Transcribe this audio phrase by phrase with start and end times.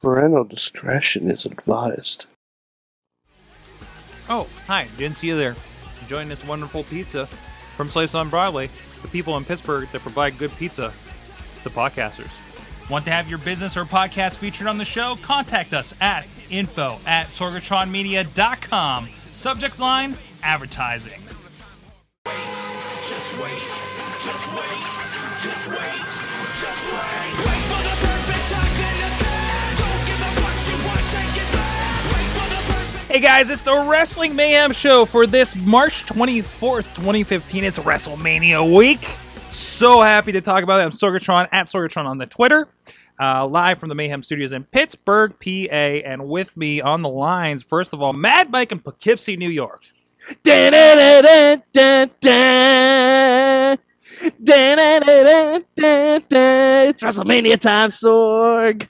[0.00, 2.24] Parental discretion is advised.
[4.30, 4.88] Oh, hi.
[4.96, 5.56] Didn't see you there.
[6.00, 7.26] Enjoying this wonderful pizza
[7.76, 8.70] from Slice on Broadway.
[9.02, 10.92] The people in Pittsburgh that provide good pizza
[11.64, 12.30] to podcasters.
[12.88, 15.18] Want to have your business or podcast featured on the show?
[15.22, 19.08] Contact us at info at sorgatronmedia.com.
[19.32, 21.20] Subject line, advertising.
[23.06, 23.52] Just wait,
[24.20, 24.86] just wait,
[25.42, 26.06] just wait,
[26.58, 27.39] just wait.
[33.10, 37.64] Hey guys, it's the Wrestling Mayhem Show for this March 24th, 2015.
[37.64, 39.00] It's WrestleMania week.
[39.50, 40.84] So happy to talk about it.
[40.84, 42.68] I'm Sorgatron at Sorgatron on the Twitter.
[43.18, 47.64] Uh, live from the Mayhem Studios in Pittsburgh, PA, and with me on the lines,
[47.64, 49.82] first of all, Mad Mike in Poughkeepsie, New York.
[55.76, 58.88] It's WrestleMania time, Sorg.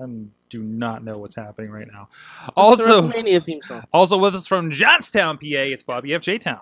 [0.00, 0.06] I
[0.50, 2.08] do not know what's happening right now.
[2.42, 3.84] It's Also, WrestleMania theme song.
[3.92, 6.20] also with us from Johnstown, PA, it's Bobby F.
[6.22, 6.38] J.
[6.38, 6.60] Town.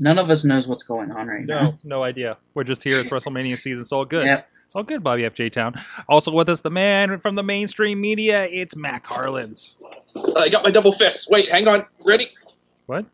[0.00, 1.60] None of us knows what's going on right now.
[1.60, 2.36] No, no idea.
[2.54, 2.98] We're just here.
[3.00, 3.80] It's WrestleMania season.
[3.82, 4.26] It's all good.
[4.26, 4.48] Yep.
[4.64, 5.74] It's all good, Bobby FJ Town.
[6.08, 8.44] Also with us, the man from the mainstream media.
[8.50, 9.76] It's Matt Carlins.
[10.36, 11.28] I got my double fists.
[11.30, 11.86] Wait, hang on.
[12.04, 12.26] Ready?
[12.86, 13.06] What?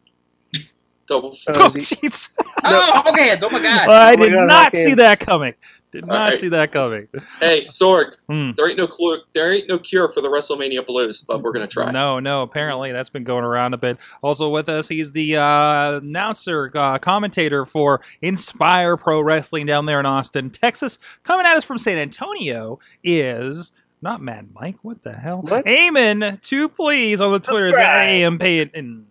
[1.06, 1.48] Double fist.
[1.50, 2.34] Oh, jeez.
[2.64, 3.31] Oh, okay.
[3.31, 3.86] It's, oh my god.
[3.88, 5.55] Well, I oh my did God, not I can't- see that coming.
[5.95, 6.41] Did not Alright.
[6.41, 7.06] see that coming.
[7.39, 8.14] Hey, Sorg.
[8.28, 8.50] Hmm.
[8.56, 9.19] There ain't no clue.
[9.33, 11.92] There ain't no cure for the WrestleMania blues, but we're gonna try.
[11.92, 12.42] No, no.
[12.42, 13.98] Apparently, that's been going around a bit.
[14.20, 20.00] Also with us, he's the uh, announcer, uh, commentator for Inspire Pro Wrestling down there
[20.00, 20.99] in Austin, Texas.
[21.22, 23.71] Coming at us from San Antonio is
[24.03, 24.78] not Mad Mike.
[24.83, 25.43] What the hell?
[25.43, 25.65] What?
[25.65, 27.69] Eamon, two please on the Twitter.
[27.69, 29.06] Is AM Payton.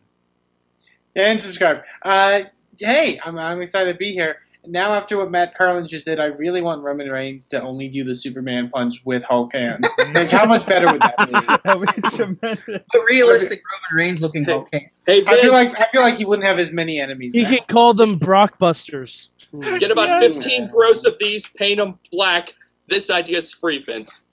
[1.16, 1.84] And subscribe.
[2.02, 2.42] Uh,
[2.78, 4.40] hey, I'm, I'm excited to be here.
[4.66, 8.04] Now, after what Matt Carlin just did, I really want Roman Reigns to only do
[8.06, 9.86] the Superman punch with Hulk hands.
[10.14, 11.32] like, how much better would that be?
[11.66, 12.84] that would be tremendous.
[12.94, 14.52] But realistic Roman Reigns looking Hey.
[14.72, 14.90] hands.
[15.06, 17.36] Hey, I feel like I feel like he wouldn't have as many enemies.
[17.36, 17.50] You now.
[17.50, 19.30] can call them Brockbusters.
[19.80, 20.20] Get about Yeah.
[20.30, 21.46] 15 gross of these.
[21.48, 22.54] Paint them black.
[22.88, 24.26] This idea's free, Vince.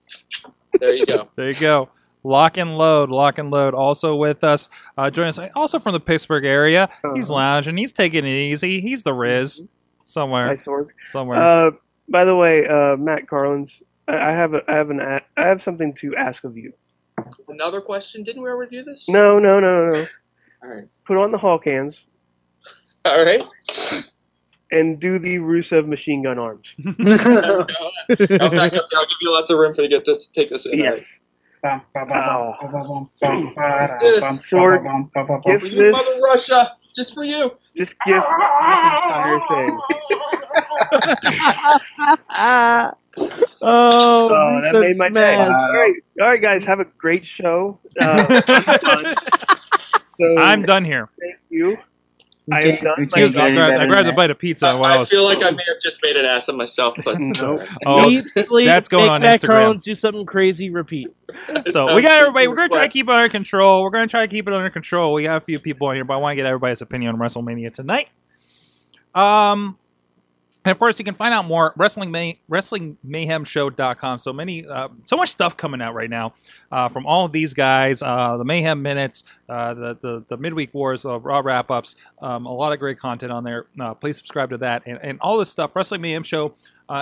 [0.80, 1.28] There you go.
[1.36, 1.88] There you go.
[2.22, 3.72] Lock and load, lock and load.
[3.74, 4.68] Also with us,
[4.98, 5.38] uh, join us.
[5.56, 7.34] Also from the Pittsburgh area, he's Uh-huh.
[7.36, 7.76] lounging.
[7.78, 8.80] He's taking it easy.
[8.80, 9.62] He's the Riz
[10.10, 10.88] somewhere, Hi, Sorg.
[11.04, 11.38] somewhere.
[11.40, 11.70] Uh,
[12.08, 15.46] by the way, uh, Matt Carlins, I I have a, I have an a- I
[15.48, 16.72] have something to ask of you.
[17.48, 18.22] Another question?
[18.22, 19.08] Didn't we already do this?
[19.08, 20.06] No, no, no, no, no.
[20.62, 20.84] All right.
[21.06, 22.04] Put on the Hulk hands
[23.04, 23.42] All right.
[24.72, 26.74] and do the Rusev machine gun arms.
[26.98, 28.84] I'll back up.
[28.94, 30.28] I'll give you lots of room for to get this.
[30.28, 30.78] Take this in.
[30.80, 31.18] yes.
[31.62, 32.54] Bum, bum, bum, Oh.
[32.70, 33.54] bum, Give
[34.40, 35.66] For bum.
[35.66, 36.76] you, this- Mother Russia.
[36.94, 37.56] Just for you.
[37.76, 39.80] Just give this entire thing.
[43.62, 45.36] oh, Oh, that Rusev made my day.
[45.36, 45.38] smash.
[45.38, 47.78] All right, all right, guys, have a great show.
[48.00, 48.40] Uh,
[50.20, 51.08] so, I'm done here.
[51.20, 51.78] Thank you.
[52.50, 52.94] We I am can't- done.
[52.98, 53.40] we Excuse me.
[53.40, 55.08] I grabbed, better I grabbed a bite of pizza I, while I I was.
[55.08, 57.62] feel like I may have just made an ass of myself, but Nope.
[57.86, 59.82] Oh, Immediately that's going make on Matt Instagram.
[59.82, 60.70] Do something crazy.
[60.70, 61.08] Repeat.
[61.68, 62.48] so we got everybody.
[62.48, 63.82] We're gonna try to keep it under control.
[63.82, 65.12] We're gonna try to keep it under control.
[65.14, 67.20] We got a few people on here, but I want to get everybody's opinion on
[67.20, 68.08] WrestleMania tonight.
[69.14, 69.76] Um,
[70.64, 74.18] and of course, you can find out more wrestling may, wrestlingmayhemshow.com.
[74.18, 76.34] So many, uh, so much stuff coming out right now
[76.70, 78.02] uh, from all of these guys.
[78.02, 81.96] Uh, the Mayhem minutes, uh, the, the the midweek wars, uh, raw wrap ups.
[82.20, 83.66] Um, a lot of great content on there.
[83.80, 85.74] Uh, please subscribe to that and, and all this stuff.
[85.74, 86.54] Wrestling Mayhem Show.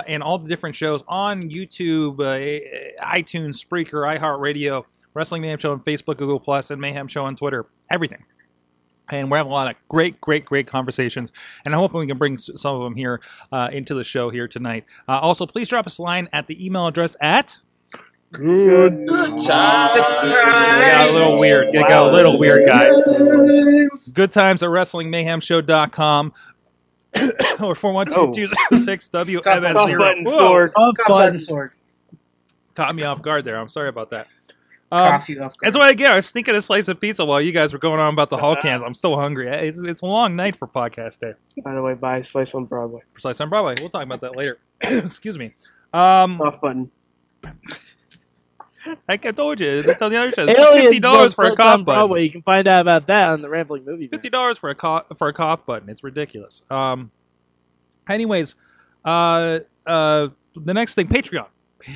[0.07, 4.85] And all the different shows on YouTube, iTunes, Spreaker, iHeartRadio,
[5.15, 7.65] Wrestling Mayhem Show on Facebook, Google Plus, and Mayhem Show on Twitter.
[7.89, 8.23] Everything.
[9.11, 11.31] And we're having a lot of great, great, great conversations.
[11.65, 13.21] And I'm hoping we can bring some of them here
[13.51, 14.85] uh, into the show here tonight.
[15.07, 17.59] Uh, also, please drop us a line at the email address at.
[18.31, 19.07] Good.
[19.07, 19.89] good It time.
[19.97, 21.73] got a little weird.
[21.73, 22.95] It got a little weird, guys.
[24.13, 26.33] Good times at WrestlingMayhemShow.com
[27.63, 30.37] or 412 Cup 206 button WMS0.
[30.37, 30.71] sword.
[30.77, 31.17] Love Cup fun.
[31.17, 31.71] button sword.
[32.75, 33.57] Caught me off guard there.
[33.57, 34.27] I'm sorry about that.
[34.91, 35.21] Um,
[35.61, 36.11] That's what I get.
[36.11, 38.37] I was thinking a slice of pizza while you guys were going on about the
[38.37, 38.81] Hulk cans.
[38.81, 39.47] I'm still hungry.
[39.47, 41.33] It's, it's a long night for podcast day.
[41.63, 43.01] By the way, buy Slice on Broadway.
[43.13, 43.75] Precise on Broadway.
[43.79, 44.57] We'll talk about that later.
[44.81, 45.53] Excuse me.
[45.93, 46.89] Um, Off button.
[49.07, 50.47] Like I told you, that's on the other show.
[50.47, 52.07] It's fifty dollars for a on cough button.
[52.07, 52.23] Broadway.
[52.23, 54.07] You can find out about that on the Rambling Movie.
[54.07, 55.89] Fifty dollars for a cough for a cough button.
[55.89, 56.61] It's ridiculous.
[56.69, 57.11] Um.
[58.07, 58.55] Anyways,
[59.05, 61.47] uh, uh, the next thing, Patreon.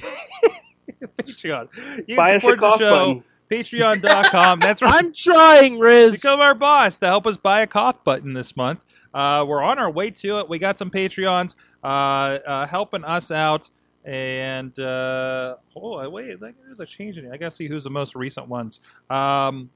[1.18, 1.68] Patreon.
[2.07, 3.13] You Buy can us a support the cough show.
[3.15, 3.24] button.
[3.50, 4.59] Patreon.com.
[4.59, 4.94] That's right.
[4.94, 6.13] I'm trying, Riz.
[6.15, 8.80] Become our boss to help us buy a cough button this month.
[9.13, 10.50] Uh, we're on our way to it.
[10.50, 13.69] We got some Patreons uh, uh, helping us out.
[14.06, 17.31] And uh, oh wait, there's a change in it.
[17.31, 18.79] I gotta see who's the most recent ones.
[19.09, 19.69] Um,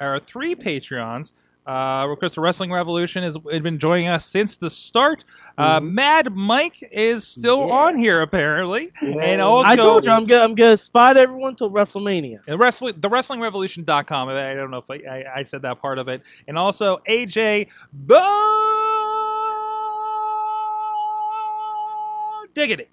[0.00, 1.32] our three Patreons.
[1.68, 5.24] Uh, of course, the Wrestling Revolution has been joining us since the start.
[5.58, 7.74] Uh, Mad Mike is still Yeah.
[7.74, 9.16] on here apparently, Yeah.
[9.20, 12.38] and also I told you I'm gonna I'm gonna spot everyone till WrestleMania.
[12.46, 14.28] and wrestling, the WrestlingRevolution.com.
[14.30, 16.22] I I don't know if I, I, I said that part of it.
[16.46, 18.16] And also AJ Bo
[22.54, 22.86] Diggity.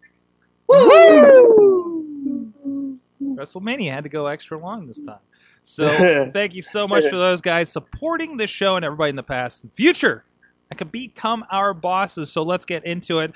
[3.22, 5.20] WrestleMania had to go extra long this time.
[5.68, 9.24] So thank you so much for those guys supporting this show and everybody in the
[9.24, 10.24] past and future
[10.70, 12.32] that could become our bosses.
[12.32, 13.34] So let's get into it.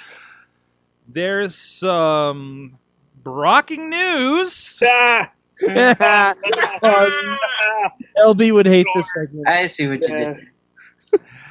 [1.07, 2.77] There's some
[3.23, 4.81] brocking news.
[6.01, 6.35] Ah!
[8.17, 9.45] LB would hate this segment.
[9.45, 10.49] I see what you did.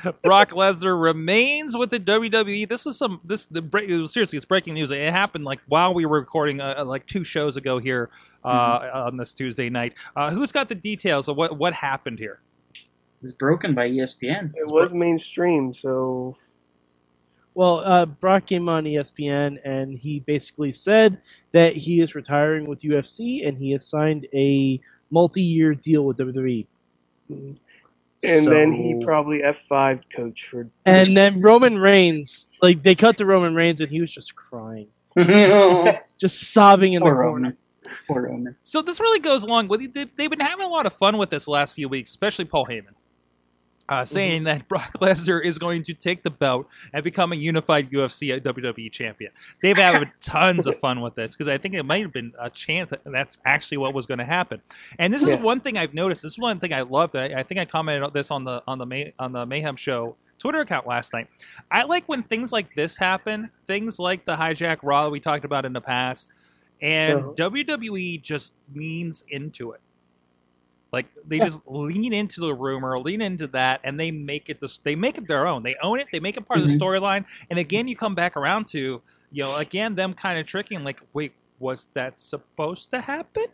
[0.22, 2.68] Brock Lesnar remains with the WWE.
[2.68, 4.90] This is some this the break, seriously, it's breaking news.
[4.90, 8.10] It happened like while we were recording uh, like two shows ago here
[8.44, 9.94] uh, on this Tuesday night.
[10.16, 12.40] Uh, who's got the details of what what happened here?
[13.22, 14.54] It's broken by ESPN.
[14.54, 16.36] It was mainstream, so
[17.54, 21.20] Well, uh, Brock came on ESPN and he basically said
[21.52, 24.80] that he is retiring with UFC and he has signed a
[25.10, 26.66] multi-year deal with WWE.
[28.22, 33.16] And then he probably F five coach for And then Roman Reigns, like they cut
[33.18, 34.88] to Roman Reigns and he was just crying,
[36.18, 37.20] just sobbing in the corner.
[37.20, 37.56] Roman.
[38.06, 38.56] Poor Roman.
[38.62, 41.30] So this really goes along with they- they've been having a lot of fun with
[41.30, 42.94] this last few weeks, especially Paul Heyman.
[43.88, 47.90] Uh, saying that Brock Lesnar is going to take the belt and become a unified
[47.90, 49.32] UFC WWE champion.
[49.62, 52.50] They've had tons of fun with this because I think it might have been a
[52.50, 54.60] chance that that's actually what was going to happen.
[54.98, 56.22] And this is one thing I've noticed.
[56.22, 57.16] This is one thing I loved.
[57.16, 59.76] I, I think I commented on this on the on the May, on the Mayhem
[59.76, 61.28] Show Twitter account last night.
[61.70, 63.50] I like when things like this happen.
[63.66, 66.30] Things like the hijack Raw that we talked about in the past,
[66.82, 67.32] and Uh-huh.
[67.50, 69.80] WWE just leans into it.
[70.92, 74.78] Like they just lean into the rumor, lean into that, and they make it this.
[74.78, 75.62] They make it their own.
[75.62, 76.06] They own it.
[76.12, 76.78] They make it part of the Mhm.
[76.78, 77.24] storyline.
[77.50, 80.82] And again, you come back around to you know again them kind of tricking.
[80.84, 83.44] Like, wait, was that supposed to happen?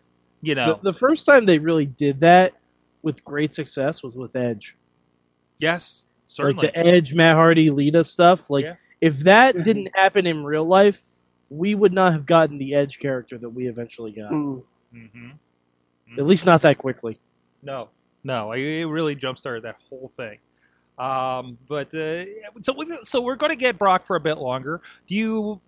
[0.42, 2.52] You know, The, the first time they really did that
[3.02, 4.76] with great success was with Edge.
[5.58, 6.66] yes, certainly.
[6.66, 8.48] Like the Edge, Matt Hardy, Lita stuff.
[8.50, 8.74] Like Yeah.
[9.00, 9.64] if that Mhm.
[9.64, 11.02] didn't happen in real life,
[11.50, 14.30] we would not have gotten the Edge character that we eventually got.
[14.30, 14.62] Mm.
[16.08, 17.18] Hmm At least not that quickly.
[17.62, 17.88] No,
[18.24, 20.38] no, it it really jump started that whole thing.
[20.98, 22.24] Um, but uh,
[22.62, 24.80] so we, so we're going to get Brock for a bit longer.
[25.06, 25.60] Do you?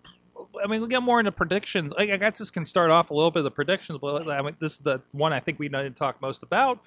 [0.62, 1.92] I mean, we'll get more into predictions.
[1.98, 4.42] I, I guess this can start off a little bit of the predictions, but I
[4.42, 6.80] mean, this is the one I think we need to talk most about.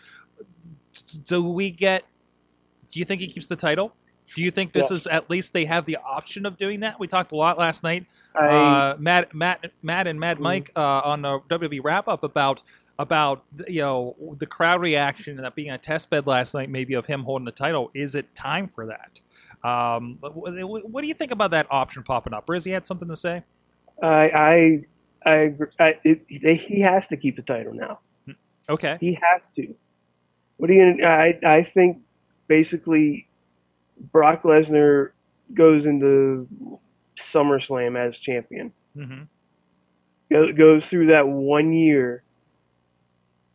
[1.26, 2.04] Do we get?
[2.92, 3.94] Do you think he keeps the title?
[4.36, 5.02] Do you think this Yes.
[5.02, 7.00] is at least they have the option of doing that?
[7.00, 8.06] We talked a lot last night
[8.36, 10.42] I uh, Matt, Matt, Matt, and Mad Mhm.
[10.42, 12.62] Mike uh, on the WWE wrap up about
[13.00, 16.94] about you know the crowd reaction and that being a test bed last night, maybe
[16.94, 17.90] of him holding the title.
[17.96, 19.20] Is it time for that?
[19.68, 22.46] Um, but wh- wh- what do you think about that option popping up?
[22.48, 23.44] Rizzy had something to say.
[24.04, 24.86] I I
[25.26, 28.00] I, agree- I it, he has to keep the title now.
[28.70, 29.74] Okay, He has to.
[30.58, 31.04] What are you?
[31.04, 32.02] I I think
[32.48, 33.28] basically
[34.12, 35.12] Brock Lesnar
[35.54, 36.48] goes into
[37.18, 38.72] SummerSlam as champion.
[38.94, 39.24] hmm
[40.56, 42.22] goes through that one year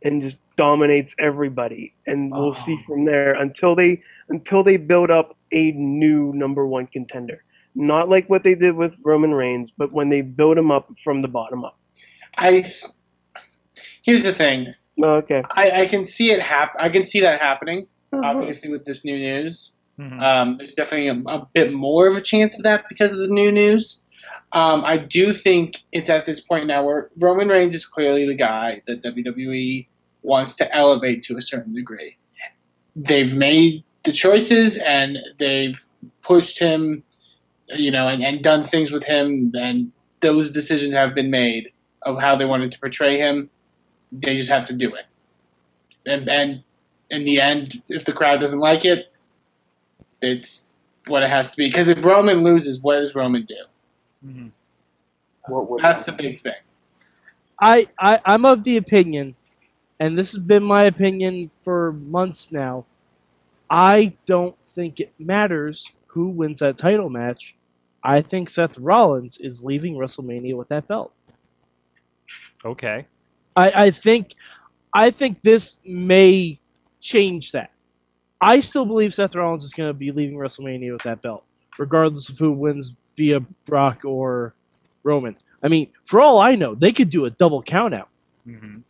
[0.05, 5.37] and just dominates everybody, and we'll see from there until they until they build up
[5.53, 7.43] a new number one contender.
[7.75, 11.23] Not like what they did with Roman Reigns, but when they build him up from
[11.23, 11.79] the bottom up.
[12.37, 12.71] I
[14.03, 14.75] here's the thing.
[15.03, 15.43] Okay.
[15.51, 17.89] I, I can see it hap- I can see that happening.
[18.13, 18.23] Uh-huh.
[18.25, 22.21] Obviously, with this new news, hmm um, there's definitely a, a bit more of a
[22.21, 24.05] chance of that because of the new news.
[24.53, 28.37] Um, I do think it's at this point now where Roman Reigns is clearly the
[28.37, 29.89] guy that WWE
[30.25, 32.17] wants to elevate to a certain degree.
[32.97, 35.79] They've made the choices and they've
[36.23, 37.03] pushed him,
[37.69, 41.71] you know, and, and done things with him, and those decisions have been made
[42.03, 43.51] of how they wanted to portray him.
[44.13, 45.05] They just have to do it.
[46.07, 46.63] And, and
[47.11, 49.13] in the end, if the crowd doesn't like it,
[50.21, 50.69] it's
[51.07, 51.69] what it has to be.
[51.69, 53.65] Because if Roman loses, what does Roman do?
[54.23, 54.47] hmm
[55.47, 56.53] What would That's the big thing.
[57.61, 59.37] I, I I'm of the opinion,
[60.01, 62.87] and this has been my opinion for months now.
[63.71, 67.57] I don't think it matters who wins that title match.
[68.03, 71.13] I think Seth Rollins is leaving WrestleMania with that belt.
[72.65, 73.07] Okay.
[73.57, 74.35] I, I think
[74.95, 76.61] I think this may
[77.01, 77.71] change that.
[78.41, 81.45] I still believe Seth Rollins is going to be leaving WrestleMania with that belt,
[81.79, 84.55] regardless of who wins via Brock or
[85.05, 85.37] Roman.
[85.63, 88.07] I mean, for all I know, they could do a double countout.
[88.45, 88.81] hmm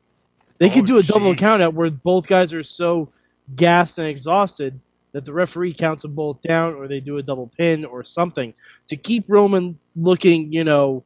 [0.59, 1.39] They Oh, could do a double jeez.
[1.39, 3.09] countout where both guys are so
[3.57, 4.79] gassed and exhausted
[5.13, 8.53] that the referee counts them both down, or they do a double pin or something
[8.89, 11.05] to keep Roman looking, you know,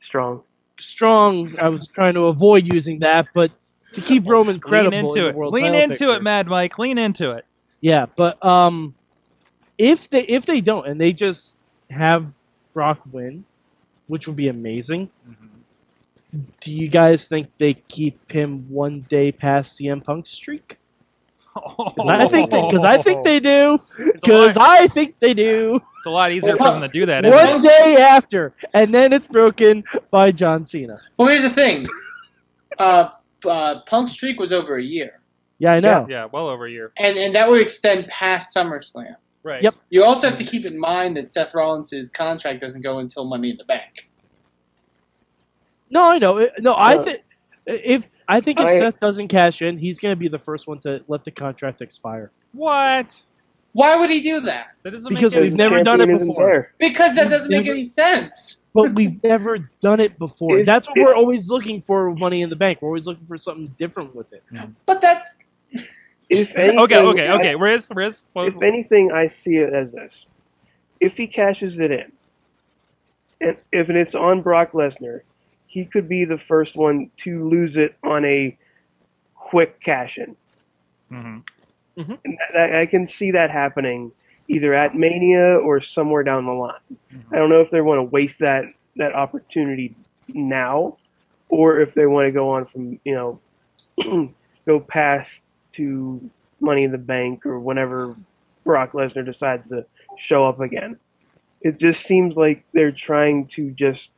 [0.00, 0.42] Strong.
[0.80, 1.48] strong.
[1.60, 3.52] I was trying to avoid using that, but
[3.92, 5.36] to keep Roman credible Lean into in the it.
[5.36, 6.10] world Lean into picture.
[6.14, 6.78] it, Mad Mike.
[6.78, 7.44] Lean into it.
[7.80, 8.94] Yeah, but um,
[9.78, 11.56] if they if they don't and they just
[11.90, 12.26] have
[12.72, 13.44] Brock win,
[14.08, 15.08] which would be amazing.
[16.60, 20.78] Do you guys think they keep him one day past CM Punk's streak?
[21.54, 23.78] 'Cause I think because I think they do.
[24.14, 25.78] Because I think they do.
[25.98, 27.62] It's a lot easier for them to do that, isn't One it?
[27.68, 30.96] day after, and then it's broken by John Cena.
[31.18, 31.86] Well, here's the thing.
[32.78, 33.10] Uh,
[33.46, 35.20] uh, Punk's streak was over a year,
[35.58, 36.06] Yeah, I know.
[36.08, 36.90] Yeah, well over a year.
[36.96, 39.16] and and that would extend past SummerSlam.
[39.42, 39.62] Right.
[39.62, 39.74] Yep.
[39.90, 43.50] You also have to keep in mind that Seth Rollins' contract doesn't go until Money
[43.50, 44.08] in the Bank.
[45.92, 46.38] No, I know.
[46.38, 47.20] It- No, I uh, think
[47.66, 50.66] if I think if I- Seth doesn't cash in, he's going to be the first
[50.66, 52.30] one to let the contract expire.
[52.52, 53.24] What?
[53.74, 54.68] Why would he do that?
[54.82, 56.46] That doesn't Because make any we've never done it before.
[56.46, 56.72] there.
[56.78, 58.62] Because that doesn't make any sense.
[58.74, 60.58] But we've never done it before.
[60.58, 62.80] If- That's what if- we're always looking for Money in the Bank.
[62.82, 64.42] We're always looking for something different with it.
[64.86, 65.38] But that's
[65.72, 65.82] If
[66.56, 67.54] anything, Okay, okay, I- okay.
[67.56, 68.26] Riz, Riz.
[68.34, 70.26] Well, if anything, I see it as this:
[71.00, 72.12] if he cashes it in,
[73.40, 75.20] and if it's on Brock Lesnar,
[75.72, 78.58] he could be the first one to lose it on a
[79.34, 80.36] quick cash in.
[81.96, 82.18] mhm.
[82.24, 84.12] And I, I can see that happening
[84.48, 86.74] either at Mania or somewhere down the line.
[87.32, 89.94] I don't know if they want to waste that that opportunity
[90.28, 90.98] now,
[91.48, 94.32] or if they want to go on from you know
[94.66, 98.16] go past to Money in the Bank or whenever
[98.64, 99.86] Brock Lesnar decides to
[100.16, 100.98] show up again.
[101.62, 104.10] It just seems like they're trying to just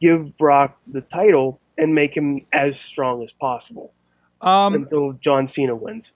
[0.00, 3.92] give Brock the title and make him as strong as possible
[4.40, 6.12] Um, until John Cena wins.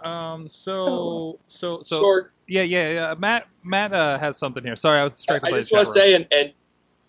[0.00, 3.14] um, so, so, so, Sorg, yeah, yeah, yeah.
[3.18, 4.76] Matt, Matt uh, has something here.
[4.76, 6.52] Sorry, I was I, distracted I by just want to say, and, and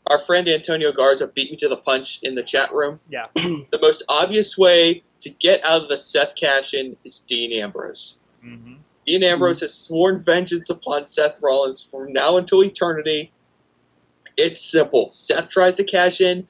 [0.07, 2.99] our friend Antonio Garza beat me to the punch in the chat room.
[3.09, 3.27] Yeah.
[3.35, 8.17] the most obvious way to get out of the Seth cash in is Dean Ambrose.
[8.45, 8.77] Mhm.
[9.05, 13.32] Dean Ambrose has sworn vengeance upon Seth Rollins from now until eternity.
[14.37, 15.09] It's simple.
[15.11, 16.47] Seth tries to cash in,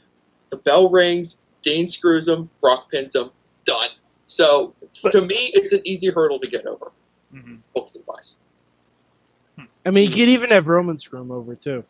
[0.50, 3.30] the bell rings, Dean screws him, Brock pins him,
[3.66, 3.90] done.
[4.26, 4.74] So
[5.12, 6.92] to me, it's an easy hurdle to get over,
[7.34, 7.60] Mhm.
[7.74, 8.38] booking wise.
[9.86, 11.84] I mean, you could even have Roman screw him over too.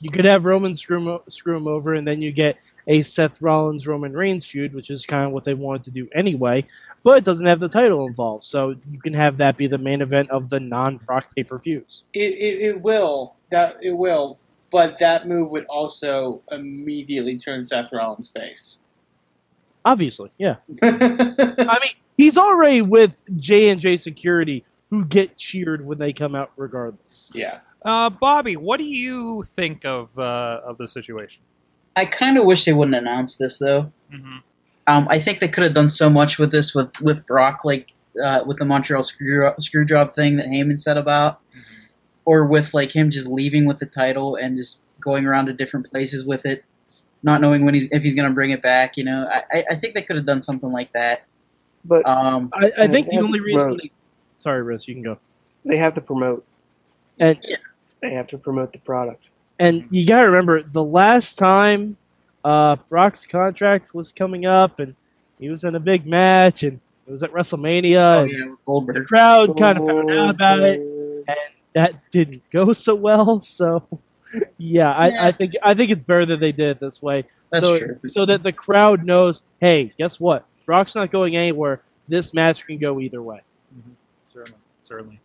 [0.00, 3.40] You could have Roman screw him, screw him over, and then you get a Seth
[3.40, 6.66] Rollins Roman Reigns feud, which is kind of what they wanted to do anyway,
[7.02, 10.02] but it doesn't have the title involved, so you can have that be the main
[10.02, 12.02] event of the non-Brock pay per views.
[12.12, 14.38] it, it, it will that it will,
[14.72, 18.80] but that move would also immediately turn Seth Rollins' face.
[19.84, 20.56] Obviously, yeah.
[20.82, 20.98] yeah,
[21.58, 26.34] I mean, he's already with J and J Security, who get cheered when they come
[26.34, 27.30] out regardless.
[27.32, 27.60] Yeah.
[27.84, 31.42] Uh, Bobby, what do you think of uh, of the situation?
[31.94, 33.92] I kind of wish they wouldn't announce this though.
[34.12, 34.38] Mm-hmm.
[34.86, 37.92] Um, I think they could have done so much with this with with Brock, like
[38.20, 41.40] uh, with the Montreal screw screw job thing that Heyman said about,
[42.24, 45.86] or with like him just leaving with the title and just going around to different
[45.86, 46.64] places with it,
[47.22, 48.96] not knowing when he's if he's gonna bring it back.
[48.96, 51.24] You know, I I- I think they could have done something like that.
[51.84, 53.76] But Um, I, I think the only reason.
[53.82, 53.90] They,
[54.40, 55.18] sorry, Riz, you can go.
[55.66, 56.44] they have to promote.
[57.20, 57.56] And yeah.
[58.00, 59.30] They have to promote the product.
[59.58, 61.96] And you gotta remember, the last time
[62.44, 64.94] uh, Brock's contract was coming up, and
[65.38, 68.58] he was in a big match, and it was at WrestleMania, oh and yeah, with
[68.58, 69.06] the Goldberg.
[69.06, 71.36] crowd kind of found out about it, and
[71.74, 73.40] that didn't go so well.
[73.42, 73.86] So,
[74.58, 75.26] yeah, I, Yeah.
[75.26, 77.98] I think I think it's better that they did it this way, That's so, true.
[78.06, 80.44] so that the crowd knows, hey, guess what?
[80.66, 81.82] Brock's not going anywhere.
[82.08, 83.40] This match can go either way.
[84.32, 85.20] Certainly, certainly.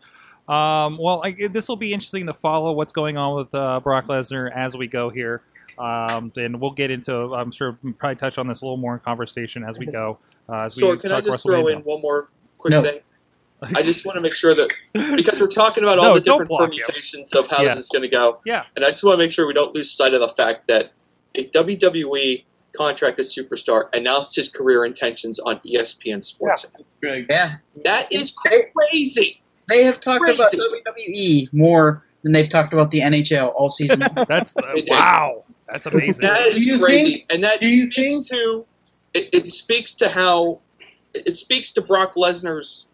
[0.48, 4.52] Um, well, this will be interesting to follow what's going on with uh, Brock Lesnar
[4.56, 5.42] as we go here.
[5.78, 8.96] Um, and we'll get into, I'm sure, we'll probably touch on this a little more
[8.96, 10.18] in conversation as we go.
[10.50, 11.76] Uh, as we So can I talk just throw WrestleMania.
[11.78, 12.82] in one more quick No.
[12.84, 13.00] thing?
[13.62, 14.70] I just want to make sure that
[15.16, 16.80] because we're talking about all No, the different block him.
[16.86, 17.70] permutations of how Yeah.
[17.70, 18.64] this is going to go, Yeah.
[18.76, 20.92] and I just want to make sure we don't lose sight of the fact that
[21.36, 22.44] a WWE
[22.76, 26.68] contracted superstar announced his career intentions on ESPN Sports.
[27.02, 27.26] Greg.
[27.30, 29.42] Yeah, That is crazy.
[29.68, 30.36] they have talked Crazy.
[30.40, 34.00] about WWE more than they've talked about the NHL all season.
[34.28, 35.44] That's uh, wow.
[35.68, 36.26] That's amazing.
[36.28, 38.66] That is crazy, think- and that do you speaks to
[39.14, 39.52] it, it.
[39.52, 40.60] speaks to how
[41.14, 42.88] it speaks to Brock Lesnar's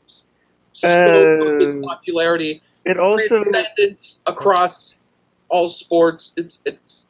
[0.75, 4.99] s- scope his Uh, popularity, It also transcendence across
[5.49, 6.33] all sports.
[6.37, 7.07] It's it's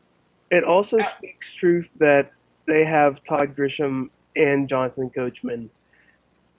[0.51, 2.31] it also speaks truth that
[2.67, 5.69] they have Todd Grisham and Jonathan Coachman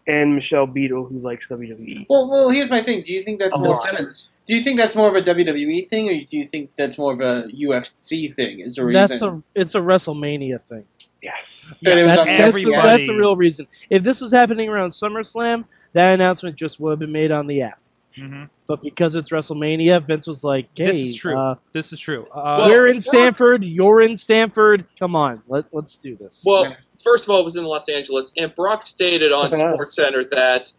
[0.08, 2.06] and Michelle Beadle who likes WWE.
[2.08, 3.02] Well, well, here's my thing.
[3.02, 3.68] Do you think that's A more?
[3.70, 4.30] lot.
[4.46, 7.12] Do you think that's more of a WWE thing, or do you think that's more
[7.12, 8.60] of a UFC thing?
[8.60, 9.08] Is the reason?
[9.08, 10.84] That's a it's a WrestleMania thing.
[11.22, 11.74] Yes.
[11.82, 13.66] That it was That's, that's, the, that's the real reason.
[13.90, 15.64] If this was happening around SummerSlam,
[15.96, 17.78] that announcement just would have been made on the app.
[18.16, 18.48] Mhm.
[18.66, 21.38] But because it's WrestleMania, Vince was like, "Hey, This is true.
[21.38, 22.26] Uh, This is true.
[22.34, 23.62] Well, Uh, we're in Stamford.
[23.62, 24.86] You're in Stamford.
[24.98, 26.64] Come on, let let's do this." well.
[26.64, 26.76] Yeah.
[27.04, 30.72] First of all, it was in Los Angeles, and Brock stated on SportsCenter that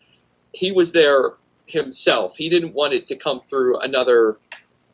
[0.54, 1.34] he was there
[1.68, 2.36] himself.
[2.38, 4.38] He didn't want it to come through another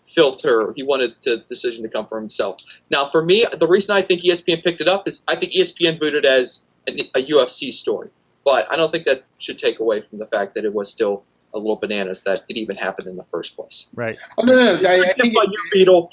[0.05, 0.73] filter.
[0.75, 2.57] He wanted the decision to come from himself.
[2.91, 5.97] Now, for me, the reason I think ESPN picked it up is I think ESPN
[5.99, 8.09] viewed it as an, a UFC story,
[8.45, 11.23] but I don't think that should take away from the fact that it was still
[11.53, 13.87] a little bananas that it even happened in the first place.
[13.93, 14.17] right.
[14.37, 14.89] Oh, no, no, no.
[14.89, 16.11] I, I think on it, Beetle.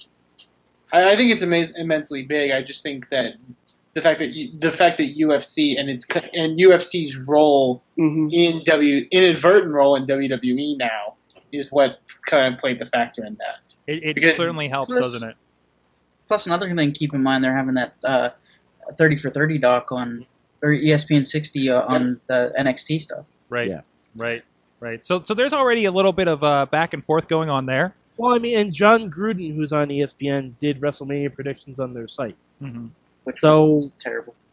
[0.93, 2.51] I, I think it's ama- immensely big.
[2.51, 3.35] I just think that
[3.95, 8.63] the fact that you, the fact that UFC and its and UFC's role hmm in
[8.65, 11.15] W inadvertent role in WWE now
[11.53, 13.75] is what kind of played the factor in that.
[13.87, 15.37] It, it Because- certainly helps, Plus- doesn't it?
[16.29, 18.29] Plus, another thing, to keep in mind they're having that uh,
[18.97, 20.25] 30 for 30 doc on
[20.63, 23.27] or ESPN 60 uh, on the NXT stuff.
[23.49, 23.69] Right.
[23.69, 23.81] Yeah.
[24.17, 24.43] Right.
[24.81, 25.05] Right.
[25.05, 27.95] So so there's already a little bit of uh, back and forth going on there.
[28.17, 32.37] well, I mean, and Jon Gruden, who's on ESPN, did WrestleMania predictions on their site.
[32.61, 32.87] hmm
[33.25, 34.35] Which So- was terrible.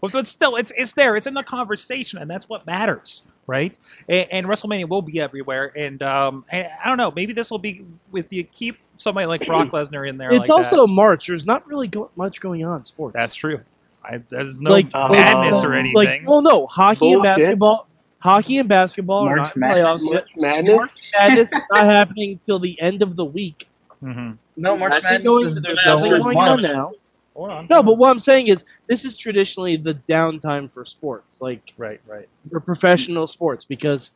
[0.00, 1.16] Well, but still, it's it's there.
[1.16, 3.76] It's in the conversation, and that's what matters, right?
[4.08, 5.72] And, and WrestleMania will be everywhere.
[5.76, 7.10] And um, and I don't know.
[7.10, 10.30] Maybe this will be with the keep somebody like Brock Lesnar in there.
[10.32, 10.92] it's like also that.
[10.92, 11.26] March.
[11.26, 13.14] There's not really go- much going on in sports.
[13.14, 13.60] that's true.
[14.04, 15.94] I, there's no like madness uh, or anything.
[15.94, 17.40] Like, well, no, hockey and Bullshit.
[17.40, 17.86] basketball.
[18.18, 19.80] Hockey and basketball are March not Madness.
[20.08, 20.30] playoffs March.
[20.36, 20.76] Madness.
[20.76, 23.68] March Madness is not happening till the end of the week.
[24.00, 26.92] hmm No, March That's Madness going, is there's nothing going on now.
[27.34, 27.66] On.
[27.70, 32.00] No, but what I'm saying is this is traditionally the downtime for sports, like right,
[32.06, 32.28] right.
[32.50, 34.10] for professional sports, because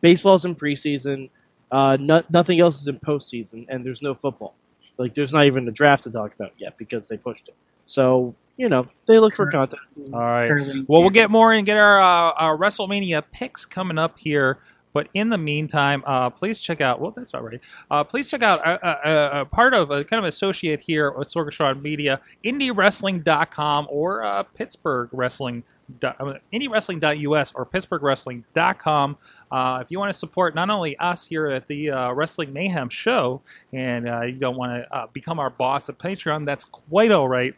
[0.00, 1.28] baseball's in preseason,
[1.70, 4.54] uh, no, nothing else is in postseason, and there's no football.
[4.96, 7.54] Like there's not even a draft to talk about yet because they pushed it.
[7.86, 9.82] So you know they look for content.
[10.12, 10.48] All right.
[10.86, 14.58] Well, we'll get more and get our, uh, our WrestleMania picks coming up here.
[14.92, 17.00] But in the meantime, uh, please check out.
[17.00, 17.60] Well, that's about right.
[17.90, 21.10] Uh, please check out a, a, a, a part of a kind of associate here
[21.10, 25.64] with Sorgatron Media, IndieWrestling.com or uh, Pittsburgh Wrestling.
[26.00, 29.16] IndieWrestling.us or PittsburghWrestling.com.
[29.50, 32.88] Uh, if you want to support not only us here at the uh, Wrestling Mayhem
[32.88, 33.42] show,
[33.72, 37.28] and uh, you don't want to uh, become our boss at Patreon, that's quite all
[37.28, 37.54] right.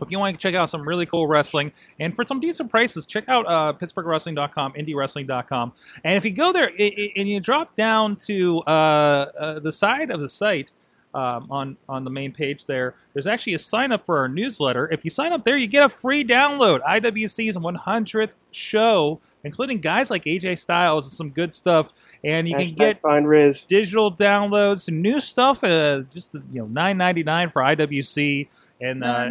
[0.00, 3.06] If you want to check out some really cool wrestling and for some decent prices,
[3.06, 5.72] check out uh, PittsburghWrestling.com, IndieWrestling.com.
[6.02, 10.20] And if you go there and you drop down to uh, uh, the side of
[10.20, 10.72] the site
[11.14, 14.88] um, on, on the main page there, there's actually a sign up for our newsletter.
[14.90, 16.80] If you sign up there, you get a free download.
[16.82, 21.92] IWC's 100th show, including guys like AJ Styles and some good stuff.
[22.24, 23.62] And you can get find Riz.
[23.62, 28.46] digital downloads, some new stuff, uh, just you know, nine ninety nine for IWC,
[28.80, 29.28] and uh,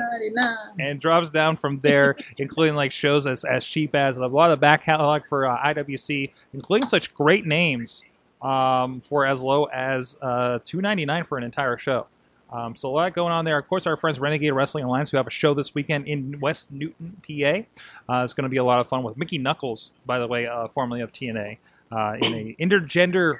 [0.77, 4.59] and drops down from there, including like shows as, as cheap as a lot of
[4.59, 8.03] back catalog for uh, IWC, including such great names
[8.41, 12.07] um, for as low as uh, two ninety nine for an entire show.
[12.51, 13.57] Um, so a lot going on there.
[13.57, 16.69] Of course, our friends Renegade Wrestling Alliance, who have a show this weekend in West
[16.71, 18.13] Newton, PA.
[18.13, 20.47] Uh, it's going to be a lot of fun with Mickey Knuckles, by the way,
[20.47, 21.57] uh, formerly of TNA,
[21.91, 23.39] uh, in a intergender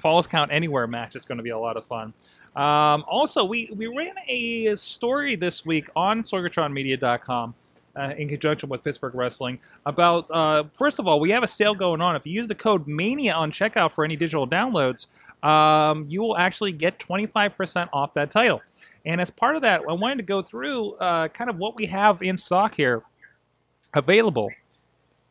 [0.00, 1.16] Falls Count Anywhere match.
[1.16, 2.14] It's going to be a lot of fun.
[2.54, 7.54] Um, also, we, we ran a story this week on SorgatronMedia.com
[7.96, 11.74] uh, in conjunction with Pittsburgh Wrestling about, uh, first of all, we have a sale
[11.74, 12.16] going on.
[12.16, 15.06] If you use the code MANIA on checkout for any digital downloads,
[15.44, 18.62] um, you will actually get 25% off that title.
[19.04, 21.86] And as part of that, I wanted to go through uh, kind of what we
[21.86, 23.02] have in stock here
[23.94, 24.50] available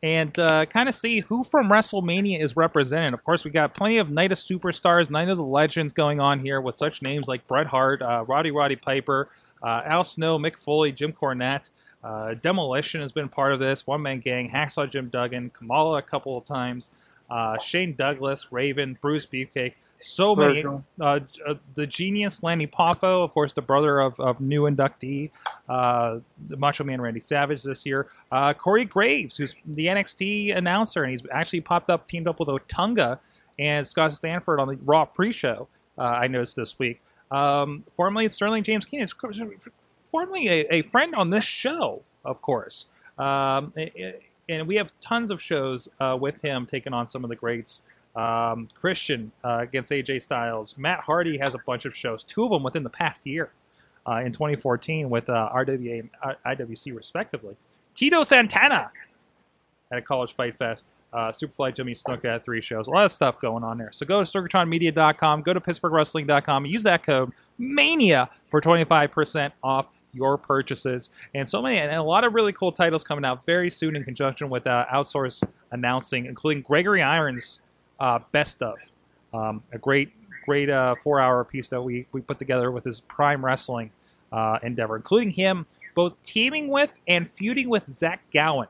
[0.02, 3.12] and uh, kind of see who from WrestleMania is represented.
[3.12, 6.40] Of course, we got plenty of Night of Superstars, Night of the Legends going on
[6.40, 9.28] here with such names like Bret Hart, uh, Roddy Roddy Piper,
[9.62, 11.70] uh, Al Snow, Mick Foley, Jim Cornette.
[12.02, 13.86] Uh, Demolition has been part of this.
[13.86, 16.90] One Man Gang, Hacksaw Jim Duggan, Kamala a couple of times,
[17.30, 19.74] uh, Shane Douglas, Raven, Bruce Beefcake.
[20.00, 20.64] So many.
[20.64, 25.30] Uh, uh, the genius Lanny Poffo, of course, the brother of, of new inductee,
[25.68, 28.08] uh, the Macho Man Randy Savage this year.
[28.32, 32.48] Uh, Corey Graves, who's the NXT announcer, and he's actually popped up, teamed up with
[32.48, 33.20] Otunga
[33.60, 35.68] and Scott Stanford on the Raw pre-show.
[35.96, 37.00] Uh, I noticed this week.
[37.30, 39.08] Um, formerly Sterling James Keenan,
[40.12, 42.86] formerly a, a friend on this show, of course.
[43.18, 43.72] Um,
[44.48, 47.82] and we have tons of shows uh, with him taking on some of the greats.
[48.14, 50.76] Um, Christian uh, against AJ Styles.
[50.76, 53.50] Matt Hardy has a bunch of shows, two of them within the past year
[54.06, 56.10] uh, in 2014 with uh, RWA and
[56.46, 57.56] IWC respectively.
[57.94, 58.90] Tito Santana
[59.90, 60.88] at a college fight fest.
[61.12, 62.86] Uh, Superfly Jimmy Snuka had three shows.
[62.86, 63.92] A lot of stuff going on there.
[63.92, 70.36] So go to SorgatronMedia.com, go to PittsburghWrestling.com, use that code MANIA for 25% off your
[70.36, 71.10] purchases.
[71.34, 74.04] And so many, and a lot of really cool titles coming out very soon in
[74.04, 77.60] conjunction with uh, Outsource announcing, including Gregory Irons'
[77.98, 78.78] uh, Best of.
[79.32, 80.12] Um, a great,
[80.44, 83.90] great uh, four hour piece that we, we put together with his Prime Wrestling
[84.30, 88.68] uh, endeavor, including him both teaming with and feuding with Zach Gowen.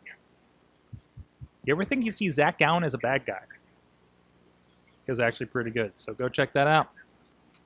[1.65, 3.43] You ever think you see Zach Gowen as a bad guy?
[5.07, 5.93] Is actually pretty good.
[5.97, 6.89] So go check that out.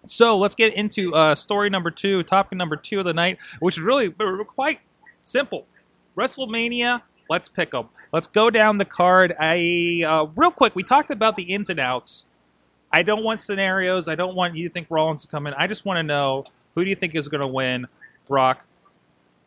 [0.06, 3.76] So let's get into uh, story number two, topic number two of the night, which
[3.76, 4.80] is really quite
[5.24, 5.66] simple.
[6.16, 7.02] WrestleMania.
[7.28, 7.88] Let's pick them.
[8.12, 9.34] Let's go down the card.
[9.38, 10.76] I uh, real quick.
[10.76, 12.26] We talked about the ins and outs.
[12.92, 14.08] I don't want scenarios.
[14.08, 15.52] I don't want you to think Rollins is coming.
[15.58, 17.88] I just want to know who do you think is going to win?
[18.28, 18.64] Brock.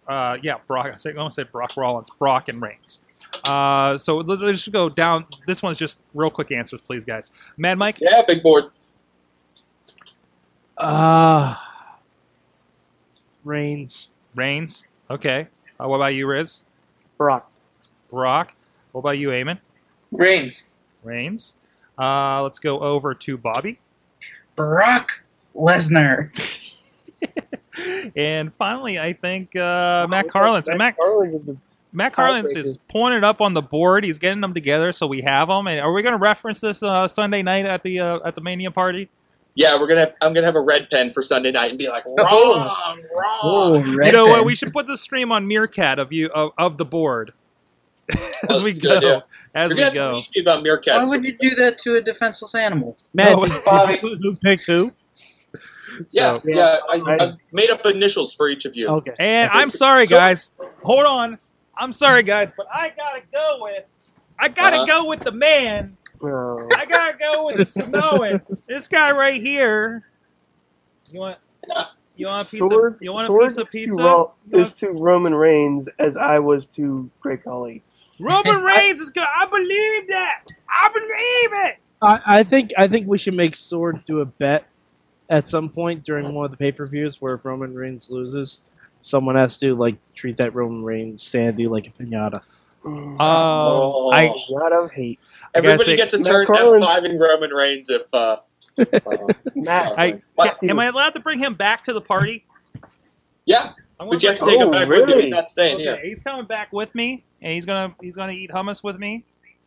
[0.08, 0.88] Uh, yeah, Brock.
[0.88, 2.10] I I almost said Brock Rollins.
[2.20, 3.00] Brock and Reigns.
[3.46, 5.26] Uh, so let's, let's just go down.
[5.48, 7.32] This one's just real quick answers, please, guys.
[7.58, 7.98] Mad Mike.
[8.02, 8.66] Yeah, big board.
[10.80, 11.98] Ah,
[13.44, 14.08] Reigns.
[14.36, 14.88] Reigns.
[15.10, 15.48] Okay.
[15.80, 16.64] Uh, what about you, Riz?
[17.18, 17.52] Brock.
[18.10, 18.54] Brock.
[18.92, 19.60] What about you, Eamon?
[20.12, 20.70] Reigns.
[21.04, 21.54] Reigns.
[21.98, 23.80] Uh, let's go over to Bobby.
[24.56, 25.24] Brock
[25.56, 26.32] Lesnar.
[28.16, 30.68] And finally, I think uh, Matt Carlins.
[30.76, 31.58] Matt, Carlin is the
[31.92, 34.04] Matt Carlin is pulling it up on the board.
[34.04, 35.68] He's getting them together, so we have them.
[35.68, 38.42] And are we going to reference this uh, Sunday night at the uh, at the
[38.42, 39.10] Mania party?
[39.60, 40.14] Yeah, we're gonna.
[40.22, 42.98] I'm gonna have a red pen for Sunday night and be like, wrong, Oh.
[43.14, 43.40] wrong.
[43.44, 44.46] Oh, you red know what?
[44.46, 47.34] We should put the stream on Meerkat of you of, of the board
[48.50, 49.02] as we go.
[49.02, 49.20] good, yeah.
[49.54, 50.16] As You're we gonna have to go.
[50.22, 52.96] teach me about Why would you do that to a defenseless animal?
[53.14, 53.98] Matt, No, Bobby.
[53.98, 54.92] who, who picked who?
[56.12, 56.78] yeah, So- yeah.
[56.90, 58.88] I, I've made up initials for each of you.
[58.88, 59.14] Okay.
[59.20, 59.60] And okay.
[59.60, 60.54] I'm sorry, so- guys.
[60.84, 61.38] Hold on.
[61.78, 63.84] I'm sorry, guys, but I gotta go with.
[64.40, 64.86] I gotta Uh-huh.
[65.04, 65.98] go with the man.
[66.24, 68.42] I gotta go with the Samoan.
[68.68, 70.04] This guy right here.
[71.12, 71.38] You want?
[72.16, 73.02] You want a piece Sword, of?
[73.02, 74.04] You want a piece of to pizza?
[74.04, 77.82] Ro- want- is to Roman Reigns as I was to Great Khali.
[78.20, 79.24] Roman Reigns is good.
[79.24, 80.44] I believe that.
[80.70, 81.78] I believe it.
[82.02, 84.66] I, I think I think we should make Sword do a bet
[85.30, 88.62] at some point during one of the pay per views where if Roman Reigns loses,
[89.02, 92.42] someone has to like treat that Roman Reigns standee like a pinata.
[92.84, 93.20] Mm.
[93.20, 94.40] Um, I Oh.
[94.50, 95.20] a lot of hate.
[95.54, 98.04] I gotta Everybody say- gets a turn Carlin- F5 in Roman Reigns if.
[98.14, 98.38] Uh,
[98.80, 98.86] uh,
[99.56, 100.58] Matt, I What?
[100.64, 102.46] am I allowed to bring him back to the party?
[103.46, 105.20] yeah, I but you have to bring- take Oh, him back with you.
[105.20, 106.00] He's not staying Okay, here.
[106.02, 109.26] he's coming back with me, and he's gonna he's gonna eat hummus with me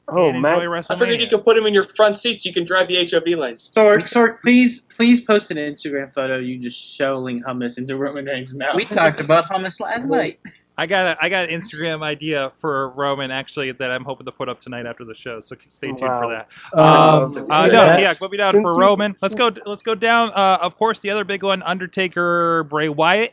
[0.09, 0.91] oh, and Matt, enjoy WrestleMania.
[0.95, 2.45] I figured you could put him in your front seats.
[2.45, 3.71] so you can drive the HOV lanes.
[3.75, 6.39] Sorg, Sorg, please, please post an Instagram photo.
[6.39, 8.77] You just shoveling hummus into Roman Reigns' mouth.
[8.77, 10.41] We talked about hummus last night.
[10.83, 14.33] I got a, I got an Instagram idea for Roman actually that I'm hoping to
[14.33, 15.39] put up tonight after the show.
[15.39, 16.49] So stay tuned for that.
[16.77, 19.15] Um, Uh, so no, yeah, put me down for you- Roman.
[19.23, 19.53] Let's go.
[19.65, 20.33] Let's go down.
[20.35, 23.33] Uh, of course, the other big one, Undertaker, Bray Wyatt.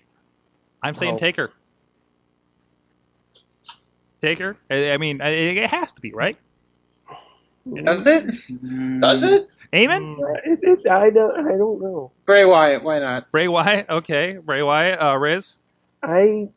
[0.83, 1.17] I'm saying Oh.
[1.17, 1.51] Taker.
[4.21, 4.57] Taker.
[4.69, 6.37] I, I mean, it, it has to be right.
[7.83, 8.25] Does it?
[8.63, 9.01] Mm.
[9.01, 9.47] Does it?
[9.73, 10.17] Amen.
[10.21, 11.35] Uh, it, it, I don't.
[11.47, 12.11] I don't know.
[12.27, 13.31] Bray Wyatt, why not?
[13.31, 13.89] Bray Wyatt.
[13.89, 15.01] Okay, Bray Wyatt.
[15.01, 15.57] Uh, Riz.
[16.03, 16.49] I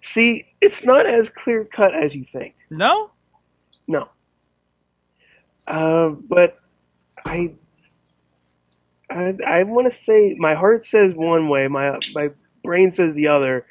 [0.00, 0.46] see.
[0.60, 2.54] It's not as clear cut as you think.
[2.70, 3.10] No.
[3.86, 4.08] No.
[5.66, 6.58] Uh, but
[7.24, 7.54] I.
[9.12, 12.28] I, I want to say my heart says one way, my my
[12.62, 13.66] brain says the other.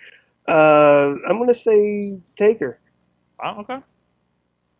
[0.45, 2.77] Uh, I'm gonna say Taker.
[3.41, 3.79] Oh, okay.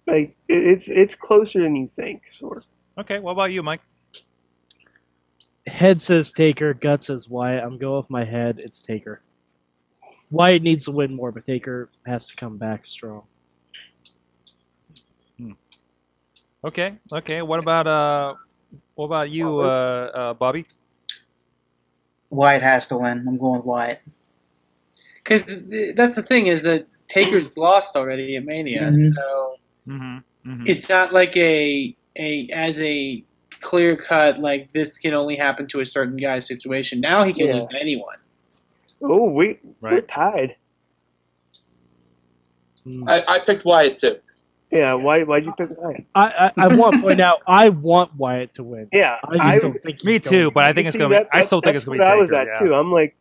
[0.06, 2.66] Like it, it's it's closer than you think, sort of.
[2.98, 3.20] Okay.
[3.20, 3.80] What about you, Mike?
[5.66, 7.64] Head says Taker, gut says Wyatt.
[7.64, 8.60] I'm going with my head.
[8.60, 9.22] It's Taker.
[10.32, 13.24] Wyatt needs to win more, but Taker has to come back strong.
[16.64, 16.98] Okay.
[17.12, 17.42] Okay.
[17.42, 18.36] What about uh?
[18.96, 20.66] What about you, uh, uh Bobby?
[22.30, 23.26] Wyatt has to win.
[23.28, 24.00] I'm going with Wyatt.
[25.24, 25.44] Because
[25.96, 29.14] that's the thing is that Taker's lost already at Mania, Mhm.
[29.16, 29.56] so
[29.88, 30.52] Mm-hmm.
[30.52, 30.66] mm-hmm.
[30.68, 33.24] it's not like a a as a
[33.62, 37.00] clear cut like this can only happen to a certain guy situation.
[37.00, 37.54] Now he can Yeah.
[37.56, 38.19] lose to anyone.
[39.02, 40.56] Oh, we we're tied.
[42.84, 43.08] Hmm.
[43.08, 44.20] I, I picked Wyatt too.
[44.72, 46.06] Yeah, why why'd you pick Wyatt?
[46.14, 48.88] I, I, I want to point out, I want Wyatt to win.
[48.94, 50.52] Yeah, I just I, don't think Me too, to.
[50.52, 51.10] but I think it's see, gonna.
[51.10, 52.18] Be, that- I still think that's it's gonna be what Taker.
[52.18, 52.60] I was at yeah.
[52.60, 52.74] too.
[52.74, 53.16] I'm like,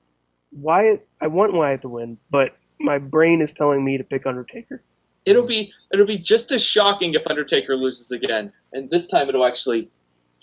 [0.52, 1.08] Wyatt.
[1.20, 4.82] I want Wyatt to win, but my brain is telling me to pick Undertaker.
[5.24, 9.44] It'll be it'll be just as shocking if Undertaker loses again, and this time it'll
[9.44, 9.88] actually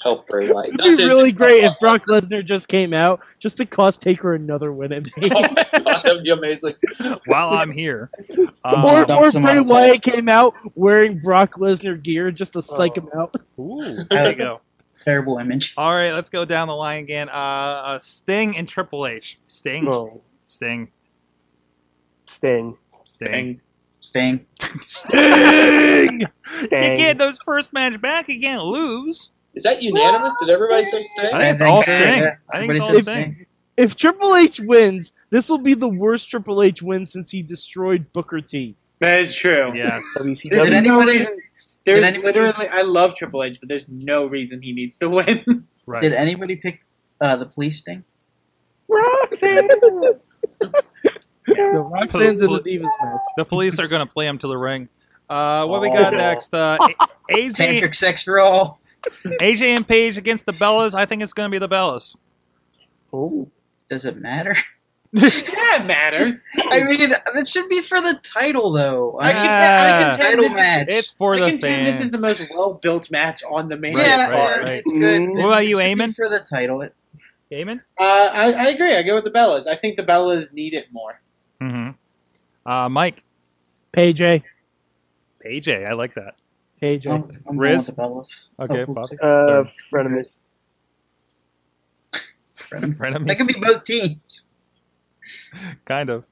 [0.01, 0.69] help Bray Wyatt.
[0.69, 4.33] It'd be that- really great if Brock Lesnar just came out just to cost Taker
[4.33, 5.29] another win at me.
[5.33, 6.75] Oh that'd be amazing.
[7.25, 9.69] While I'm here, or um, Dump or Bray outside.
[9.71, 13.35] Wyatt came out wearing Brock Lesnar gear just to psych him out.
[13.59, 14.61] ooh, there you go.
[14.99, 15.73] Terrible image.
[15.77, 17.29] All right, let's go down the line again.
[17.29, 19.39] Uh, uh Sting and Triple H.
[19.47, 20.89] Sting, No, Sting,
[22.27, 22.77] Sting.
[23.03, 23.61] Sting.
[23.99, 24.45] Sting.
[24.85, 26.21] Sting!
[26.61, 28.27] You get those first match back.
[28.29, 29.31] You can't lose.
[29.55, 30.35] Is that unanimous?
[30.39, 31.29] Did everybody say Sting?
[31.33, 32.31] I think it's all Sting.
[32.49, 33.45] I think it's all Sting.
[33.77, 38.11] If Triple H wins, this will be the worst Triple H win since he destroyed
[38.13, 38.75] Booker T.
[38.99, 39.73] That is true.
[39.75, 40.03] Yes.
[40.17, 40.49] There's WCW.
[40.63, 41.37] Did anybody- reason-
[41.85, 45.09] There's did anybody- literally, I love Triple H, but there's no reason he needs to
[45.09, 45.67] win.
[45.87, 46.01] Right.
[46.01, 46.81] Did anybody pick
[47.21, 48.03] uh, the police Sting?
[48.87, 49.69] Roxanne.
[51.47, 53.19] The Roxanne's in the Divas match.
[53.37, 54.89] The police are going to play him to the ring.
[55.29, 55.93] Uh, what we Oh.
[55.93, 56.51] got next?
[56.55, 56.77] Uh,
[57.29, 58.79] A- AJ, Tantric sex for all.
[59.25, 60.93] AJ and Paige against the Bellas.
[60.93, 62.15] I think it's going to be the Bellas.
[63.13, 63.49] Oh,
[63.87, 64.55] Does it matter?
[65.13, 66.43] that matters.
[66.57, 69.17] I mean, that should be for the title, though.
[69.19, 70.87] I, I can, I contend title this match.
[70.89, 71.97] It's for I the contend fans.
[71.97, 74.63] this is the most well-built match on the main yeah, right, card.
[74.63, 74.71] right.
[74.73, 75.21] it's good.
[75.21, 75.35] Mhm.
[75.35, 76.15] What about you, It should be Eamon?
[76.15, 76.93] For the title, it,
[77.51, 77.79] Eamon?
[77.97, 78.95] Uh, I, I agree.
[78.95, 79.67] I go with the Bellas.
[79.67, 81.21] I think the Bellas need it more.
[81.61, 82.69] Mm-hmm.
[82.69, 83.23] Uh, Mike.
[83.93, 84.43] Paige,
[85.45, 85.87] AJ.
[85.87, 86.35] I like that.
[86.85, 87.07] Paige.
[87.07, 87.89] I'm, I'm Riz?
[87.89, 88.71] going with the Bellas.
[88.71, 89.03] Okay, Oh, Bob.
[89.05, 89.11] oops.
[89.21, 89.71] uh, Sorry.
[89.91, 90.27] frenemies.
[92.55, 93.27] Frenemies.
[93.27, 94.49] That could be both teams.
[95.85, 96.25] kind of.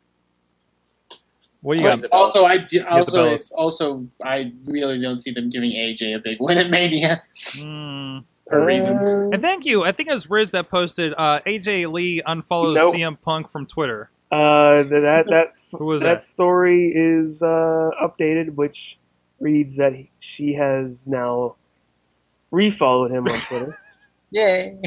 [1.61, 2.09] What do you I got?
[2.11, 6.69] Also, I also also I really don't see them giving AJ a big win at
[6.69, 8.25] Mania Mm.
[8.49, 9.07] for reasons.
[9.07, 9.83] Uh, And thank you.
[9.83, 12.95] I think it was Riz that posted uh, AJ Lee unfollows Nope.
[12.95, 14.09] CM Punk from Twitter.
[14.31, 16.21] Uh, that that Who was that that?
[16.21, 18.97] story is uh, updated, which
[19.43, 21.55] reads that he, she has now
[22.51, 23.77] refollowed him on Twitter,
[24.31, 24.79] Yay.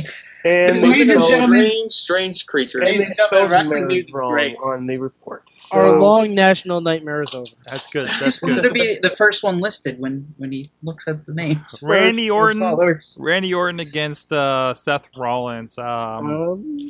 [0.45, 2.81] and Ladies and they spelled- gentlemen- Strange, strange creatures.
[2.81, 4.57] and Ladies they spelled wrestling marriage news wrong great.
[4.63, 5.45] on the report.
[5.73, 7.51] Our long national nightmare is over.
[7.67, 8.03] That's good.
[8.21, 8.69] That's wanted good.
[8.69, 11.81] to be the first one listed when, when he looks at the names.
[11.85, 12.99] Randy His Orton.
[13.19, 15.77] Randy Orton against uh, Seth Rollins.
[15.79, 16.89] Um, Um,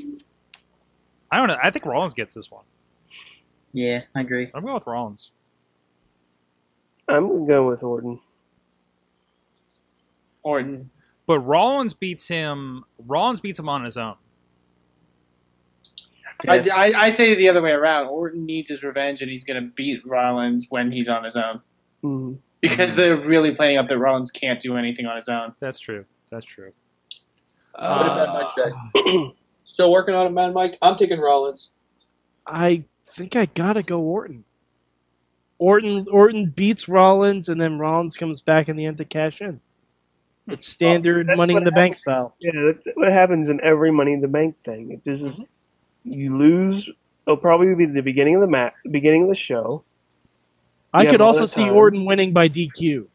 [1.30, 1.58] I don't know.
[1.62, 2.64] I think Rollins gets this one.
[3.72, 4.50] Yeah, I agree.
[4.54, 5.32] I'm going with Rollins.
[7.08, 8.20] I'm gonna go with Orton.
[10.42, 10.90] Orton.
[11.26, 12.84] But Rollins beats him.
[12.98, 14.14] Rollins beats him on his own.
[16.46, 18.06] I, I, I say the other way around.
[18.08, 21.60] Orton needs his revenge, and he's going to beat Rollins when he's on his own.
[22.04, 22.38] Mhm.
[22.60, 25.54] Because they're really playing up that Rollins can't do anything on his own.
[25.60, 26.04] That's true.
[26.30, 26.72] That's true.
[27.74, 28.32] What did Mad Uh,
[28.94, 29.32] Mike say?
[29.64, 30.78] Still working on it, Mad Mike?
[30.82, 31.72] I'm taking Rollins.
[32.46, 34.44] I think I gotta go Orton.
[35.58, 39.60] Orton Orton beats Rollins, and then Rollins comes back in the end to cash in.
[40.48, 42.34] It's standard that's Money in the Bank style.
[42.40, 44.92] Yeah, that's what happens in every Money in the Bank thing.
[44.92, 45.40] It just is,
[46.04, 46.88] you lose.
[47.26, 49.82] It'll probably be the beginning of the match, the beginning of the show.
[50.94, 51.68] I could also see.
[51.68, 53.06] Orton winning by DQ.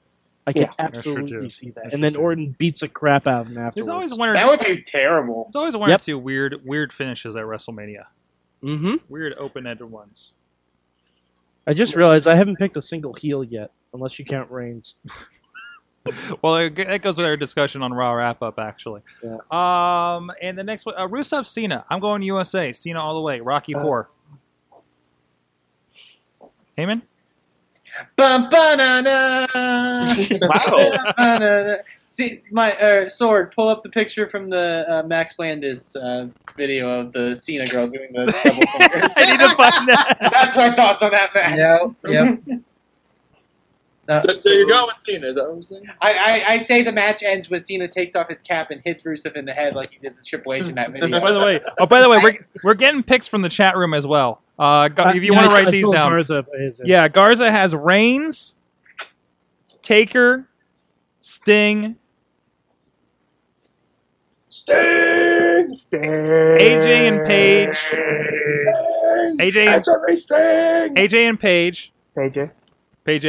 [0.46, 1.84] I could Yeah, that's true, absolutely see that.
[1.84, 2.16] That's and then.
[2.18, 3.76] Orton beats a crap out of him afterwards.
[3.76, 5.50] there's always one or That would be terrible.
[5.54, 6.02] there's always one Yep.
[6.02, 8.06] or two weird weird finishes at WrestleMania.
[8.64, 8.96] Mm-hmm.
[9.08, 10.34] Weird open ended ones.
[11.68, 14.96] I just realized I haven't picked a single heel yet, unless you count Reigns.
[16.42, 19.02] Well, it g- that goes with our discussion on Raw wrap up actually.
[19.24, 19.36] Yeah.
[19.52, 21.84] Um, and the next one, uh, Rusev Cena.
[21.92, 22.74] I'm going USA.
[22.74, 23.40] Cena all the way.
[23.40, 24.10] Rocky Uh, Four.
[26.76, 27.04] Heyman.
[28.16, 29.46] Bum, ba-na-na.
[30.42, 31.78] Wow.
[32.18, 32.36] Ba-na-na.
[32.36, 33.52] See, my uh, sword.
[33.54, 37.88] Pull up the picture from the uh, Max Landis uh, video of the Cena girl
[37.88, 39.12] doing the double fingers.
[39.16, 40.18] I need to find that.
[40.32, 41.58] That's my thoughts on that match.
[42.06, 42.60] Yep, yep.
[44.20, 45.86] So, so you're going with Cena, is that what I'm saying?
[46.02, 49.04] I, I, I say the match ends when Cena takes off his cap and hits
[49.04, 51.22] Rusev in the head like he did the Triple H in that video.
[51.22, 53.94] by the way, oh, by the way, we're, we're getting picks from the chat room
[53.94, 54.42] as well.
[54.60, 56.46] Uh, if you want to write these down, Garza
[56.84, 58.58] yeah, Garza has Reigns,
[59.82, 60.46] Taker,
[61.22, 61.96] Sting,
[64.52, 65.76] Sting!
[65.78, 66.02] Sting.
[66.02, 67.70] AJ and Paige,
[69.40, 70.96] AJ, That's a Sting!
[70.96, 72.52] AJ and Paige, AJ.
[73.06, 73.26] Paige,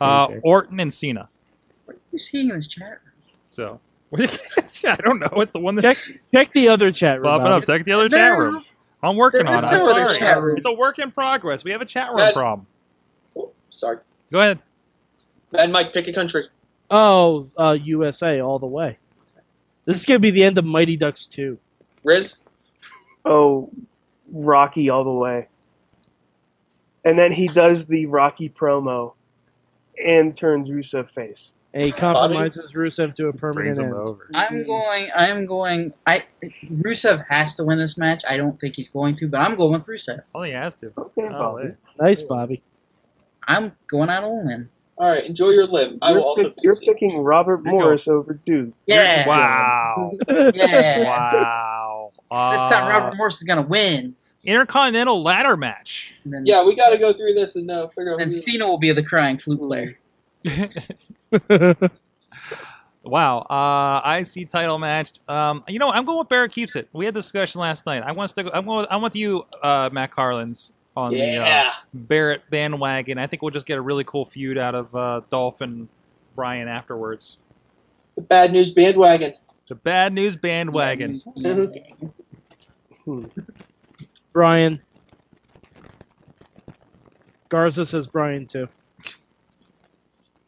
[0.00, 0.40] uh, AJ.
[0.44, 1.30] Orton and Cena.
[1.86, 2.98] What are you seeing in this chat?
[3.48, 3.80] So
[4.14, 5.40] I don't know.
[5.40, 5.96] It's the one Check
[6.34, 7.24] check the other chat room.
[7.24, 7.64] popping up.
[7.66, 8.62] Check the other chat room.
[9.02, 9.66] I'm working there on it.
[9.68, 10.18] no I'm other sorry.
[10.18, 10.58] chat room.
[10.58, 11.64] It's a work in progress.
[11.64, 12.66] We have a chat room That- problem.
[13.34, 13.98] Oh, sorry.
[14.30, 14.58] Go ahead.
[15.58, 16.44] And Mike, pick a country.
[16.90, 18.98] Oh, uh, USA all the way.
[19.88, 21.58] This is gonna be the end of Mighty Ducks 2.
[22.04, 22.36] Riz?
[23.24, 23.70] Oh,
[24.30, 25.48] Rocky all the way.
[27.06, 29.14] And then he does the Rocky promo
[30.04, 31.52] and turns Rusev face.
[31.72, 33.94] And he compromises Rusev to a permanent end.
[33.94, 34.28] over.
[34.34, 35.08] I'm going.
[35.14, 35.94] I'm going.
[36.06, 36.22] I
[36.70, 38.24] Rusev has to win this match.
[38.28, 40.20] I don't think he's going to, but I'm going with Rusev.
[40.34, 40.92] Oh, he has to.
[40.98, 41.72] Okay, Oh, Bobby.
[41.98, 42.62] Nice, Bobby.
[43.46, 44.70] I'm going out on a limb.
[45.00, 45.98] All right, enjoy your limb.
[46.02, 46.86] I will You're, also pick- pick you're C.
[46.86, 47.84] picking Robert Here you go.
[47.84, 48.74] Morris over Duke.
[48.86, 49.26] Yeah.
[49.28, 50.12] Wow.
[50.54, 51.04] Yeah.
[51.04, 52.10] wow.
[52.52, 54.14] This time Uh, Robert Morris is gonna win.
[54.44, 56.14] Intercontinental ladder match.
[56.44, 58.20] Yeah, we got to go through this and uh, figure out.
[58.22, 59.94] And who- Cena will be the crying flute player.
[63.02, 63.38] wow.
[63.40, 65.12] Uh, IC title match.
[65.28, 66.88] Um, you know, I'm going with Barrett keeps it.
[66.92, 68.02] We had this discussion last night.
[68.02, 68.46] I want to stick.
[68.52, 68.78] I'm going.
[68.78, 71.72] With, I want you, uh, Matt Carlins, on the uh, Yeah.
[71.94, 73.18] Barrett bandwagon.
[73.18, 75.88] I think we'll just get a really cool feud out of uh, Dolph and
[76.34, 77.38] Bryan afterwards.
[78.16, 79.34] The bad news bandwagon.
[79.68, 81.18] The bad news bandwagon.
[84.32, 84.80] Bryan.
[87.48, 88.68] Garza says Bryan too.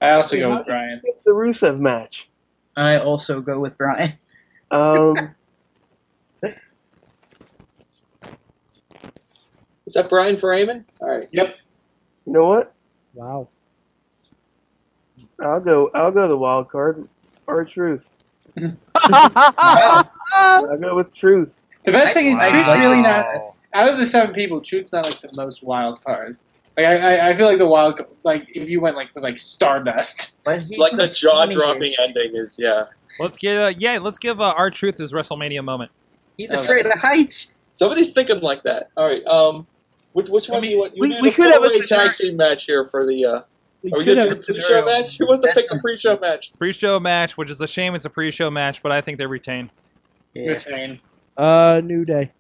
[0.01, 1.01] I also go with Bryan.
[1.05, 2.29] It's the Rusev match.
[2.77, 4.13] I also go with Bryan.
[4.71, 5.15] Um,
[9.91, 10.85] Is that Bryan for Eamon?
[11.01, 11.29] All right.
[11.33, 11.57] Yep.
[12.25, 12.73] you know what?
[13.13, 13.49] Wow.
[15.43, 15.91] I'll go.
[15.93, 17.09] I'll go the wild card.
[17.49, 18.09] R-Truth.
[18.57, 18.77] Wow.
[20.33, 21.51] I'll go with truth.
[21.83, 23.57] The best thing is, I Truth's really not.
[23.73, 26.39] Out of the seven people, Truth's not like the most wild card.
[26.77, 29.39] Like I, I, I feel like the wild, like if you went like with like
[29.39, 30.39] Stardust.
[30.47, 32.85] Like the jaw dropping ending is, yeah.
[33.19, 33.57] Let's get.
[33.57, 35.91] Uh, yeah, let's give uh, R-Truth his WrestleMania moment.
[36.37, 37.57] He's afraid of heights.
[37.73, 38.91] Somebody's thinking like that.
[38.97, 39.25] All right.
[39.27, 39.67] Um,
[40.13, 40.97] which, which one do you want?
[40.97, 43.25] You we- we a could have a tag generic- team match here for the.
[43.25, 43.41] Uh,
[43.83, 44.87] We are we gonna do a the pre-show scenario.
[44.87, 45.19] match?
[45.19, 46.53] Who wants to pick the pre-show match?
[46.59, 49.71] Pre-show match, which is a shame it's a pre-show match, but I think they retain.
[50.35, 50.51] Yeah.
[50.53, 51.01] Retain.
[51.37, 52.31] Uh, New Day.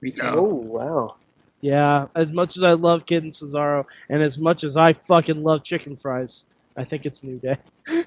[0.00, 0.30] Retain.
[0.34, 1.16] Oh wow.
[1.60, 5.42] Yeah, as much as I love Kidd and Cesaro, and as much as I fucking
[5.42, 6.44] love chicken fries,
[6.76, 7.56] I think it's New Day.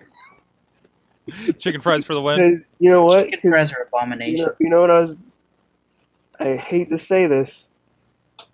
[1.60, 2.64] Chicken fries for the win.
[2.80, 3.26] you know what?
[3.30, 4.46] Chicken 'Cause fries are You abomination.
[4.46, 5.16] know, you know what I was.
[6.40, 7.67] I hate to say this.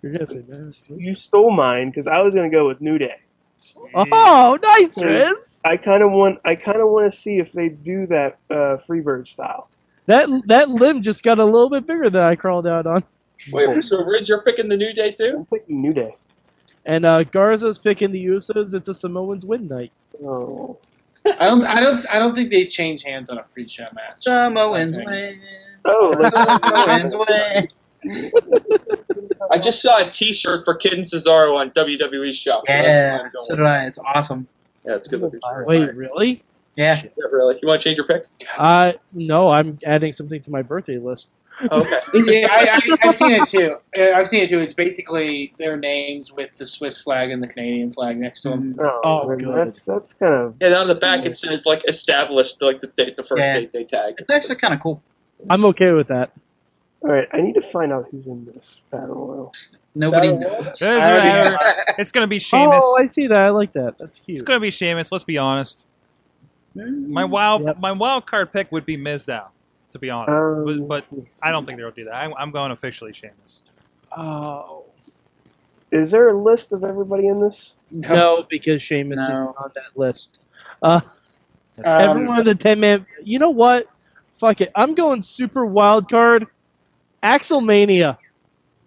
[0.04, 0.76] You're gonna say that.
[0.98, 3.16] You stole mine because I was gonna go with New Day.
[3.94, 5.60] Oh, nice, Riz.
[5.64, 6.40] I kind of want.
[6.44, 9.70] I kind of want to see if they do that uh, Freebird style.
[10.04, 13.02] That that limb just got a little bit bigger than I crawled out on.
[13.50, 15.36] Wait, so Riz, you're picking the New Day too?
[15.38, 16.14] I'm picking New Day.
[16.84, 18.74] And uh, Garza's picking the Usos.
[18.74, 19.92] It's a Samoans win night.
[20.22, 20.76] Oh.
[21.40, 24.16] I don't, I don't, I don't think they change hands on a pre-show match.
[24.16, 25.06] Samoans Okay.
[25.06, 25.40] win.
[25.86, 27.68] Oh, like, Samoans win.
[29.50, 32.64] I just saw a T-shirt for Kidd and Cesaro on WWE's shop.
[32.66, 33.86] so Yeah, what so did I.
[33.86, 34.48] It's awesome.
[34.86, 35.66] Yeah, it's a good looking shirt.
[35.66, 36.42] Wait, really?
[36.76, 37.02] Yeah.
[37.02, 37.58] Yeah, really.
[37.62, 38.26] You want to change your pick?
[38.58, 41.30] Uh, no, I'm adding something to my birthday list.
[41.70, 41.98] Okay.
[42.14, 43.76] yeah, I, I, I've seen it too.
[43.96, 44.58] Uh, I've seen it too.
[44.58, 48.74] It's basically their names with the Swiss flag and the Canadian flag next to them.
[48.74, 48.84] Mhm.
[48.84, 49.00] oh,
[49.30, 49.54] Oh, good.
[49.68, 50.54] that's that's kind of.
[50.60, 53.60] And on the back it says like established like the date, the first Yeah.
[53.60, 54.20] date they tagged.
[54.20, 55.00] It's actually kind of cool.
[55.48, 56.32] I'm okay with that.
[57.04, 59.52] All right, I need to find out who's in this battle royal.
[59.94, 60.78] Nobody Battle knows.
[60.78, 61.58] Doesn't I already matter.
[61.98, 62.82] It's gonna be Sheamus.
[62.82, 63.36] Oh, I see that.
[63.38, 63.98] I like that.
[63.98, 64.38] That's cute.
[64.38, 65.12] It's gonna be Sheamus.
[65.12, 65.86] Let's be honest.
[66.74, 67.08] Mm.
[67.08, 67.78] My wild, Yep.
[67.78, 69.44] my wild card pick would be Mizdow,
[69.92, 70.30] to be honest.
[70.32, 72.14] Um, but, but I don't think they'll do that.
[72.14, 73.60] I'm, I'm going officially Sheamus.
[74.16, 74.84] Oh
[75.90, 77.74] is there a list of everybody in this?
[77.92, 79.22] no, because Sheamus No.
[79.24, 80.44] isn't on that list.
[80.82, 81.00] Uh,
[81.78, 83.06] Um, everyone in the ten man.
[83.22, 83.86] You know what?
[84.38, 84.72] Fuck it.
[84.74, 86.46] I'm going super wild card.
[87.24, 88.18] Axelmania.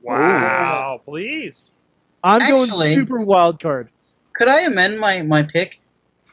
[0.01, 1.73] Wow, please.
[2.23, 3.89] I'm Actually- going super wild card.
[4.33, 5.79] Could I amend my, my pick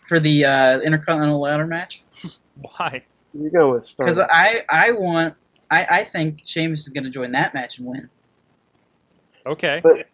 [0.06, 2.04] for the uh, Intercontinental Ladder match?
[2.60, 3.02] Why?
[3.32, 4.04] You're going with Star.
[4.06, 5.34] Because I, I want
[5.70, 8.10] I, I think Sheamus is going to join that match and win.
[9.46, 9.80] Okay.
[9.82, 10.06] But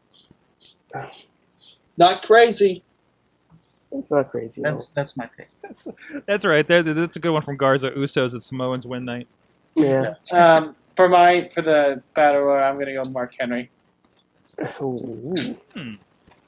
[1.96, 2.82] Not crazy.
[3.92, 4.62] it's not crazy.
[4.62, 5.48] That's that's my pick.
[5.60, 5.86] That's,
[6.26, 6.66] that's right.
[6.66, 7.90] There, that's a good one from Garza.
[7.90, 9.28] Usos at Samoans win night.
[9.74, 10.14] yeah.
[10.32, 13.70] Um, for my for the battle royal, I'm gonna go Mark Henry.
[14.82, 15.32] Ooh.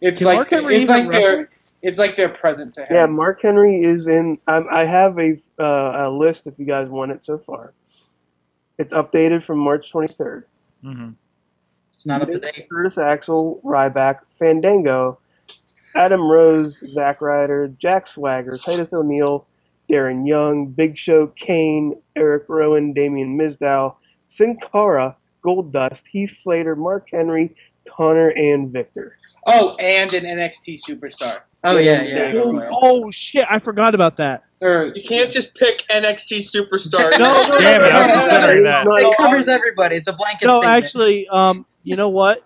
[0.01, 1.47] It's Can like Mark Henry it's like their wrestle?
[1.83, 2.95] it's like their present to him.
[2.95, 4.39] Yeah, Mark Henry is in.
[4.47, 7.73] Um, I have a uh, a list if you guys want it so far.
[8.79, 10.45] It's updated from March 23rd.
[10.83, 11.11] hmm
[11.93, 12.69] It's not up to date.
[12.71, 15.19] Curtis Axel, Ryback, Fandango,
[15.95, 19.47] Adam Rose, Zack Ryder, Jack Swagger, Titus O'Neil,
[19.91, 23.97] Darren Young, Big Show, Kane, Eric Rowan, Damien Mizdow,
[24.33, 25.15] Sin Cara,
[25.45, 27.55] Goldust, Heath Slater, Mark Henry,
[27.89, 29.19] Konnor, and Viktor.
[29.47, 31.41] Oh, and an NXT superstar.
[31.65, 32.33] Oh yeah, yeah.
[32.33, 32.69] Yeah.
[32.73, 33.45] Oh shit!
[33.51, 34.45] I forgot about that.
[34.61, 37.11] You can't just pick NXT superstar.
[37.19, 38.87] No, no, Damn it, I was no, no, considering that.
[38.87, 39.97] It covers everybody.
[39.97, 40.85] It's a blanket No, statement.
[40.85, 42.45] actually, um, you know what?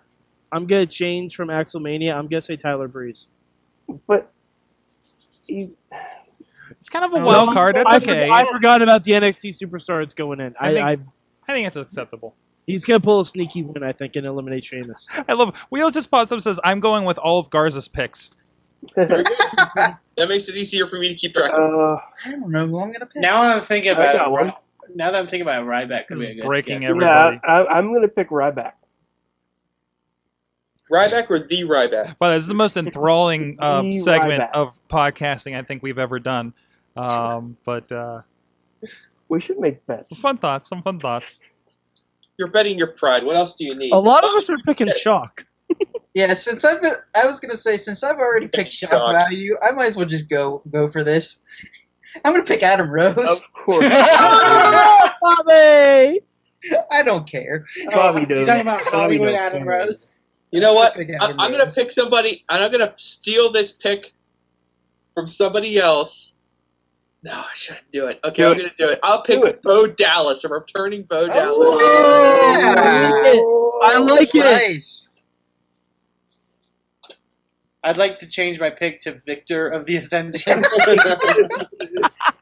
[0.51, 2.13] I'm gonna change from Axelmania.
[2.15, 3.27] I'm gonna say Tyler Breeze.
[4.07, 4.31] But
[5.45, 5.77] he,
[6.71, 7.75] It's kind of a No, wild card.
[7.75, 8.29] That's I, for- okay.
[8.29, 10.53] I forgot about the NXT superstar that's going in.
[10.59, 11.07] I I, think-
[11.47, 12.35] I I think it's acceptable.
[12.65, 15.07] he's gonna pull a sneaky win, I think, and eliminate Sheamus.
[15.27, 15.57] I love.
[15.69, 18.31] Wheel just pops up and says, "I'm going with all of Garza's picks."
[18.95, 21.51] That makes it easier for me to keep track.
[21.51, 21.59] of.
[21.59, 23.17] uh, I don't know who I'm gonna pick.
[23.21, 24.31] now I'm thinking about it.
[24.31, 24.51] one.
[24.95, 26.89] Now that I'm thinking about it, Ryback could This be a good breaking guess.
[26.89, 27.47] every- yeah, Everybody.
[27.47, 28.71] I, I'm gonna pick Ryback.
[30.91, 32.15] Ryback or the Ryback?
[32.17, 34.51] But it's the most enthralling uh, The segment Ryback.
[34.53, 36.53] of podcasting I think we've ever done.
[36.95, 38.21] Um, but uh,
[39.29, 40.09] We should make bets.
[40.09, 40.67] some fun thoughts.
[40.67, 41.39] Some fun thoughts.
[42.37, 43.23] You're betting your pride.
[43.23, 43.91] What else do you need?
[43.91, 45.45] A lot of us are picking Shock.
[46.13, 49.11] Yeah, since I've been, I was gonna say since I've already picked shock Shock.
[49.11, 51.37] value, I might as well just go go for this.
[52.25, 53.15] I'm gonna pick Adam Rose.
[53.17, 53.87] Of course.
[55.21, 56.21] Bobby!
[56.89, 57.65] I don't care.
[57.91, 58.47] Bobby You does.
[58.47, 59.37] talking about Bobby Hollywood does.
[59.37, 60.19] Adam Rose?
[60.49, 60.97] You know what?
[60.97, 64.13] I, Adam I'm gonna pick somebody, and I'm gonna steal this pick
[65.13, 66.35] from somebody else.
[67.23, 68.19] No, I shouldn't do it.
[68.23, 68.57] Okay, Do I'm it.
[68.59, 68.99] gonna do it.
[69.03, 69.61] I'll pick it.
[69.63, 70.43] Bo Dallas.
[70.43, 71.77] I'm returning Bo Dallas.
[71.81, 74.39] Oh, I like it.
[74.39, 75.09] Nice.
[77.83, 80.61] I'd like to change my pick to Viktor of the Ascension.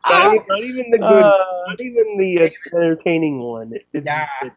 [0.07, 3.73] Not, not even the good, Uh, not even the entertaining one.
[3.73, 4.28] It's- Yeah.
[4.43, 4.55] it's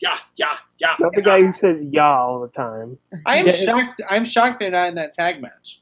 [0.00, 0.96] yeah, yeah, yeah.
[0.98, 2.98] not the guy who says "yeah" all the time.
[3.24, 3.52] I am Yeah.
[3.52, 4.00] shocked.
[4.10, 5.80] I'm shocked they're not in that tag match.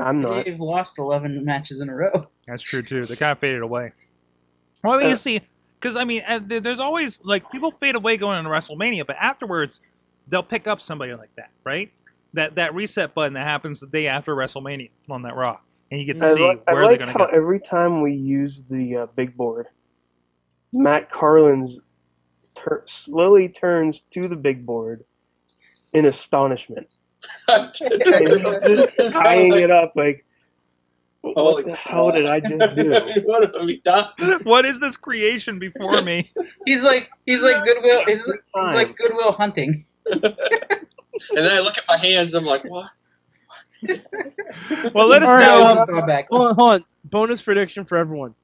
[0.00, 0.44] I'm not.
[0.44, 2.28] They've lost 11 matches in a row.
[2.46, 3.06] That's true too.
[3.06, 3.92] They kind of faded away.
[4.82, 5.40] Well, I mean, you see,
[5.78, 9.80] because I mean, uh, there's always like people fade away going into WrestleMania, but afterwards
[10.28, 11.90] they'll pick up somebody like that, right?
[12.34, 15.58] That that reset button that happens the day after WrestleMania on that Raw,
[15.90, 17.36] and you get to I, see li- I where like they're going to go.
[17.36, 19.66] every time we use the uh, big board,
[20.72, 21.78] Matt Carlin's
[22.54, 25.04] tur- slowly turns to the big board
[25.92, 26.86] in astonishment.
[27.48, 30.24] And he's tying it up like,
[31.20, 33.22] what Holy the hell did I just do?
[33.24, 34.12] what have we done?
[34.44, 36.30] what is this creation before me?
[36.64, 38.04] He's like he's like Goodwill.
[38.06, 39.84] He's, he's like Goodwill Hunting.
[40.10, 42.34] And then I look at my hands.
[42.34, 42.88] I'm like, what?
[44.94, 45.60] well, let us All right, know.
[45.60, 46.28] well, Throwback.
[46.28, 46.84] hold on, hold on.
[47.04, 48.34] Bonus prediction for everyone.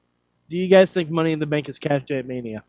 [0.49, 2.63] Do you guys think Money in the Bank is cash day at Mania?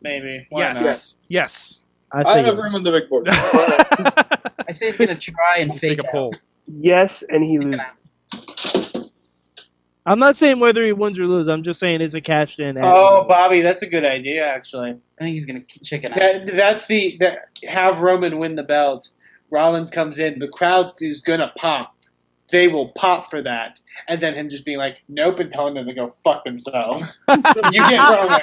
[0.00, 0.46] Maybe.
[0.50, 1.82] Why yes, yes.
[2.12, 2.74] I I have it room is.
[2.74, 3.28] on the big board.
[4.68, 6.12] I say he's gonna try and Let's fake a out.
[6.12, 6.40] poll.
[6.66, 7.80] Yes, and he loses.
[10.06, 11.48] I'm not saying whether he wins or loses.
[11.48, 12.76] I'm just saying is it cashed in?
[12.76, 14.46] At Oh, Bobby, that's a good idea.
[14.46, 16.18] Actually, I think he's gonna chicken out.
[16.18, 19.08] that, that's the that have Roman win the belt.
[19.50, 21.93] Rollins comes in, the crowd is gonna pop.
[22.54, 25.86] They will pop for that, and then him just being like, "Nope," and telling them
[25.86, 27.20] to go fuck themselves.
[27.28, 28.38] you get Roman.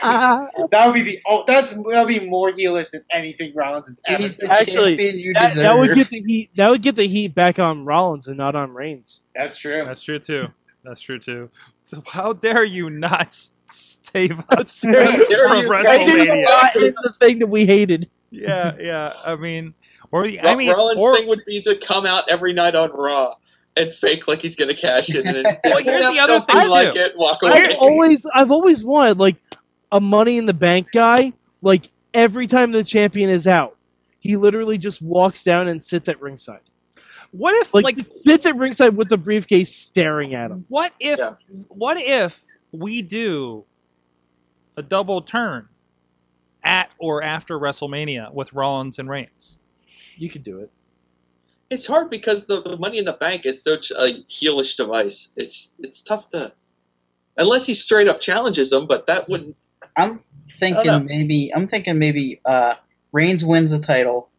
[0.70, 4.01] That would be the oh, that's that would be more heelish than anything Rollins has
[4.05, 4.51] ever He's the.
[4.51, 5.64] Actually, champion you that, deserve.
[5.64, 6.49] that would get the heat.
[6.57, 9.22] That would get the heat back on Rollins and not on Reigns.
[9.34, 9.86] That's true.
[9.86, 10.47] That's true too.
[10.84, 11.49] That's true too.
[11.86, 15.24] So how dare you not s- save us from dare you-
[15.70, 16.45] WrestleMania?
[16.47, 18.09] That is the thing that we hated.
[18.30, 19.14] yeah, yeah.
[19.26, 19.74] I mean,
[20.12, 23.36] or I mean, Rollins' or, thing would be to come out every night on Raw
[23.78, 25.26] and fake like he's gonna cash in.
[25.28, 26.99] And Well, here's the other nothing thing, like too.
[27.01, 27.17] it.
[27.17, 27.76] Walk I've away.
[27.78, 29.36] always, I've always wanted like
[29.91, 31.34] a Money in the Bank guy.
[31.61, 33.78] Like every time the champion is out,
[34.19, 36.59] he literally just walks down and sits at ringside.
[37.32, 40.65] what if Like, like sits at ringside with the briefcase staring at him.
[40.69, 41.36] what if Yeah.
[41.69, 42.43] what if
[42.74, 43.63] we do
[44.78, 45.67] a double turn
[46.63, 49.57] at or after WrestleMania with Rollins and Reigns?
[50.17, 50.72] You could do it.
[51.72, 55.32] It's hard because the, the Money in the Bank is such a heelish device.
[55.38, 56.53] It's it's tough to,
[57.38, 58.88] unless he straight up challenges him.
[58.88, 59.55] But that wouldn't.
[59.97, 60.19] I'm
[60.61, 60.99] I don't know.
[60.99, 62.76] thinking maybe I'm thinking maybe uh,
[63.13, 64.30] Reigns wins the title.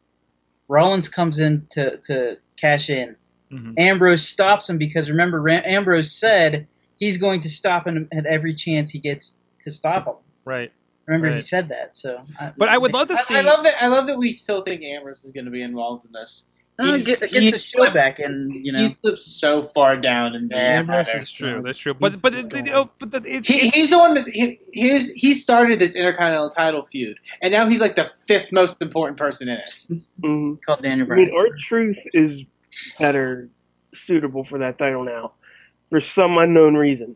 [0.69, 3.17] Rollins comes in to, to cash in.
[3.51, 3.79] Mhm.
[3.79, 8.55] Ambrose stops him because remember Ra- Ambrose said he's going to stop him at every
[8.55, 10.17] chance he gets to stop him.
[10.45, 10.73] Right.
[11.07, 11.97] Remember he said that.
[11.97, 13.35] So, I, But I would love to see.
[13.35, 13.83] I, I love that.
[13.83, 16.45] I love that we still think Ambrose is going to be involved in this.
[16.79, 19.97] Uh, He- get, gets he the show back, and you know He slipped so far
[19.97, 21.13] down and Yeah, matter.
[21.19, 21.61] That's true.
[21.63, 21.93] That's true.
[21.95, 24.59] But but it, it- oh, but the, it's, He, it's he's the one that he,
[24.73, 29.19] he's, he started this Intercontinental title feud, and now he's like the fifth most important
[29.19, 29.87] person in it.
[30.23, 30.59] Mhm.
[30.65, 31.25] called Daniel I Bryan.
[31.27, 32.45] mean, our truth is
[32.99, 33.51] better
[33.93, 35.33] suitable for that title now.
[35.91, 37.15] for some unknown reason.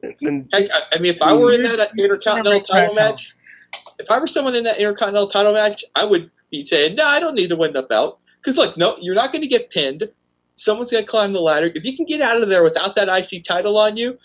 [0.00, 3.34] And, and I, I mean, if I were in that Intercontinental title match,
[3.98, 7.18] if I were someone in that Intercontinental title match, I would be saying, "No, I
[7.18, 10.08] don't need to win the belt." Because look, no, you're not going to get pinned.
[10.54, 11.68] Someone's going to climb the ladder.
[11.74, 14.18] If you can get out of there without that IC title on you,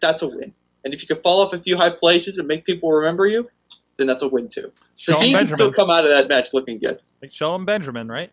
[0.00, 0.54] that's a win.
[0.84, 3.48] And if you can fall off a few high places and make people remember you,
[3.96, 4.70] then that's a win too.
[4.94, 7.00] So Shelton Dean can still come out of that match looking good.
[7.20, 8.30] Like Shelton Benjamin, right?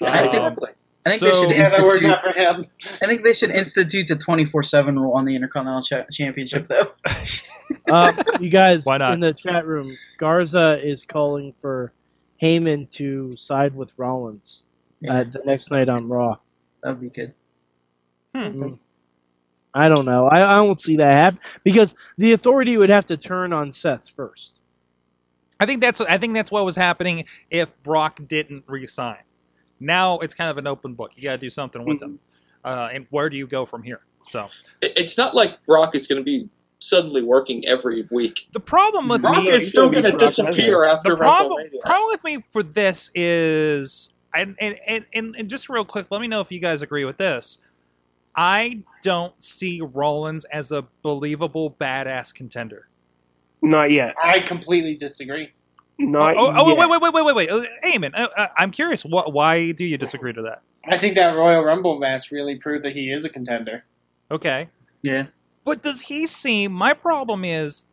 [0.00, 0.70] Yeah, Um, exactly.
[1.06, 2.10] I think So- they should Yeah, that worked institute.
[2.10, 2.64] out for him.
[3.00, 6.66] I think they should institute a twenty four seven rule on the Intercontinental Cha- Championship,
[6.66, 6.86] though.
[7.88, 9.12] Uh, you guys Why not?
[9.12, 11.92] in the chat room, Garza is calling for
[12.44, 14.62] Heyman to side with Rollins
[15.00, 16.36] Yeah, uh, the next night on Raw.
[16.82, 17.34] that'd be good.
[18.34, 18.78] Mm.
[19.72, 20.26] I don't know.
[20.26, 24.02] I, I don't see that happen because the authority would have to turn on Seth
[24.16, 24.58] first.
[25.58, 29.22] I think that's I think that's what was happening if Brock didn't resign.
[29.80, 31.12] Now it's kind of an open book.
[31.16, 32.18] You got to do something with him.
[32.64, 34.00] Uh, and where do you go from here?
[34.24, 34.46] So
[34.80, 36.48] It's not like Brock is going to be
[36.88, 38.48] suddenly working every week.
[38.52, 40.92] the problem with Brock me is still gonna going be to Brock disappear Lesnar.
[40.94, 41.80] after the problem, WrestleMania.
[41.80, 46.20] problem with me for this is and and, and and and just real quick, let
[46.20, 47.58] me know if you guys agree with this.
[48.36, 52.88] I don't see Rollins as a believable badass contender.
[53.62, 54.14] not yet.
[54.22, 55.50] I completely disagree.
[55.98, 56.78] Not oh, oh, yet.
[56.78, 57.68] wait, wait, wait, wait, wait, wait.
[57.84, 59.04] Eamon, uh, uh, I'm curious.
[59.04, 59.32] What?
[59.32, 60.62] Why do you disagree to that?
[60.90, 63.84] I think that Royal Rumble match really proved that he is a contender.
[64.32, 64.68] Okay.
[65.02, 65.26] Yeah,
[65.64, 66.72] But does he seem?
[66.72, 67.86] My problem is,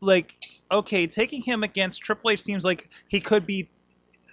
[0.00, 0.36] like,
[0.70, 3.68] okay, taking him against Triple H seems like he could be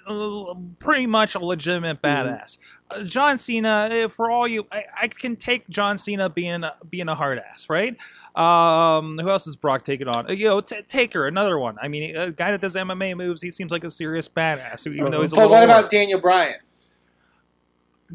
[0.06, 2.58] uh, pretty much a legitimate badass.
[2.92, 6.76] Uh, John Cena, eh, for all you, I, I can take John Cena being a,
[6.90, 7.96] being a hard ass, right?
[8.36, 10.30] Um, who else is Brock taking on?
[10.30, 11.78] Uh, you know, t- Taker, another one.
[11.82, 15.10] I mean, a guy that does MMA moves, he seems like a serious badass, even
[15.12, 15.52] though he's a But little.
[15.52, 15.90] what about older.
[15.90, 16.56] Daniel Bryan?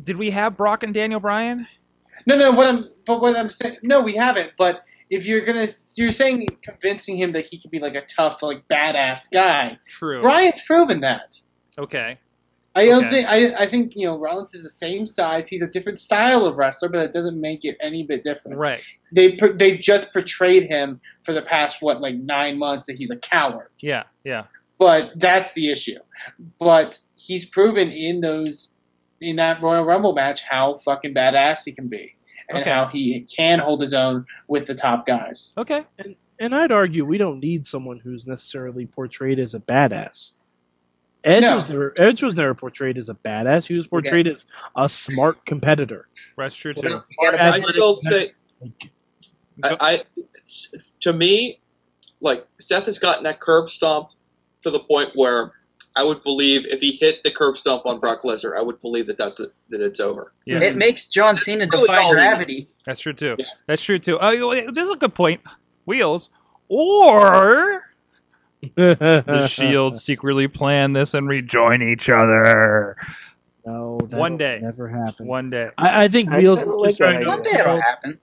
[0.05, 1.67] Did we have Brock and Daniel Bryan?
[2.29, 2.53] No, no.
[2.53, 4.53] What I'm, but what I'm saying, no, we haven't.
[4.59, 8.43] But if you're gonna, you're saying convincing him that he can be like a tough,
[8.43, 9.79] like badass guy.
[9.89, 10.21] True.
[10.21, 11.41] Bryan's proven that.
[11.79, 12.19] Okay.
[12.75, 13.25] I don't Okay.
[13.25, 13.29] think.
[13.29, 15.49] I, I think you know Rollins is the same size.
[15.49, 18.59] He's a different style of wrestler, but that doesn't make it any bit different.
[18.59, 18.81] Right.
[19.11, 23.17] They they just portrayed him for the past what like nine months that he's a
[23.17, 23.71] coward.
[23.81, 24.05] Yeah.
[24.23, 24.45] Yeah.
[24.79, 25.99] But that's the issue.
[26.61, 28.71] But he's proven in those
[29.21, 32.15] in that Royal Rumble match how fucking badass he can be.
[32.49, 32.71] And Okay.
[32.71, 35.53] how he can hold his own with the top guys.
[35.59, 35.85] Okay.
[35.99, 40.33] And and I'd argue we don't need someone who's necessarily portrayed as a badass.
[41.25, 41.57] Edge, No.
[41.57, 43.67] was never, Edge was never portrayed as a badass.
[43.67, 44.45] He was portrayed as
[44.77, 46.07] a smart competitor.
[46.37, 46.89] That's true too.
[46.89, 48.33] You gotta I still say,
[49.65, 50.03] I, I
[51.01, 51.61] to me,
[52.21, 54.11] like Seth has gotten that curb stomp
[54.63, 55.51] to the point where
[55.99, 59.09] I would believe if he hit the curb stomp on Brock Lesnar, I would believe
[59.09, 60.33] that that's it, that it's over.
[60.45, 60.63] Yeah.
[60.63, 62.69] it makes John Cena defy gravity.
[62.87, 63.35] That's true too.
[63.39, 63.47] Yeah.
[63.67, 64.17] That's true too.
[64.21, 65.41] Oh, you know, this is a good point.
[65.87, 66.31] Wheels
[66.69, 67.83] or
[68.77, 72.97] the Shield secretly plan this and rejoin each other
[73.67, 74.61] No, that One day.
[74.63, 75.27] never happen.
[75.27, 75.71] one day.
[75.79, 78.21] I, I think I Wheels kinda is like just trying to One day it'll happen.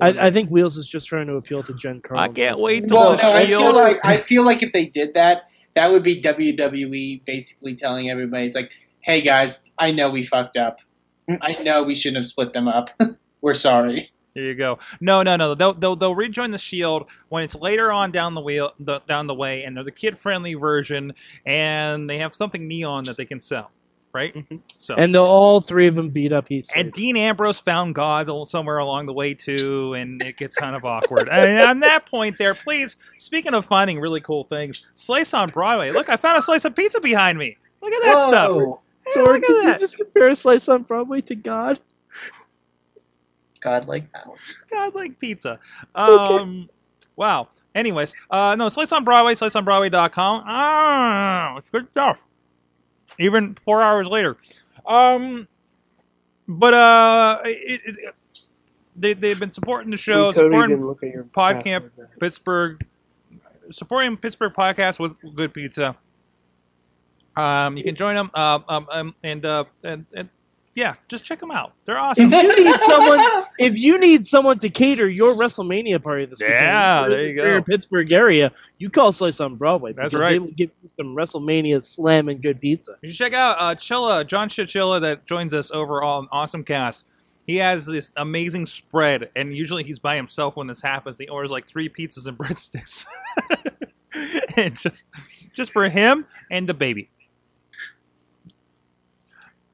[0.00, 2.30] I, I think Wheels is just trying to appeal to Jen Carlin.
[2.30, 4.86] I can't wait till Well, the no, I feel like I feel like if they
[4.86, 10.08] did that, that would be WWE basically telling everybody, it's like, hey guys, I know
[10.08, 10.78] we fucked up.
[11.42, 12.90] I know we shouldn't have split them up.
[13.42, 14.10] We're sorry.
[14.34, 14.78] Here you go.
[15.00, 15.54] No, no, no.
[15.54, 19.26] They'll, they'll they'll rejoin the Shield when it's later on down the wheel the, down
[19.26, 21.14] the way, and they're the kid friendly version,
[21.44, 23.70] and they have something neon that they can sell,
[24.16, 24.34] right?
[24.80, 26.68] So And they'll all three of them beat up Heath.
[26.74, 30.84] And Dean Ambrose found God somewhere along the way too, and it gets kind of
[30.84, 31.28] awkward.
[31.28, 32.96] and on that point, there, please.
[33.18, 35.90] Speaking of finding really cool things, Slice on Broadway.
[35.90, 37.56] Look, I found a slice of pizza behind me.
[37.82, 38.50] Look at that stuff.
[38.50, 38.80] Whoa.
[39.04, 39.80] Hey, So look did you at that.
[39.80, 41.78] just compare Slice on Broadway to God?
[43.60, 44.26] God like that.
[44.70, 45.58] God like pizza.
[45.94, 46.68] Um,
[47.16, 47.48] wow.
[47.74, 50.44] Anyways, uh, no, Slice on Broadway, sliceonbroadway.com.
[50.46, 52.18] Ah, it's good stuff.
[53.18, 54.36] Even four hours later.
[54.86, 55.48] Um,
[56.48, 58.14] but uh, it, it, it-
[58.98, 61.90] they they've been supporting the show, totally supporting didn't look at your PodCamp.
[62.18, 62.86] Pittsburgh,
[63.70, 65.96] supporting Pittsburgh podcast with good pizza.
[67.36, 70.30] Um, you can join them, uh, um, um, and, uh, and and
[70.74, 71.72] yeah, just check them out.
[71.84, 72.32] They're awesome.
[72.32, 76.58] If you need someone, if you need someone to cater your WrestleMania party this weekend,
[76.60, 77.42] Yeah, there you go.
[77.42, 79.92] greater Pittsburgh area, you call Slice on Broadway.
[79.92, 80.32] That's right.
[80.32, 82.96] They will give you some WrestleMania slam and good pizza.
[83.02, 87.06] You should check out uh, Chilla, John Chichilla, that joins us over on Awesome Cast.
[87.46, 91.18] He has this amazing spread, and usually he's by himself when this happens.
[91.18, 93.06] He orders like three pizzas and breadsticks,
[94.56, 95.04] and just
[95.54, 97.08] just for him and the baby.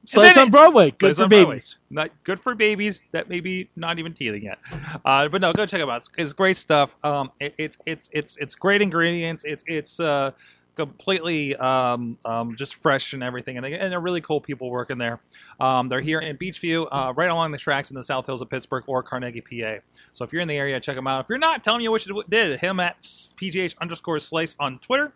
[0.05, 0.91] Slice on Broadway.
[0.91, 1.77] Good Slice for babies.
[1.89, 4.59] not good for babies that maybe not even teething yet.
[5.05, 5.97] Uh, but no, go check them out.
[5.97, 6.95] It's, it's great stuff.
[7.03, 9.43] Um, it, it's it's it's it's great ingredients.
[9.45, 10.31] It's it's uh,
[10.75, 14.97] completely um, um, just fresh and everything, and, they, and they're really cool people working
[14.97, 15.19] there.
[15.59, 18.49] Um, they're here in Beechview, uh, right along the tracks in the South Hills of
[18.49, 19.75] Pittsburgh or Carnegie, PA.
[20.11, 21.25] So if you're in the area, check them out.
[21.25, 22.59] If you're not, tell me what you did.
[22.59, 25.13] Him at pgh underscore slice on Twitter.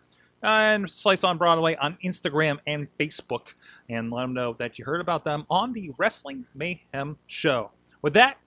[0.48, 3.54] And Slice on Broadway on Instagram and Facebook,
[3.90, 7.72] and let them know that you heard about them on the Wrestling Mayhem show.
[8.02, 8.38] With that,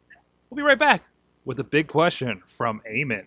[0.49, 1.05] we'll be right back
[1.45, 3.27] with a big question from Eamon.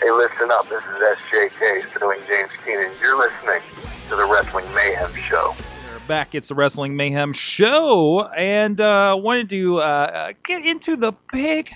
[0.00, 0.68] Hey, listen up.
[0.68, 2.92] This is SJK suing James Keenan.
[3.02, 3.62] You're listening
[4.10, 5.56] to the Wrestling Mayhem Show.
[5.90, 6.36] We're back.
[6.36, 11.74] It's the Wrestling Mayhem show, and uh, wanted to uh, get into the big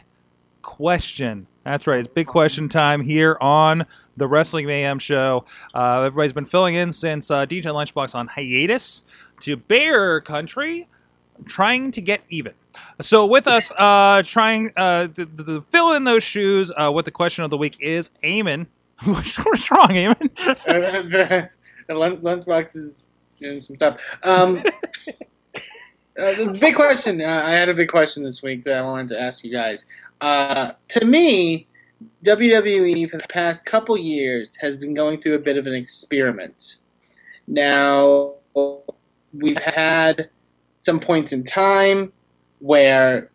[0.62, 1.48] question.
[1.68, 1.98] That's right.
[1.98, 3.84] It's big question time here on
[4.16, 5.44] the Wrestling Mayhem show.
[5.74, 9.02] Uh, everybody's been filling in since uh, DJ Lunchbox on hiatus
[9.42, 10.88] to Bear Country,
[11.44, 12.54] trying to get even.
[13.02, 17.10] So with us, uh, trying uh, to, to- fill in those shoes, uh, what the
[17.10, 18.66] question of the week is, Eamon.
[19.04, 19.38] What's
[19.70, 20.34] wrong, Eamon?
[21.86, 23.02] the lunch, lunchbox is
[23.38, 24.00] doing some stuff.
[24.22, 24.56] Um,
[25.54, 27.20] uh, the big question.
[27.20, 29.84] Uh, I had a big question this week that I wanted to ask you guys.
[30.20, 31.66] Uh, to me,
[32.24, 36.76] WWE for the past couple years has been going through a bit of an experiment.
[37.46, 38.34] Now,
[39.32, 40.30] we've had
[40.80, 42.12] some points in time
[42.60, 43.30] where,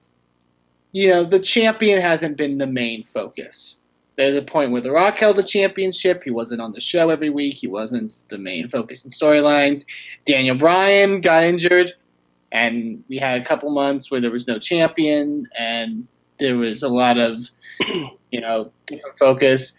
[0.92, 3.80] you know, the champion hasn't been the main focus.
[4.16, 6.24] There's a point where The Rock held the championship.
[6.24, 7.56] He wasn't on the show every week.
[7.56, 9.86] He wasn't the main focus in storylines.
[10.26, 11.94] Daniel Bryan got injured,
[12.52, 16.08] and we had a couple months where there was no champion, and
[16.40, 17.50] there was a lot of,
[18.32, 19.78] you know, different focus.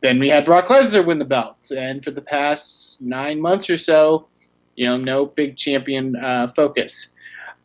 [0.00, 3.76] Then we had Brock Lesnar win the belt, and for the past nine months or
[3.76, 4.28] so,
[4.76, 7.14] you know, no big champion uh, focus.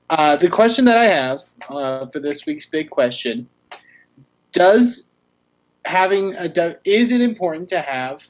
[0.09, 3.47] Uh, the question that I have uh, for this week's big question:
[4.51, 5.07] Does
[5.85, 8.21] having a is it important to have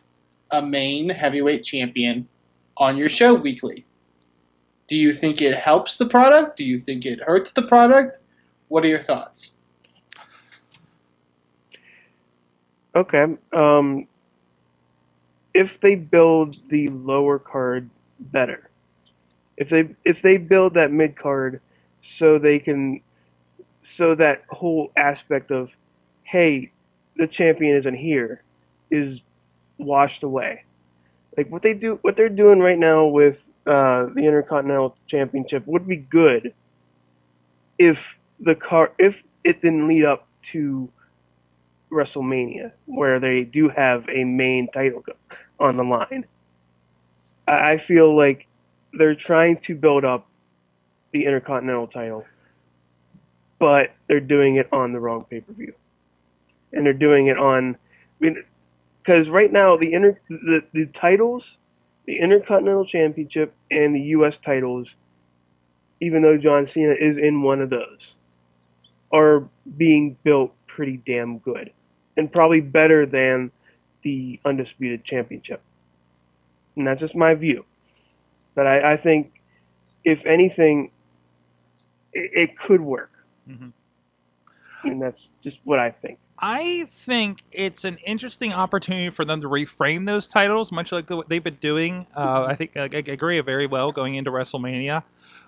[0.52, 2.28] a main heavyweight champion
[2.78, 3.86] on your show weekly?
[4.88, 6.58] Do you think it helps the product?
[6.58, 8.20] Do you think it hurts the product?
[8.68, 9.55] What are your thoughts?
[12.96, 13.26] Okay.
[13.54, 14.08] Um,
[15.54, 17.90] if they build the lower card
[18.20, 18.70] better,
[19.58, 21.62] if they if they build that mid card
[22.02, 23.02] so they can
[23.82, 25.76] so that whole aspect of
[26.24, 26.72] hey
[27.18, 28.44] the champion isn't here
[28.92, 29.22] is
[29.80, 30.64] washed away
[31.38, 35.88] like what they do what they're doing right now with uh, the intercontinental championship would
[35.88, 36.54] be good
[37.80, 40.90] if the car if it didn't lead up to
[41.96, 45.04] WrestleMania, where they do have a main title
[45.60, 46.26] on the line.
[47.48, 48.48] I I feel like
[48.94, 50.28] they're trying to build up
[51.14, 52.26] the Intercontinental title,
[53.60, 55.74] but they're doing it on the wrong pay per view,
[56.74, 57.78] and they're doing it on,
[58.20, 61.58] because right now the inter the, the titles,
[62.06, 64.38] the Intercontinental Championship and the U.S.
[64.38, 64.96] titles,
[66.02, 68.16] even though John Cena is in one of those,
[69.14, 71.72] are being built pretty damn good
[72.18, 73.52] and probably better than
[74.04, 75.62] the undisputed championship.
[76.76, 77.66] And that's just my view.
[78.54, 79.42] But I, I think,
[80.04, 80.92] if anything,
[82.14, 83.12] it, it could work.
[83.50, 83.72] Mhm.
[84.84, 86.20] And that's just what I think.
[86.38, 91.30] I think it's an interesting opportunity for them to reframe those titles, much like what
[91.30, 92.08] they've been doing.
[92.16, 95.04] Uh, I think I, I agree very well going into WrestleMania.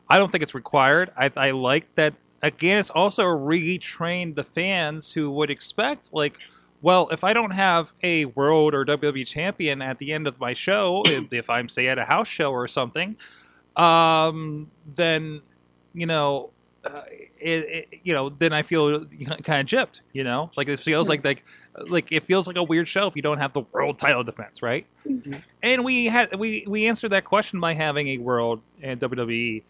[0.10, 1.12] I don't think it's required.
[1.18, 2.14] I, I like that.
[2.42, 6.38] Again, it's also retrained the fans who would expect, like,
[6.82, 10.54] well, if I don't have a world or WWE champion at the end of my
[10.54, 13.16] show, if, if I'm say at a house show or something,
[13.76, 15.42] um, then
[15.94, 16.52] you know
[16.88, 17.02] uh,
[17.40, 19.06] it, it, you know, then I feel
[19.44, 20.02] kind of gypped.
[20.14, 21.44] You know, like it feels like like
[21.88, 24.62] like it feels like a weird show if you don't have the world title defense,
[24.62, 24.86] right?
[25.64, 29.64] And we had we we answered that question by having a world and WWE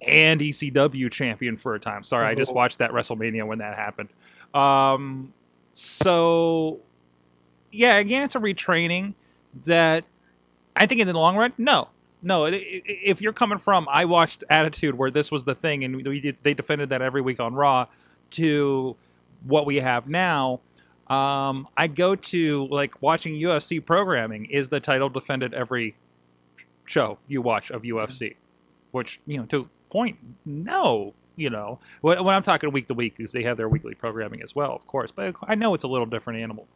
[0.00, 2.04] and ECW champion for a time.
[2.04, 4.08] Sorry, I just watched that WrestleMania when that happened.
[4.54, 5.32] Um,
[5.74, 6.80] so
[7.70, 9.14] yeah, again, it's a retraining
[9.64, 10.04] that
[10.76, 11.88] I think in the long run, no,
[12.22, 12.48] no.
[12.50, 16.36] If you're coming from, I watched Attitude where this was the thing, and we did,
[16.42, 17.86] they defended that every week on Raw,
[18.32, 18.96] to
[19.44, 20.60] what we have now.
[21.08, 24.46] Um, I go to like watching UFC programming.
[24.46, 25.96] Is the title defended every
[26.86, 28.36] show you watch of UFC?
[28.92, 31.14] Which you know, to point, no.
[31.36, 34.42] You know, when, when I'm talking week to week, because they have their weekly programming
[34.42, 35.10] as well, of course.
[35.10, 36.66] But I know it's a little different animal.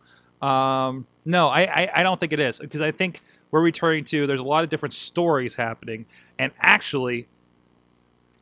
[0.43, 4.27] Um, no, I, I, I don't think it is because I think we're returning to
[4.27, 6.07] there's a lot of different stories happening,
[6.39, 7.27] and actually,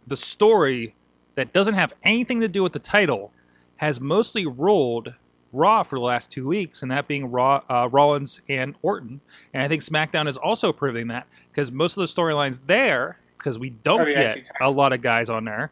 [0.06, 0.94] the story
[1.34, 3.32] that doesn't have anything to do with the title
[3.78, 5.14] has mostly rolled
[5.52, 9.20] Raw for the last two weeks, and that being Raw, uh, Rollins and Orton.
[9.52, 13.56] And I think SmackDown is also proving that because most of the storylines there, because
[13.58, 15.70] we don't Oh, yeah, get a lot of guys on there,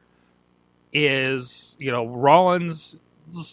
[0.93, 2.99] is you know Rollins.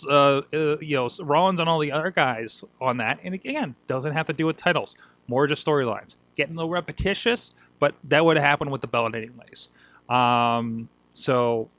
[0.09, 4.11] Uh, uh, you know Rollins and all the other guys on that, and again, doesn't
[4.11, 4.95] have to do with titles,
[5.27, 6.17] more just storylines.
[6.35, 9.69] Getting a little repetitious, but that would happen with the belt anyways.
[10.09, 11.69] Um, so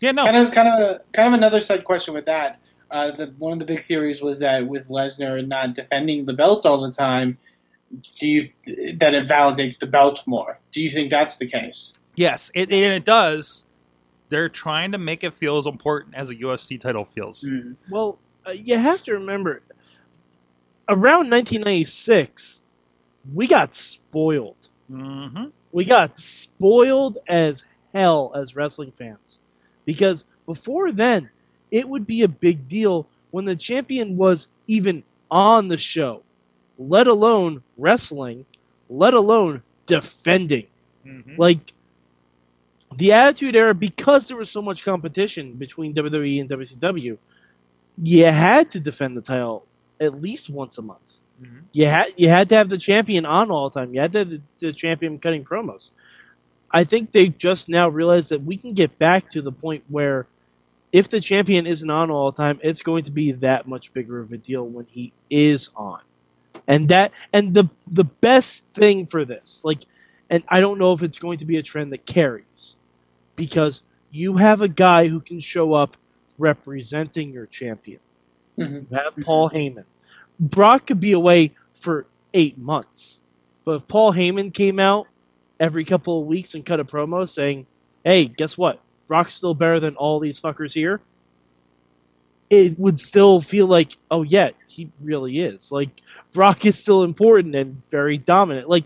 [0.00, 2.58] yeah, no, Kind of, kind of, kind of another side question with that.
[2.90, 6.66] Uh, the, one of the big theories was that with Lesnar not defending the belts
[6.66, 7.38] all the time,
[8.18, 8.48] do you
[8.96, 10.58] that it validates the belt more?
[10.72, 11.98] Do you think that's the case?
[12.16, 13.64] yes, it, it, it does.
[14.28, 17.42] They're trying to make it feel as important as a UFC title feels.
[17.42, 17.76] Mm.
[17.90, 19.62] Well, uh, you have to remember,
[20.88, 22.60] around 1996,
[23.34, 24.56] we got spoiled.
[24.90, 25.46] Mm-hmm.
[25.72, 29.38] We got spoiled as hell as wrestling fans.
[29.84, 31.30] Because before then,
[31.70, 36.22] it would be a big deal when the champion was even on the show,
[36.78, 38.44] let alone wrestling,
[38.88, 40.66] let alone defending.
[41.06, 41.34] Mm-hmm.
[41.36, 41.72] Like,
[42.96, 47.18] the Attitude Era, because there was so much competition between WWE and WCW,
[47.98, 49.66] you had to defend the title
[50.00, 51.00] at least once a month.
[51.42, 51.64] Mhm.
[51.72, 53.94] You had you had to have the champion on all the time.
[53.94, 55.90] You had to have the, the champion cutting promos.
[56.72, 60.26] I think they just now realized that we can get back to the point where
[60.92, 64.20] if the champion isn't on all the time, it's going to be that much bigger
[64.20, 66.00] of a deal when he is on.
[66.66, 69.84] And that and the the best thing for this, like
[70.30, 72.76] and I don't know if it's going to be a trend that carries
[73.36, 75.96] because you have a guy who can show up
[76.38, 78.00] representing your champion.
[78.58, 78.86] Mhm.
[78.90, 79.84] You have Paul Heyman.
[80.38, 83.20] Brock could be away for eight months,
[83.64, 85.06] but if Paul Heyman came out
[85.60, 87.66] every couple of weeks and cut a promo saying,
[88.04, 88.80] "Hey, guess what?
[89.08, 91.00] Brock's still better than all these fuckers here,"
[92.50, 95.90] it would still feel like, "Oh yeah, he really is." Like
[96.32, 98.68] Brock is still important and very dominant.
[98.68, 98.84] Like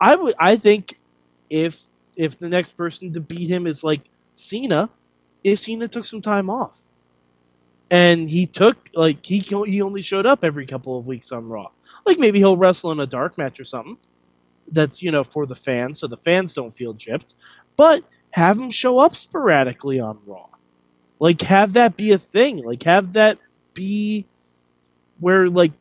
[0.00, 0.98] I would, I think
[1.50, 1.86] if
[2.20, 4.02] if the next person to beat him is like
[4.36, 4.90] Cena,
[5.44, 6.78] if Cena took some time off,
[7.90, 11.68] and he took like he he only showed up every couple of weeks on Raw,
[12.06, 13.98] like maybe he'll wrestle in a dark match or something.
[14.72, 17.34] That's you know for the fans, so the fans don't feel gypped,
[17.76, 20.48] but have him show up sporadically on Raw,
[21.20, 23.38] like have that be a thing, like have that
[23.74, 24.26] be
[25.20, 25.72] where like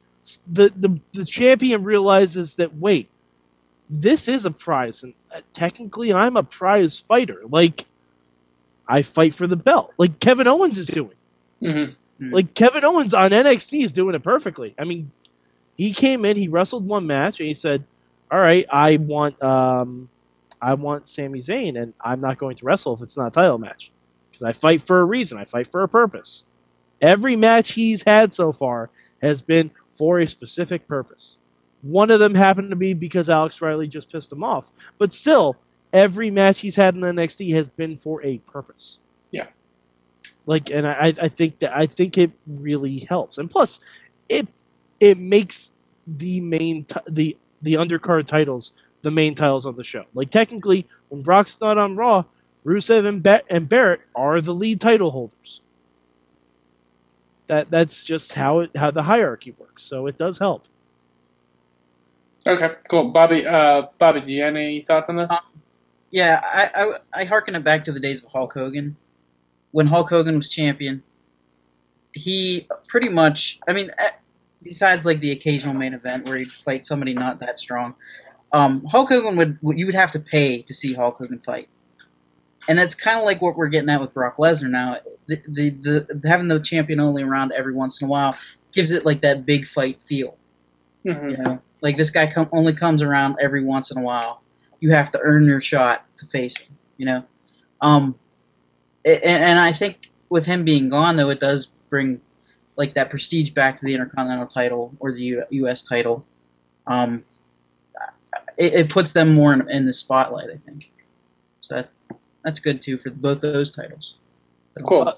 [0.48, 3.10] the the the champion realizes that wait
[3.90, 5.14] this is a prize, and
[5.54, 7.42] technically I'm a prize fighter.
[7.48, 7.86] Like,
[8.88, 11.14] I fight for the belt, like Kevin Owens is doing.
[11.62, 12.32] Mm-hmm.
[12.32, 14.76] Like Kevin Owens on NXT is doing it perfectly.
[14.78, 15.12] I mean,
[15.78, 17.84] he came in, he wrestled one match, and he said,
[18.32, 20.10] "All right, I want, um,
[20.62, 23.58] I want Sami Zayn, and I'm not going to wrestle if it's not a title
[23.58, 23.92] match
[24.30, 25.38] because I fight for a reason.
[25.38, 26.44] I fight for a purpose.
[27.02, 28.90] Every match he's had so far
[29.22, 31.38] has been for a specific purpose.
[31.82, 35.56] One of them happened to be because Alex Riley just pissed him off, but still,
[35.94, 39.00] every match he's had in NXT has been for a purpose.
[39.32, 39.48] Yeah.
[40.46, 43.80] Like, and I, I think that I think it really helps, and plus,
[44.28, 44.48] it
[45.00, 45.72] it makes
[46.08, 48.72] the main t- the the undercard titles
[49.02, 50.06] the main titles on the show.
[50.14, 52.24] Like technically, when Brock's not on Raw,
[52.66, 55.62] Rusev and, ba- and Barrett are the lead title holders.
[57.48, 59.84] That that's just how it how the hierarchy works.
[59.84, 60.66] So it does help.
[62.50, 63.12] Okay, cool.
[63.12, 65.32] Bobby, uh, Bobby, do you have any thoughts on this?
[66.10, 68.98] Yeah, I, I I harken it back to the days of Hulk Hogan.
[69.72, 71.04] When Hulk Hogan was champion,
[72.14, 74.10] he pretty much, I mean, eh,
[74.64, 77.94] besides like the occasional main event where he'd fight somebody not that strong,
[78.52, 81.70] um, Hulk Hogan would you would have to pay to see Hulk Hogan fight,
[82.68, 84.98] and that's kind of like what we're getting at with Brock Lesnar now.
[85.28, 88.36] The, the the having the champion only around every once in a while
[88.74, 90.36] gives it like that big fight feel.
[91.06, 91.32] Mhm.
[91.32, 94.42] You know, like this guy com- only comes around every once in a while.
[94.80, 96.78] You have to earn your shot to face him.
[96.98, 97.26] You know,
[97.82, 98.20] um,
[99.06, 102.22] and, and I think with him being gone, though, it does bring
[102.76, 105.84] like that prestige back to the Intercontinental title or the U- U.S.
[105.84, 106.26] title.
[106.88, 107.24] Um,
[108.58, 110.92] it, it puts them more in, in the spotlight, I think.
[111.62, 111.90] So that
[112.44, 114.18] that's good too for both those titles.
[114.86, 115.08] Cool.
[115.08, 115.14] Uh,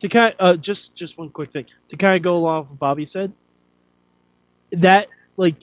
[0.00, 2.78] to kind uh, just just one quick thing to kind of go along with what
[2.78, 3.32] Bobby said.
[4.72, 5.56] That like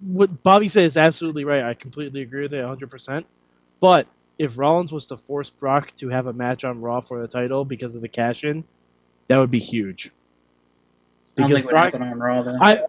[0.00, 1.62] what Bobby said is absolutely right.
[1.62, 2.90] I completely agree with it 100.
[2.90, 3.26] percent
[3.80, 4.06] But
[4.38, 7.64] if Rollins was to force Brock to have a match on Raw for the title
[7.64, 8.64] because of the cash in,
[9.28, 10.10] that would be huge.
[11.38, 12.58] I don't Because think it would happen on Raw though.
[12.60, 12.82] I,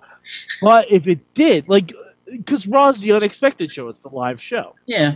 [0.61, 1.93] but if it did, like,
[2.31, 4.73] because Raw's the unexpected show, it's the live show.
[4.87, 5.15] yeah,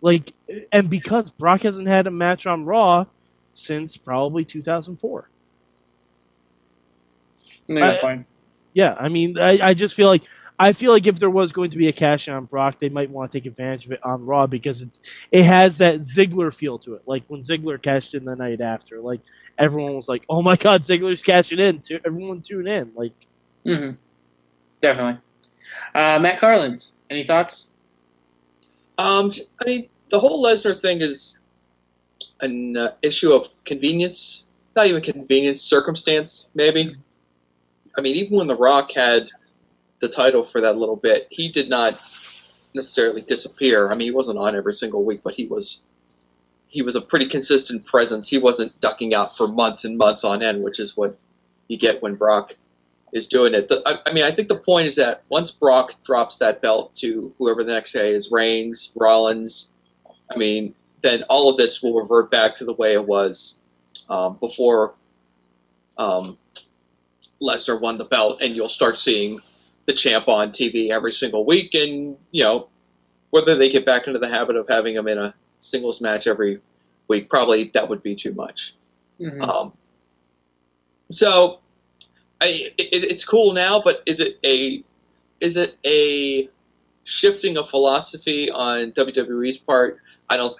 [0.00, 0.32] Like,
[0.72, 3.04] and because Brock hasn't had a match on Raw
[3.54, 5.28] since probably 2004.
[7.68, 8.26] No, you're I- fine.
[8.74, 10.22] Yeah, I mean, I, I just feel like
[10.58, 12.88] I feel like if there was going to be a cash in on Brock, they
[12.88, 14.88] might want to take advantage of it on Raw because it
[15.30, 17.02] it has that Ziggler feel to it.
[17.06, 19.20] Like when Ziggler cashed in the night after, like
[19.58, 22.92] everyone was like, "Oh my God, Ziggler's cashing in!" Tu- Everyone tune in.
[22.94, 23.12] Like,
[23.66, 23.96] Mm-hmm.
[24.80, 25.20] Definitely.
[25.94, 27.72] Uh, Matt Carlins, any thoughts?
[28.98, 29.30] Um,
[29.60, 31.40] I mean, the whole Lesnar thing is
[32.40, 34.44] an uh, issue of convenience.
[34.76, 36.94] Not even convenience, circumstance, maybe.
[37.96, 39.30] I mean, even when The Rock had
[40.00, 42.00] the title for that little bit, he did not
[42.74, 43.90] necessarily disappear.
[43.90, 45.82] I mean, he wasn't on every single week, but he was
[46.68, 48.28] he was a pretty consistent presence.
[48.28, 51.16] He wasn't ducking out for months and months on end, which is what
[51.68, 52.54] you get when Brock
[53.12, 53.68] is doing it.
[53.68, 56.94] The, I, I mean, I think the point is that once Brock drops that belt
[56.96, 59.72] to whoever the next guy is, Reigns, Rollins,
[60.30, 63.58] I mean, then all of this will revert back to the way it was
[64.10, 64.94] um, before
[65.98, 66.36] um,
[67.40, 69.40] Lesnar won the belt, and you'll start seeing
[69.86, 72.68] the champ on TV every single week, and you know
[73.30, 76.60] whether they get back into the habit of having him in a singles match every
[77.08, 78.74] week, probably that would be too much.
[79.20, 79.46] Mhm.
[79.46, 79.72] Um,
[81.10, 81.60] so,
[82.40, 84.82] I, it, it's cool now, but is it a
[85.40, 86.48] is it a
[87.04, 90.00] shifting of philosophy on WWE's part?
[90.28, 90.56] I don't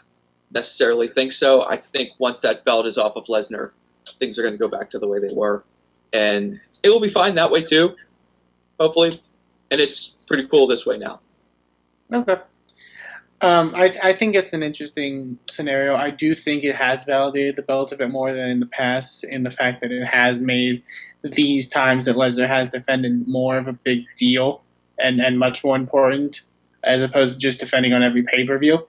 [0.53, 1.68] necessarily think so.
[1.68, 3.72] I think once that belt is off of Lesnar,
[4.20, 5.64] things are going to go back to the way they were,
[6.12, 7.97] and it will be fine that way too,
[8.79, 9.20] hopefully.
[9.70, 11.20] And it's pretty cool this way now.
[12.12, 12.37] Okay.
[13.41, 15.95] Um, I, I think it's an interesting scenario.
[15.95, 19.24] I do think it has validated the belt a bit more than in the past,
[19.24, 20.83] in the fact that it has made
[21.22, 24.62] these times that Lesnar has defended more of a big deal
[24.99, 26.43] and, and much more important,
[26.83, 28.87] as opposed to just defending on every pay per view.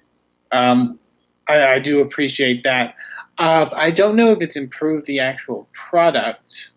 [0.52, 0.98] Um,
[1.48, 2.96] I, I do appreciate that.
[3.38, 6.72] Uh, I don't know if it's improved the actual product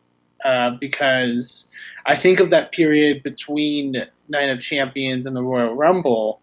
[0.45, 1.71] uh, because
[2.11, 3.95] I think of that period between
[4.29, 6.41] Night of Champions and the Royal Rumble,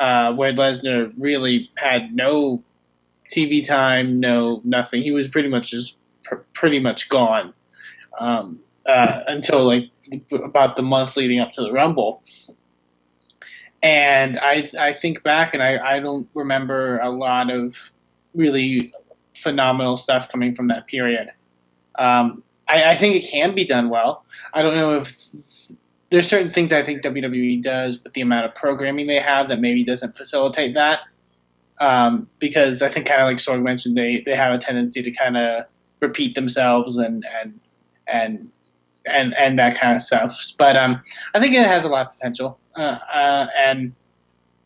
[0.00, 2.64] uh, where Lesnar really had no
[3.30, 5.02] TV time, no nothing.
[5.02, 7.54] He was pretty much just pr- pretty much gone
[8.18, 9.90] um, uh, until like
[10.32, 12.24] about the month leading up to the Rumble.
[13.84, 17.76] And I I think back and I, I don't remember a lot of
[18.34, 18.92] really
[19.36, 21.30] phenomenal stuff coming from that period.
[21.96, 24.24] Um, I, I think it can be done well.
[24.52, 25.16] I don't know if
[26.10, 29.60] there's certain things I think WWE does with the amount of programming they have that
[29.60, 31.00] maybe doesn't facilitate that.
[31.78, 35.10] Um, because I think kind of like Sorg mentioned, they, they have a tendency to
[35.12, 35.64] kind of
[36.00, 37.58] repeat themselves and and
[38.06, 38.50] and
[39.06, 40.38] and and that kind of stuff.
[40.58, 41.02] But um,
[41.34, 43.94] I think it has a lot of potential, uh, uh, and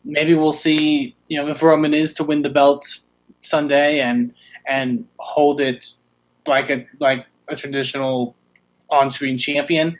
[0.03, 1.15] maybe we'll see.
[1.27, 2.99] You know, if Roman is to win the belt
[3.41, 4.33] Sunday and
[4.67, 5.93] and hold it
[6.47, 8.35] like a like a traditional
[8.89, 9.97] on-screen champion,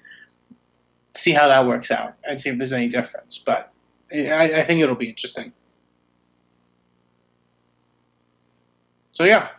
[1.16, 3.38] see how that works out and see if there's any difference.
[3.38, 3.72] But
[4.14, 5.52] I, I think it'll be interesting.
[9.12, 9.50] So yeah,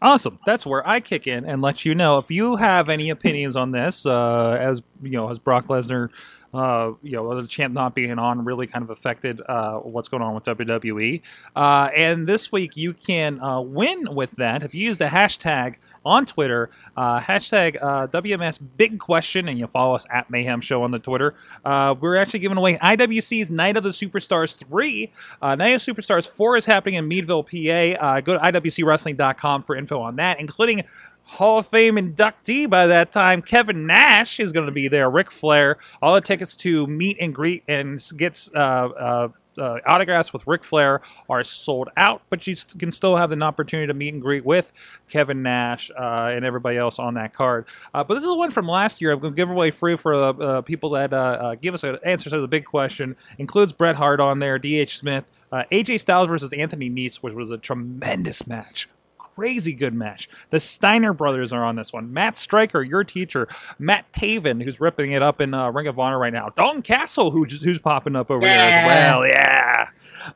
[0.00, 0.38] Awesome.
[0.46, 3.70] That's where I kick in and let you know if you have any opinions on
[3.70, 4.06] this.
[4.06, 6.10] Uh, as you know, has Brock Lesnar,
[6.54, 10.22] uh, you know, the champ not being on really kind of affected uh, what's going
[10.22, 11.20] on with WWE.
[11.56, 15.76] Uh, and this week you can uh, win with that if you use the hashtag
[16.06, 20.82] on Twitter, uh, hashtag uh, WMS Big Question, and you follow us at Mayhem Show
[20.82, 21.34] on the Twitter.
[21.64, 25.10] We're actually giving away IWC's Night of the Superstars 3.
[25.40, 28.20] Uh, Night of Superstars 4 is happening in Meadville, PA.
[28.20, 30.84] Go to IWCWrestling.com for info on that, including
[31.24, 35.10] Hall of Fame inductee by that time, Kevin Nash is going to be there.
[35.10, 35.78] Ric Flair.
[36.00, 40.64] All the tickets to meet and greet and gets uh, uh, uh, autographs with Ric
[40.64, 44.44] Flair are sold out, but you can still have an opportunity to meet and greet
[44.44, 44.72] with
[45.08, 47.66] Kevin Nash uh, and everybody else on that card.
[47.92, 49.12] Uh, but this is one from last year.
[49.12, 51.98] I'm going to give away free for uh, uh, people that uh, give us an
[52.04, 53.16] answer to the big question.
[53.38, 54.98] Includes Bret Hart on there, D.H.
[54.98, 58.88] Smith, AJ Styles versus Anthony Neitz, which was a tremendous match
[59.34, 60.28] crazy good match.
[60.50, 62.12] The Steiner brothers are on this one.
[62.12, 63.48] Matt Striker, your teacher.
[63.78, 66.50] Matt Taven, who's ripping it up in uh, Ring of Honor right now.
[66.50, 69.26] Dalton Castle, who, who's popping up over there as well.
[69.26, 69.88] Yeah.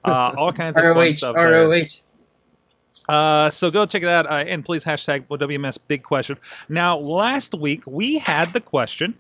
[0.05, 1.35] Uh, all kinds of fun ROH, stuff.
[1.37, 1.67] there.
[1.69, 1.87] ROH.
[3.09, 6.37] Uh, so go check it out, uh, and please hashtag WMS Big Question.
[6.69, 9.15] Now, last week we had the question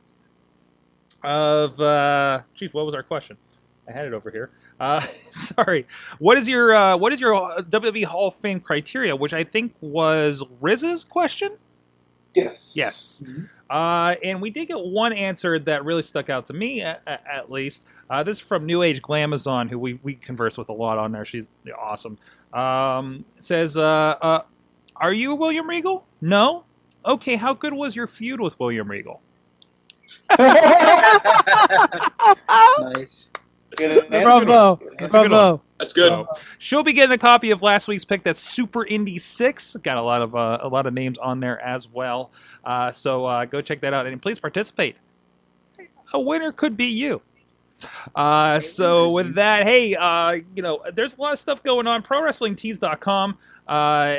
[1.22, 2.74] of uh, Chief.
[2.74, 3.38] What was our question?
[3.88, 4.50] I had it over here.
[4.80, 5.00] Uh,
[5.32, 5.86] sorry.
[6.18, 9.14] What is your uh, what is your uh, WWE Hall of Fame criteria?
[9.14, 11.52] Which I think was Riz's question.
[12.34, 12.74] Yes.
[12.76, 13.22] Yes.
[13.68, 17.50] Uh, and we did get one answer that really stuck out to me, at, at
[17.50, 17.84] least.
[18.08, 21.12] Uh, this is from New Age Glamazon, who we, we converse with a lot on
[21.12, 21.24] there.
[21.24, 22.16] She's awesome.
[22.52, 24.42] Um, says, uh, uh,
[24.96, 26.04] Are you William Regal?
[26.20, 26.64] No?
[27.04, 29.20] Okay, how good was your feud with William Regal?
[32.96, 33.30] nice.
[33.78, 34.08] Good.
[34.08, 34.76] Bravo.
[34.76, 35.62] That's a good Bravo.
[35.78, 36.08] That's good.
[36.08, 38.24] So, she'll be getting a copy of last week's pick.
[38.24, 39.76] That's Super Indy Six.
[39.76, 42.32] Got a lot of uh, a lot of names on there as well.
[42.64, 44.96] Uh, so uh, go check that out and please participate.
[46.12, 47.22] A winner could be you.
[48.14, 52.02] Uh, so with that, hey, uh, you know, there's a lot of stuff going on.
[52.02, 53.38] ProWrestlingTees.com.
[53.68, 54.16] Uh,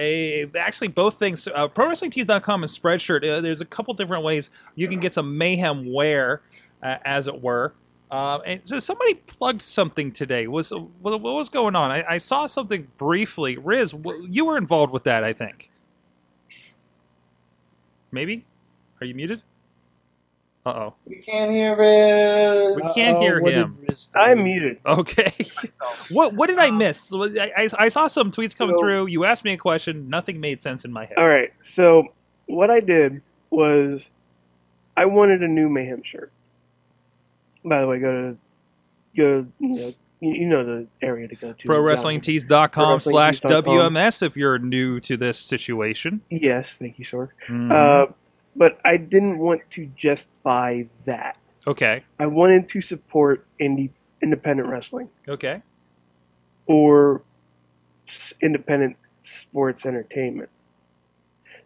[0.57, 1.47] actually, both things.
[1.47, 3.30] Uh, ProWrestlingTees.com and Spreadshirt.
[3.30, 6.41] Uh, there's a couple different ways you can get some mayhem wear,
[6.82, 7.74] uh, as it were.
[8.12, 10.47] Uh, and so somebody plugged something today.
[10.47, 11.91] Was what, what was going on?
[11.91, 13.57] I, I saw something briefly.
[13.57, 13.93] Riz,
[14.28, 15.70] you were involved with that, I think.
[18.12, 18.43] Maybe?
[19.01, 19.41] Are you muted?
[20.66, 20.93] Uh oh.
[21.05, 22.76] We can't hear Riz.
[22.76, 23.78] We can't Uh-oh, hear him.
[24.16, 24.80] I'm muted.
[24.86, 25.32] Okay.
[26.12, 27.14] what what did I miss?
[27.14, 29.07] I, I, I saw some tweets coming So- through.
[29.07, 30.10] You asked me a question.
[30.10, 31.18] Nothing made sense in my head.
[31.18, 31.53] All right.
[31.62, 32.07] So
[32.47, 34.10] what I did was
[34.97, 36.32] I wanted a new Mayhem shirt.
[37.66, 38.38] By the way, go to
[39.16, 39.45] go.
[39.60, 41.68] You know, you, you know the area to go to.
[41.68, 46.20] ProWrestlingTees.com slash WMS if you're new to this situation.
[46.30, 47.30] Yes, thank you, sir.
[47.47, 47.72] Mhm.
[47.72, 48.12] Uh,
[48.57, 51.38] but I didn't want to just buy that.
[51.68, 52.03] okay.
[52.20, 53.91] I wanted to support indie
[54.22, 55.62] independent wrestling Okay.
[56.66, 57.22] or
[58.41, 60.49] independent sports entertainment.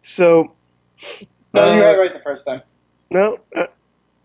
[0.02, 0.52] So
[1.52, 2.62] No, you uh, had it right the first time.
[3.10, 3.40] No.
[3.56, 3.66] Uh,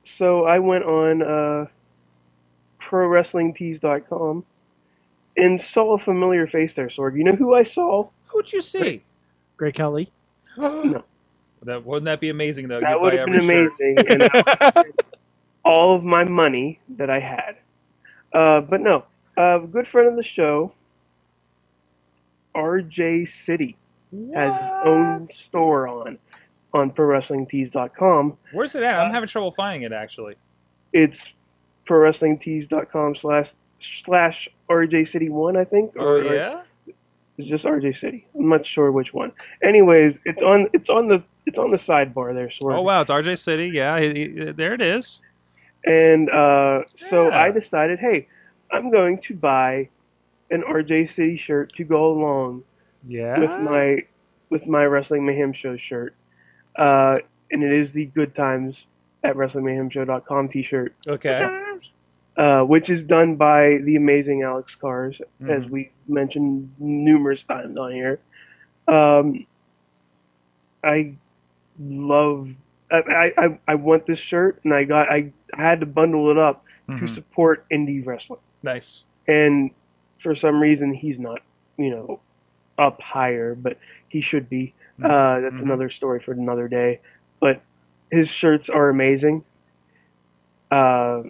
[0.10, 1.66] so I went on uh,
[2.80, 4.46] ProWrestlingTees.com
[5.38, 7.18] and saw a familiar face there, Sorg.
[7.18, 8.10] You know who I saw?
[8.28, 9.04] Who'd you see?
[9.58, 10.12] Great Khali.
[10.58, 11.04] No.
[11.64, 12.80] That wouldn't that be amazing though?
[12.80, 13.98] That You'd have been amazing.
[14.08, 14.94] And I would spend
[15.66, 17.58] all of my money that I had.
[18.34, 19.04] Uh, but no,
[19.38, 20.72] a good friend of the show,
[22.56, 23.76] RJ City,
[24.34, 26.18] has his own store on
[26.74, 28.38] on ProWrestlingTees.com.
[28.54, 29.00] Where's it at?
[29.00, 30.36] I'm having trouble finding it actually.
[30.94, 31.34] It's
[31.88, 35.94] ProWrestlingTees.com slash slash RJ City one, I think.
[35.98, 36.62] Oh or- or- yeah.
[37.38, 38.28] It's just RJ City.
[38.36, 39.32] I'm not sure which one.
[39.64, 42.76] Anyways, it's on it's on the it's on the sidebar there, Sorg.
[42.78, 43.70] Oh wow, it's RJ City.
[43.70, 45.22] Yeah, he- he- there it is.
[45.86, 48.28] And uh, so I decided, hey,
[48.72, 49.88] I'm going to buy
[50.52, 52.64] an RJ City shirt to go along
[53.08, 53.40] Yeah.
[53.40, 54.04] with my
[54.50, 56.14] with my Wrestling Mayhem Show shirt.
[56.80, 57.20] Uh,
[57.52, 58.86] and it is the Good Times
[59.24, 61.66] at WrestlingMayhemShow.com T-shirt, okay.
[62.38, 65.70] uh, which is done by the amazing Alex Cars, as Mhm.
[65.70, 68.20] we mentioned numerous times on here.
[68.88, 69.46] Um,
[70.84, 71.14] I
[71.80, 72.50] love.
[72.92, 76.38] I, I I want this shirt, and I got I, I had to bundle it
[76.38, 77.10] up to Mhm.
[77.10, 78.40] support indie wrestling.
[78.64, 79.04] Nice.
[79.28, 79.70] And
[80.18, 81.42] for some reason, he's not,
[81.78, 82.20] you know,
[82.80, 83.78] up higher, but
[84.08, 84.74] he should be.
[85.04, 85.66] Uh, that's Mhm.
[85.66, 87.00] another story for another day.
[87.40, 87.62] But
[88.12, 89.44] his shirts are amazing.
[90.72, 91.24] Uh,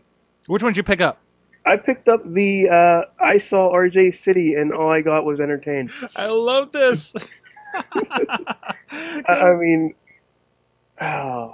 [0.47, 1.20] Which one did you pick up?
[1.65, 5.91] I picked up the uh, I saw RJ City, and all I got was entertained.
[6.15, 7.13] I love this.
[7.74, 9.93] I, I mean,
[11.01, 11.53] oh,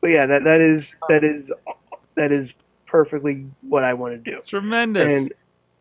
[0.00, 1.52] but yeah, that that is that is
[2.16, 2.54] that is
[2.86, 4.40] perfectly what I want to do.
[4.46, 5.12] Tremendous.
[5.12, 5.32] and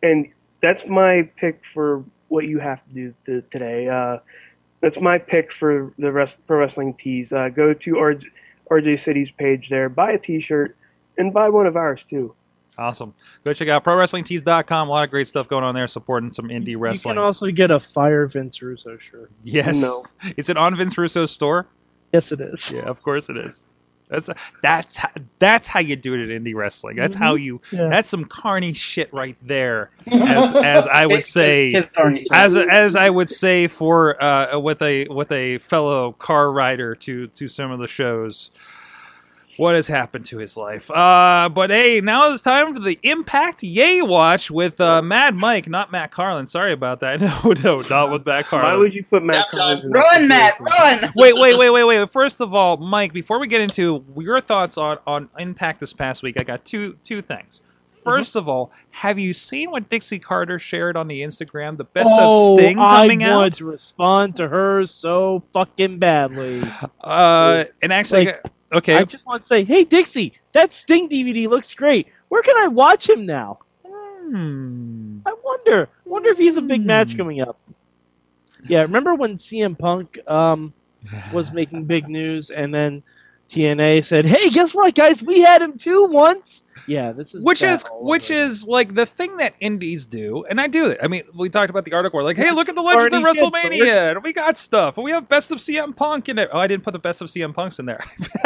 [0.03, 3.87] and that's my pick for what you have to do to, today.
[3.87, 4.17] Uh,
[4.81, 7.31] that's my pick for the rest pro wrestling tees.
[7.33, 8.25] Uh, go to RJ,
[8.69, 10.75] RJ City's page there, buy a T-shirt,
[11.17, 12.33] and buy one of ours too.
[12.77, 13.13] Awesome.
[13.43, 14.87] Go check out ProWrestlingTees.com.
[14.87, 17.15] A lot of great stuff going on there, supporting some indie wrestling.
[17.15, 19.29] You can also get a Fire Vince Russo shirt.
[19.43, 19.81] yes.
[19.81, 20.03] No.
[20.37, 21.67] Is it on Vince Russo's store?
[22.13, 22.71] Yes, it is.
[22.71, 23.65] Yeah, of course it is.
[24.11, 24.29] That's
[24.61, 25.09] that's how,
[25.39, 26.97] that's how you do it in indie wrestling.
[26.97, 27.61] That's how you.
[27.71, 27.87] Yeah.
[27.89, 29.89] That's some carny shit right there.
[30.07, 34.59] As as I would say, Kiss Tony, so- as as I would say for uh,
[34.59, 38.51] with a with a fellow car rider to to some of the shows.
[39.61, 40.89] What has happened to his life?
[40.89, 45.69] Uh, but hey, now it's time for the Impact Yay Watch with uh, Mad Mike,
[45.69, 46.47] not Matt Carlin.
[46.47, 47.21] Sorry about that.
[47.21, 48.71] No, no, not with Matt Carlin.
[48.71, 50.23] Why would you put Matt Nap Collins time.
[50.23, 51.13] in that Run, Matt, run!
[51.15, 52.09] wait, wait, wait, wait, wait.
[52.09, 56.23] First of all, Mike, before we get into your thoughts on, on Impact this past
[56.23, 57.61] week, I got two two things.
[58.03, 61.77] 1st of all, have you seen what Dixie Carter shared on the Instagram?
[61.77, 63.29] The best oh, of Sting coming out.
[63.29, 63.37] I out.
[63.37, 66.63] want to respond to her so fucking badly.
[66.99, 71.47] Uh, and actually, Like, okay, I just want to say, hey Dixie, that Sting DVD
[71.47, 72.07] looks great.
[72.29, 73.59] Where can I watch him now?
[73.87, 75.19] Hmm.
[75.25, 75.89] I wonder.
[76.05, 77.17] Wonder if he's a big match Hmm.
[77.17, 77.57] coming up.
[78.67, 80.73] Yeah, remember when CM Punk um
[81.31, 83.03] was making big news, and then
[83.51, 85.21] TNA said, "Hey, guess what, guys?
[85.21, 88.39] We had him too once." Yeah, this is which is which over.
[88.39, 90.99] is like the thing that indies do, and I do it.
[91.03, 92.17] I mean, we talked about the article.
[92.17, 94.97] We're like, hey, look at the Legends of WrestleMania, and we got stuff.
[94.97, 96.49] And we have best of CM Punk in it.
[96.51, 98.03] Oh, I didn't put the best of CM Punks in there.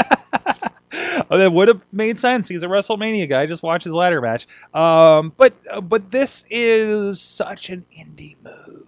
[1.29, 2.49] oh, that would have made sense.
[2.49, 3.45] He's a WrestleMania guy.
[3.45, 4.47] Just watch his ladder match.
[4.73, 8.84] Um, but uh, but this is such an indie move,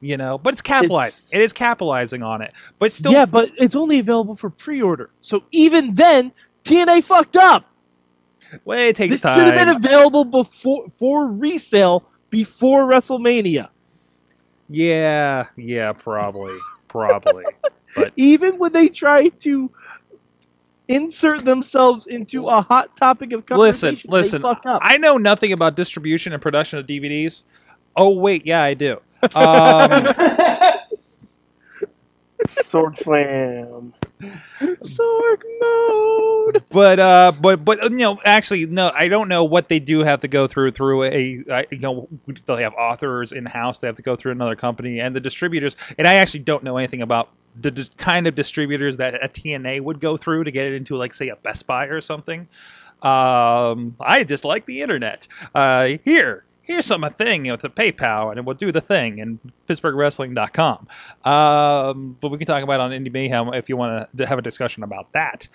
[0.00, 0.38] you know.
[0.38, 1.18] But it's capitalized.
[1.28, 2.52] It's- it is capitalizing on it.
[2.78, 5.10] But still, yeah, but it's only available for pre-order.
[5.20, 6.32] So even then,
[6.64, 7.64] TNA fucked up.
[8.64, 13.68] well, it takes This should have been available before for resale before WrestleMania.
[14.68, 16.56] Yeah, yeah, probably,
[16.88, 17.44] probably.
[17.94, 19.70] But even when they try to
[20.88, 24.44] insert themselves into a hot topic of listen, conversation, listen.
[24.44, 24.60] up.
[24.64, 27.44] I know nothing about distribution and production of DVDs.
[27.96, 29.00] Oh wait, yeah, I do.
[29.34, 30.14] Um,
[32.46, 33.94] Sword slam.
[34.20, 36.64] Sorg mode.
[36.70, 40.20] but uh, but but you know, actually, no, I don't know what they do have
[40.20, 42.08] to go through through a I, you know
[42.46, 43.78] they have authors in house.
[43.78, 45.76] They have to go through another company and the distributors.
[45.98, 49.82] And I actually don't know anything about the dis- kind of distributors that a TNA
[49.82, 52.48] would go through to get it into like say a Best Buy or something.
[53.02, 55.28] Um, I just like the internet.
[55.54, 59.38] Uh, here, here's some thing with the PayPal, and it will do the thing, and
[59.68, 60.88] PittsburghWrestling.com.
[61.24, 64.38] Um, but we can talk about it on Indie Mayhem if you want to have
[64.38, 65.48] a discussion about that.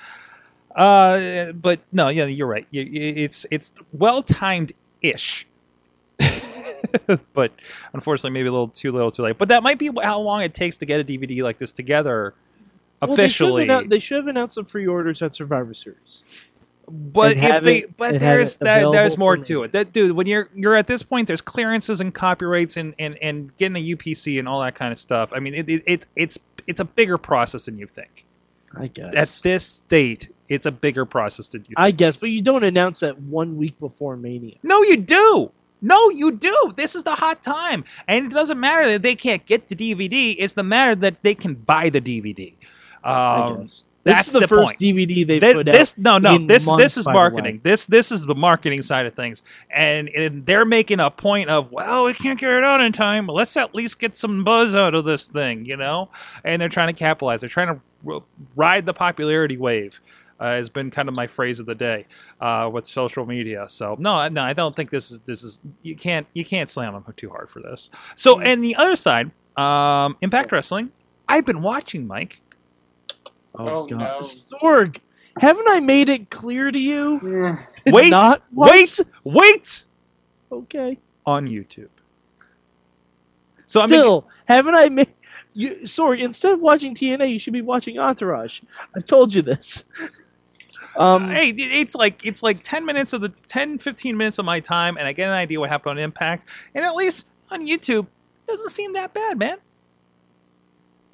[0.75, 2.67] Uh, but no, yeah, you're right.
[2.71, 5.47] You- you- It's it's well timed ish.
[7.33, 7.51] but
[7.93, 9.37] unfortunately, maybe a little too little, too late.
[9.37, 12.33] But that might be how long it takes to get a DVD like this together
[13.01, 13.67] Well, they should officially.
[13.67, 16.23] annou- they should have announced some pre-orders at Survivor Series.
[16.89, 19.71] But and if they, it- but there's that, there's more to it.
[19.73, 23.55] That dude, when you're you're at this point, there's clearances and copyrights and and, and
[23.57, 25.31] getting a UPC and all that kind of stuff.
[25.33, 26.37] I mean, it, it, it it's
[26.67, 28.25] it's a bigger process than you think.
[28.77, 29.13] I guess.
[29.15, 31.75] At this state, it's a bigger process than you.
[31.75, 31.79] think.
[31.79, 34.55] I guess, but you don't announce that one week before Mania.
[34.63, 35.51] No, you do.
[35.81, 36.71] No, you do.
[36.75, 40.35] This is the hot time, and it doesn't matter that they can't get the DVD.
[40.37, 42.53] It's the matter that they can buy the DVD.
[43.03, 43.67] I Um,
[44.03, 44.79] that's the, the first point.
[44.79, 45.97] DVD they this, put this out.
[45.97, 49.43] no no this months, this is marketing this this is the marketing side of things
[49.69, 53.27] and, and they're making a point of well we can't get it out in time
[53.27, 56.09] but let's at least get some buzz out of this thing you know
[56.43, 58.23] and they're trying to capitalize they're trying to r-
[58.55, 59.99] ride the popularity wave
[60.39, 62.05] uh, has been kind of my phrase of the day
[62.39, 63.65] uh, with social media.
[63.67, 66.93] So no, no, I don't think this is this is you can't you can't slam
[66.93, 67.89] them too hard for this.
[68.15, 70.91] So and the other side, um, Impact Wrestling.
[71.27, 72.41] I've been watching Mike.
[73.59, 73.99] Oh, God.
[73.99, 74.21] no.
[74.61, 74.99] Sorg,
[75.39, 77.19] haven't I made it clear to you?
[77.85, 79.85] to Wait, not wait, wait
[80.51, 80.97] Okay.
[81.25, 81.89] on YouTube.
[83.67, 85.13] So I mean, Still, haven't I made?
[85.53, 88.61] You, Sorry, instead of watching TNA, you should be watching Entourage.
[88.95, 89.83] I've told you this.
[90.97, 94.59] Um, hey, it's like it's like 10 minutes of the 10 15 minutes of my
[94.59, 98.07] time and I get an idea what happened on Impact and at least on YouTube
[98.07, 99.59] it doesn't seem that bad, man.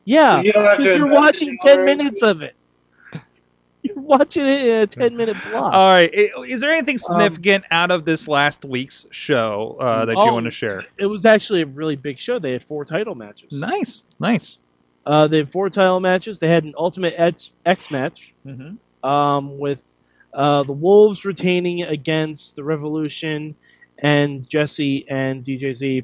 [0.06, 1.84] Yeah, You don't have to because you're watching ten order.
[1.86, 2.56] minutes of it.
[3.84, 5.74] You're watching it in a ten minute block.
[5.76, 10.22] All right, is there anything significant out of this last week's show uh, that you
[10.24, 10.86] Oh, want to share?
[10.98, 12.40] it was actually a really big show.
[12.40, 13.52] They had four title matches.
[13.52, 14.58] Nice, nice.
[15.06, 16.40] Uh, they had four title matches.
[16.40, 19.08] They had an Ultimate X, X match Mm-hmm.
[19.08, 19.78] um, with
[20.34, 23.56] uh, the Wolves retaining against the Revolution
[24.00, 26.04] and Jesse and DJZ.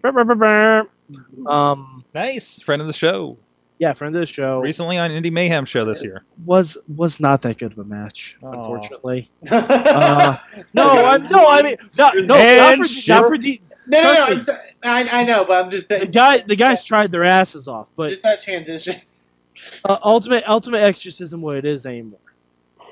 [1.47, 3.37] Um, Nice, friend of the show.
[3.81, 4.59] Yeah, friend of the show.
[4.59, 6.23] Recently on Indie Mayhem show this year.
[6.45, 8.51] was was not that good of a match, Aw.
[8.51, 9.31] unfortunately.
[9.51, 10.37] Uh,
[10.75, 14.13] no, I, no, I mean, not, no, not And for, not for D, no, no,
[14.13, 14.25] no.
[14.27, 14.31] trust.
[14.31, 16.37] I'm so, I, I know, but I'm just the that, guy.
[16.41, 19.01] The guys tried their asses off, but just that transition.
[19.85, 21.03] uh, ultimate ultimate X
[21.33, 22.19] what it is anymore.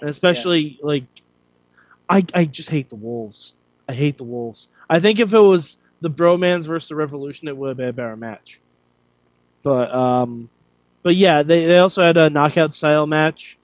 [0.02, 1.06] And especially like,
[2.10, 3.53] I I just hate the Wolves.
[3.88, 4.70] I hate the Wolves.
[4.90, 7.94] I think if it was the Bromans versus the Revolution, it would have been a
[7.94, 8.60] better match.
[9.61, 10.49] But um,
[11.04, 13.58] but yeah, they they also had a knockout style match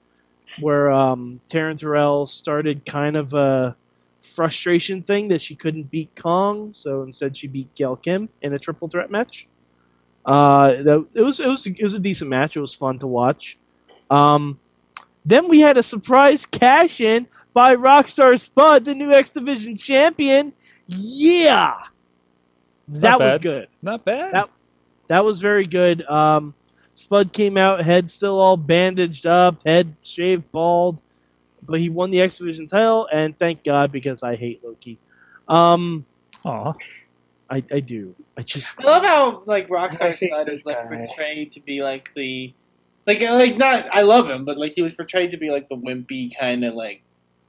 [0.60, 3.76] where um Taryn Terrell started kind of a
[4.22, 8.58] frustration thing that she couldn't beat Kong, so instead she beat Gail Kim in a
[8.58, 9.46] triple threat match.
[10.24, 12.56] Uh, that, it was it was it was a decent match.
[12.56, 13.56] It was fun to watch.
[14.10, 14.58] Um,
[15.24, 20.52] then we had a surprise cash in by Rockstar Spud, the new X Division champion.
[20.88, 21.74] Yeah,
[22.88, 23.68] that was good.
[23.82, 24.32] Not bad.
[24.32, 24.50] That-
[25.08, 26.02] That was very good.
[26.02, 26.52] Um,
[26.96, 30.98] Spud came out, head still all bandaged up, head shaved bald,
[31.62, 34.98] but he won the X Division title, and thank God because I hate Low Ki.
[35.46, 36.06] Um,
[36.44, 36.72] Aw.
[37.50, 38.14] I, I do.
[38.36, 41.06] I just I love how like I Rockstar Spud is like guy.
[41.06, 42.52] portrayed to be like the
[43.06, 43.86] Like, like not.
[43.92, 46.74] I love him, but like he was portrayed to be like the wimpy kind of
[46.74, 47.02] like,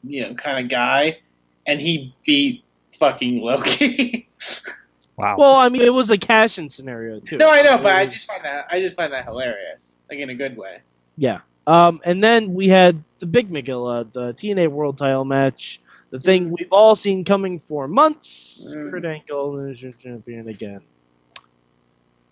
[0.03, 1.19] you know, kind of guy,
[1.65, 2.63] and he beat
[2.99, 4.27] fucking Low Ki.
[5.17, 5.35] Wow.
[5.37, 7.37] Well, I mean, it was a cash-in scenario too.
[7.37, 10.19] no, I know, but It I just find that I just find that hilarious, like
[10.19, 10.81] in a good way.
[11.17, 11.39] Yeah.
[11.65, 15.81] Um, and then we had the Big McGilla, the TNA World Title match,
[16.11, 18.71] the thing we've all seen coming for months.
[18.73, 18.91] Mm.
[18.91, 20.81] Kurt Angle is your champion again.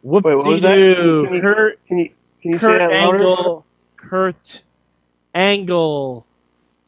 [0.03, 0.75] Whoop Wait, what was that?
[0.75, 2.09] doo Can you- Kurt, Can you
[2.41, 3.17] can you say that louder?
[3.17, 3.65] Angle,
[3.97, 4.61] Kurt
[5.33, 6.25] Angle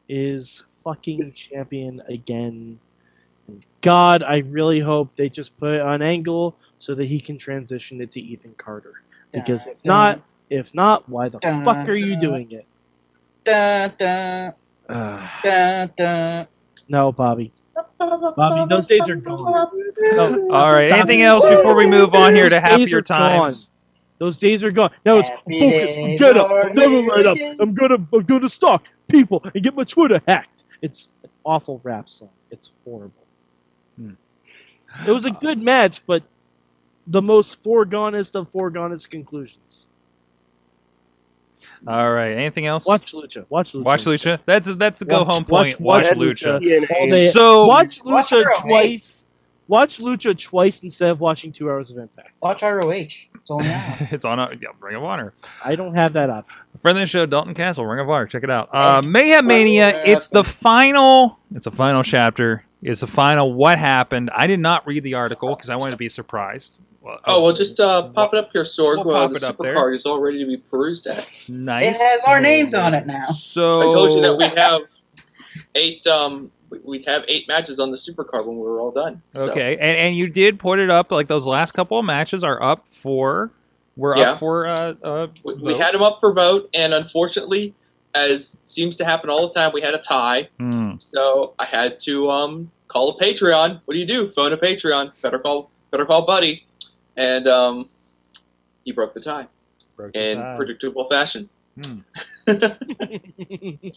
[0.07, 2.79] is fucking champion again.
[3.47, 7.37] And God, I really hope they just put it on Angle so that he can
[7.37, 8.93] transition it to Ethan Carter.
[9.33, 12.17] Because if not, if not, why the Dun, fuck are you dun.
[12.17, 12.67] doing it?
[13.45, 14.51] Da, da,
[14.89, 15.29] Ugh.
[15.43, 16.45] da, da.
[16.89, 17.53] no, Bobby.
[18.35, 19.67] Bobby, those days are gone.
[20.11, 20.87] No, All right.
[20.87, 21.23] stop Anything it.
[21.23, 23.63] else before we move on here to happier are gone.
[23.63, 23.71] times?
[24.19, 24.91] Those days are gone.
[25.05, 25.97] Now it's Happy focus.
[26.17, 26.51] Get up.
[26.73, 27.39] never here right up.
[27.59, 30.63] I'm gonna I'm gonna stalk people and get my Twitter hacked.
[30.81, 32.31] It's an awful rap song.
[32.51, 33.26] It's horrible.
[35.07, 36.23] It was a good match, but
[37.05, 39.85] the most foregonest of foregonest conclusions.
[41.87, 42.31] All right.
[42.31, 42.85] Anything else?
[42.85, 43.45] Watch Lucha.
[43.49, 43.83] Watch Lucha.
[43.83, 44.39] Watch Lucha.
[44.45, 45.79] That's that's the go home point.
[45.79, 46.59] Watch, watch Lucha.
[46.59, 46.91] TNA.
[46.91, 47.29] All day.
[47.29, 48.61] So Watch Watch Lucha ROH.
[48.61, 49.17] twice.
[49.67, 52.31] Watch Lucha twice instead of watching two hours of Impact.
[52.41, 52.89] Watch ROH.
[52.89, 53.81] It's only on.
[54.11, 55.33] it's on a yeah, Ring of Honor.
[55.63, 56.57] I don't have that option.
[56.81, 58.27] Friend of the show, Dalton Castle, Ring of Honor.
[58.27, 58.69] Check it out.
[58.73, 60.03] Uh, Mayhem Mania.
[60.05, 61.37] It's the final.
[61.53, 62.63] It's a final chapter.
[62.81, 63.53] It's the final.
[63.53, 64.29] What happened?
[64.33, 66.79] I did not read the article because I wanted to be surprised.
[67.01, 69.03] Well, Oh well, just uh, pop it up here, Sorg.
[69.05, 69.73] We'll uh, the it up super there.
[69.73, 71.27] card is all ready to be perused at.
[71.47, 71.95] nice.
[71.95, 73.23] It has our names on it now.
[73.25, 74.81] So I told you that we have
[75.75, 76.05] eight.
[76.07, 79.21] Um, we- we have eight matches on the supercard when we were all done.
[79.33, 82.43] So, Okay, and and you did put it up like those last couple of matches
[82.43, 83.51] are up for.
[83.95, 84.31] We're Yeah.
[84.31, 84.67] up for.
[84.67, 87.73] Uh, uh, we, we had them up for vote, and unfortunately,
[88.17, 90.49] as seems to happen all the time, we had a tie.
[90.59, 90.97] Hmm.
[90.97, 93.81] So I had to um, call a Patreon.
[93.85, 94.27] What do you do?
[94.27, 95.19] Phone a Patreon.
[95.21, 95.69] Better call.
[95.91, 96.65] Better call Buddy.
[97.15, 97.89] And um,
[98.85, 99.47] he broke the tie
[99.95, 100.55] Broke the in tie.
[100.55, 101.49] predictable fashion.
[101.83, 101.99] Hmm.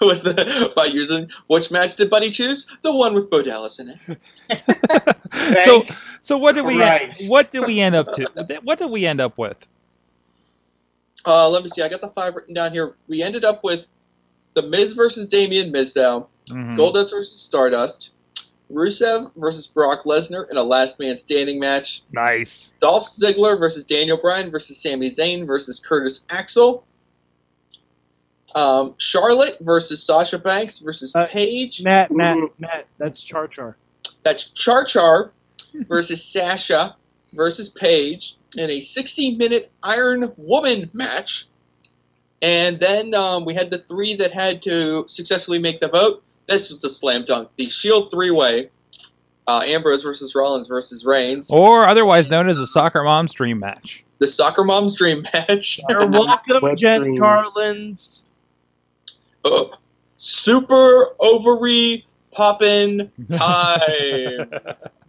[0.00, 2.66] with the, by using which match did Buddy choose?
[2.82, 5.18] The one with Bo Dallas in it.
[5.64, 5.84] so
[6.20, 7.30] so what did we Christ.
[7.30, 9.56] what did we end up to what did we end up with?
[11.26, 11.82] Uh, let me see.
[11.82, 12.94] I got the five written down here.
[13.08, 13.86] We ended up with
[14.54, 16.76] the Miz versus Damien Mizdow, Mhm.
[16.76, 18.10] Goldust versus Stardust,
[18.72, 22.74] Rusev versus Brock Lesnar in a last man standing match, Nice.
[22.80, 26.84] Dolph Ziggler versus Daniel Bryan versus Sami Zayn versus Curtis Axel,
[28.54, 31.82] um, Charlotte versus Sasha Banks versus Uh, Paige.
[31.82, 32.36] Matt, Matt.
[32.58, 32.86] Matt.
[32.98, 33.76] That's Char Char.
[34.22, 35.32] That's Char Char
[35.88, 36.96] versus Sasha
[37.32, 41.46] versus Paige in a 60 minute Iron Woman match.
[42.42, 46.22] And then um, we had the three that had to successfully make the vote.
[46.46, 47.48] This was the slam dunk.
[47.56, 48.68] The Shield three way
[49.46, 51.50] uh, Ambrose versus Rollins versus Reigns.
[51.52, 54.04] Or otherwise known as the Soccer Mom's Dream Match.
[54.18, 55.80] The Soccer Mom's Dream match.
[55.88, 57.18] You're welcome, Web Jen dream.
[57.18, 58.22] Carlins.
[59.44, 59.64] Uh,
[60.16, 64.50] super ovary poppin' time.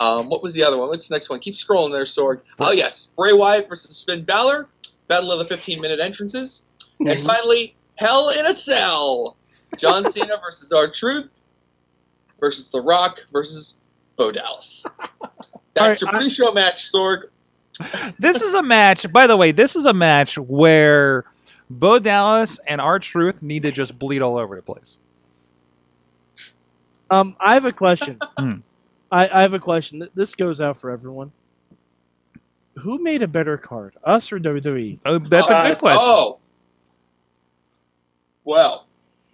[0.00, 0.88] um, what was the other one?
[0.88, 1.38] What's the next one?
[1.40, 2.40] Keep scrolling there, Sorg.
[2.58, 3.06] Oh, yes.
[3.16, 4.66] Bray Wyatt versus Finn Balor.
[5.08, 6.66] Battle of the 15 minute entrances.
[7.00, 9.36] And finally, Hell in a Cell.
[9.78, 11.30] John Cena versus R-Truth
[12.38, 13.78] versus The Rock versus
[14.16, 14.84] Bo Dallas.
[15.74, 17.24] That's your Alright, I- pre show match, Sorg.
[18.18, 21.24] this is a match, by the way, this is a match where
[21.70, 24.98] Bo Dallas and R-Truth need to just bleed all over the place.
[27.10, 28.18] Um, I have a question.
[28.38, 28.54] Hmm.
[29.10, 30.08] I, I have a question.
[30.14, 31.32] This goes out for everyone.
[32.78, 34.98] Who made a better card, us or WWE?
[35.04, 36.00] Oh, that's a Uh, good question.
[36.02, 36.40] Oh.
[38.44, 38.86] Well.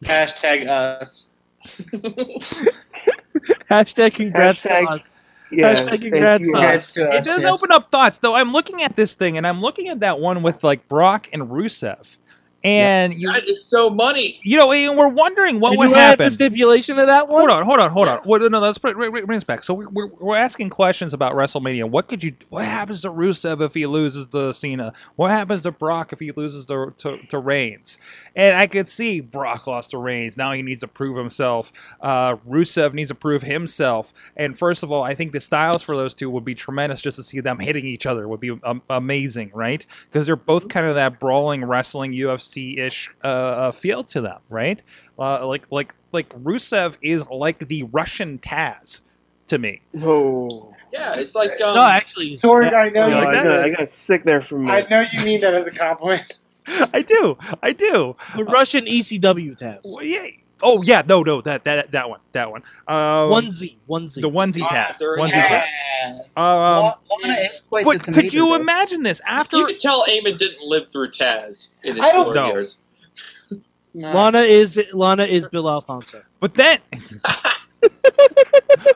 [0.05, 1.31] Hashtag us.
[3.71, 5.03] Hashtag congrats to us.
[5.53, 6.93] Yeah, Hashtag thank congrats to us.
[6.93, 7.53] To It us, does yes.
[7.53, 8.35] open up thoughts, though.
[8.35, 11.45] I'm looking at this thing, and I'm looking at that one with like Brock and
[11.45, 12.17] Rusev,
[12.65, 14.41] and you, That is so money.
[14.43, 16.31] you know, and we're wondering what Did would you add the happen.
[16.33, 17.41] stipulation of that one?
[17.49, 18.21] Hold on, hold on, hold on.
[18.25, 19.63] Wait, no, let's put bring us back.
[19.63, 21.89] So we're, we're, we're asking questions about WrestleMania.
[21.89, 22.35] What could you?
[22.49, 24.93] What happens to Rusev if he loses to Cena?
[25.15, 27.99] What happens to Brock if he loses to, to, to Reigns?
[28.35, 30.37] And I could see Brock lost to Reigns.
[30.37, 31.73] Now he needs to prove himself.
[32.01, 34.13] Uh, Rusev needs to prove himself.
[34.37, 37.01] And first of all, I think the styles for those two would be tremendous.
[37.01, 39.85] Just to see them hitting each other would be um, amazing, right?
[40.11, 44.39] Because they're both kind of that brawling, wrestling, UFC ish uh, uh, feel to them,
[44.49, 44.83] right?
[45.19, 49.01] Uh, like like like Rusev is like the Russian Taz
[49.49, 49.81] to me.
[50.03, 53.25] Oh, Yeah, it's like um, no, actually, it's- Sorg, I know You No, you.
[53.27, 54.91] like I, got, I got sick there for a I minute.
[54.91, 56.39] know you mean that as a compliment.
[56.93, 57.37] I do.
[57.63, 58.17] I do.
[58.35, 59.81] the Russian ECW Taz.
[59.85, 60.27] Well, yeah.
[60.63, 62.63] Oh yeah, no, no, that that that one, that one.
[62.89, 64.23] Um, One Z, one Z.
[64.23, 66.19] the onesie Taz, there onesie is- Taz.
[66.37, 68.55] Um, Lana is quite but the could you though.
[68.55, 69.59] imagine this after?
[69.59, 72.53] you could tell Eamon didn't live through Taz in his I don't glory know.
[72.55, 72.79] years.
[73.95, 76.23] Lana is Lana is Bill Alfonso.
[76.41, 76.79] But then,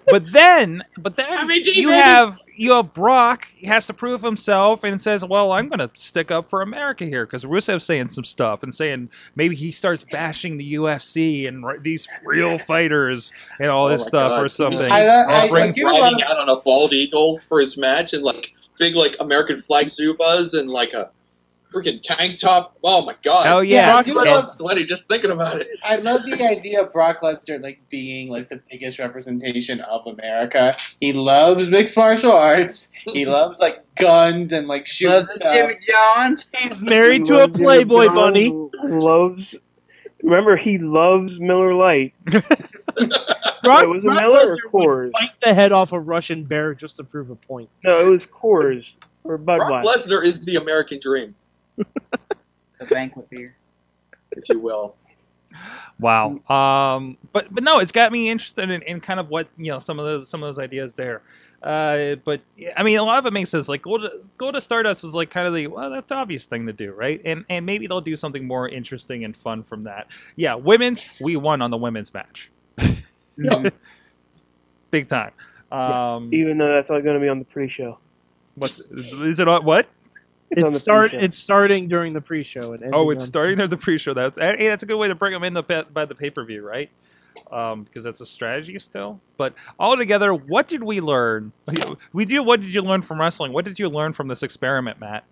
[0.07, 4.21] but then, but then I mean, you David- have you have Brock has to prove
[4.21, 8.11] himself and says, "Well, I'm going to stick up for America here," because Rusev's saying
[8.11, 13.33] some stuff and saying maybe he starts bashing the UFC and r- these real fighters
[13.59, 14.43] and all Oh this stuff God.
[14.43, 14.93] or something.
[14.93, 18.23] I, I, I, Or brings- riding out on a bald eagle for his match and
[18.23, 21.11] like big like American flag Zubaz and like a
[21.73, 22.77] freaking tank top.
[22.83, 23.47] Oh my god!
[23.47, 23.97] Oh yeah!
[23.97, 25.69] I do I'm sweaty just thinking about it.
[25.83, 30.75] I love the idea of Brock Lesnar like being like the biggest representation of America.
[31.01, 32.93] He loves mixed martial arts.
[33.05, 35.53] He loves like guns and like shooting Loves stuff.
[35.53, 36.51] Jimmy Johns.
[36.57, 38.69] He's married to a Loves Jimmy Playboy John, bunny.
[38.83, 39.55] Loves.
[40.23, 42.15] Remember, he loves Miller Lite.
[43.63, 45.13] Brock, Wait, was it Brock Miller or Lesnar would Coors?
[45.13, 47.69] Bite the head off a Russian bear just to prove a point.
[47.85, 48.93] No, it was Coors
[49.25, 49.59] or Budweiser.
[49.69, 49.85] Brock Budweiser.
[49.85, 51.35] Lesnar is the American dream,
[52.81, 53.55] The banquet beer.
[54.33, 54.97] if you will.
[55.99, 56.41] Wow.
[56.49, 59.81] Um, but but no, it's got me interested in, in kind of what you know
[59.81, 61.21] some of those some of those ideas there.
[61.63, 62.41] Uh, but
[62.75, 63.69] I mean, a lot of it makes sense.
[63.69, 66.47] Like go to go to Stardust was like kind of the well, that's the obvious
[66.47, 67.21] thing to do, right?
[67.25, 70.07] And and maybe they'll do something more interesting and fun from that.
[70.37, 72.51] Yeah, women's we won on the women's match,
[74.91, 75.33] big time.
[75.71, 77.99] Um, Even though that's all going to be on the pre-show.
[78.55, 79.87] what's is it on what?
[80.51, 81.11] It's on the It's start.
[81.11, 81.25] pre-show.
[81.25, 84.15] It's starting during the pre-show and Oh, it's on- starting at the pre-show.
[84.15, 86.67] That's hey, that's a good way to bring them in the pa- by the pay-per-view,
[86.67, 86.91] right?
[87.53, 89.21] Um, because that's a strategy still.
[89.37, 91.53] But altogether, what did we learn?
[92.13, 92.43] We do.
[92.43, 93.53] What did you learn from wrestling?
[93.53, 95.25] What did you learn from this experiment, Matt?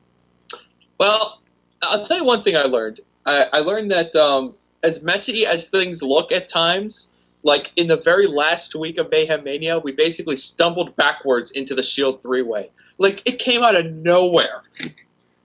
[0.98, 1.40] Well,
[1.82, 3.00] I'll tell you one thing I learned.
[3.26, 7.08] I, I learned that um, as messy as things look at times,
[7.42, 11.82] like in the very last week of Mayhem Mania, we basically stumbled backwards into the
[11.82, 12.70] Shield three way.
[12.98, 14.62] Like it came out of nowhere.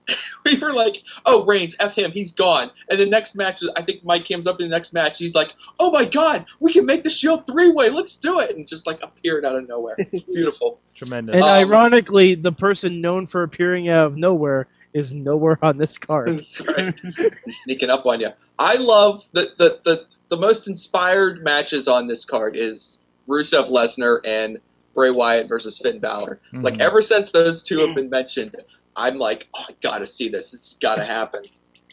[0.44, 4.04] we were like, "Oh, Reigns, f him, he's gone." And the next match, I think
[4.04, 5.18] Mike comes up in the next match.
[5.18, 7.88] He's like, "Oh my God, we can make the Shield three way.
[7.90, 9.96] Let's do it!" And just like appeared out of nowhere.
[10.26, 10.78] Beautiful.
[10.94, 11.34] Tremendous.
[11.34, 15.98] And Um, ironically, the person known for appearing out of nowhere is nowhere on this
[15.98, 16.28] card.
[16.38, 17.00] That's right.
[17.48, 18.28] Sneaking up on you.
[18.58, 24.18] I love the, the the the most inspired matches on this card is Rusev Lesnar
[24.24, 24.60] and
[24.94, 26.38] Bray Wyatt versus Finn Balor.
[26.52, 26.80] Like Mhm.
[26.80, 28.54] ever since those two have been mentioned,
[28.96, 30.50] I'm like, oh, I gotta see this.
[30.50, 31.44] This has gotta happen.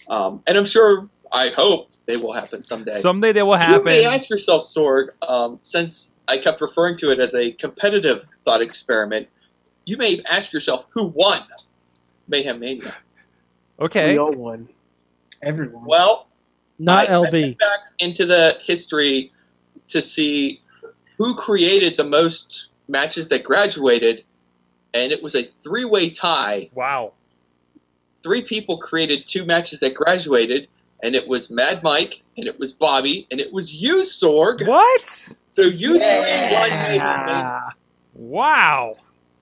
[0.07, 2.99] Um, and I'm sure, I hope they will happen someday.
[2.99, 3.79] Someday they will happen.
[3.79, 8.27] You may ask yourself, Sorg, um, since I kept referring to it as a competitive
[8.43, 9.27] thought experiment,
[9.85, 11.41] you may ask yourself who won
[12.27, 12.93] Mayhem Mania.
[13.79, 14.13] Okay.
[14.13, 14.69] We all won.
[15.41, 15.85] Everyone.
[15.85, 16.27] Well,
[16.77, 17.31] Not I, I LB.
[17.31, 19.31] went back into the history
[19.89, 20.59] to see
[21.17, 24.23] who created the most matches that graduated,
[24.93, 26.69] and it was a three-way tie.
[26.73, 27.13] Wow.
[28.23, 30.67] Three people created two matches that graduated,
[31.01, 34.67] and it was Mad Mike, and it was Bobby, and it was you, Sorg.
[34.67, 35.37] What?
[35.49, 37.61] So you three won
[38.13, 38.95] Wow.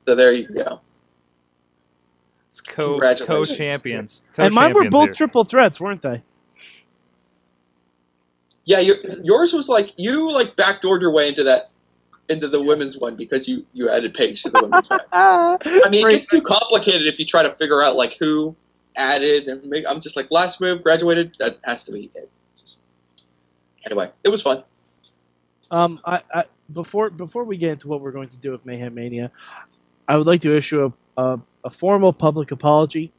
[0.07, 0.81] So there you go.
[2.47, 4.21] It's co co champions.
[4.37, 6.23] And mine were both triple threats, weren't they?
[8.65, 11.69] Yeah, your, yours was like you like backdoored your way into that
[12.29, 15.01] into the women's one because you you added Paige to the women's match.
[15.11, 18.55] I mean, it gets too complicated if you try to figure out like who
[18.95, 21.35] added and make, I'm just like last move graduated.
[21.39, 22.29] That has to be it.
[22.57, 22.81] Just-
[23.85, 24.63] anyway, it was fun.
[25.71, 28.93] Um, I, I before before we get into what we're going to do with Mayhem
[28.93, 29.31] Mania,
[30.07, 30.85] I would like to issue
[31.17, 33.11] a a, a formal public apology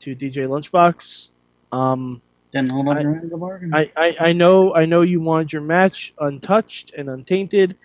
[0.00, 1.28] to DJ Lunchbox.
[1.72, 2.22] Um,
[2.52, 3.74] Then hold on I- to the bargain.
[3.74, 7.76] I, I, I know I know you wanted your match untouched and untainted.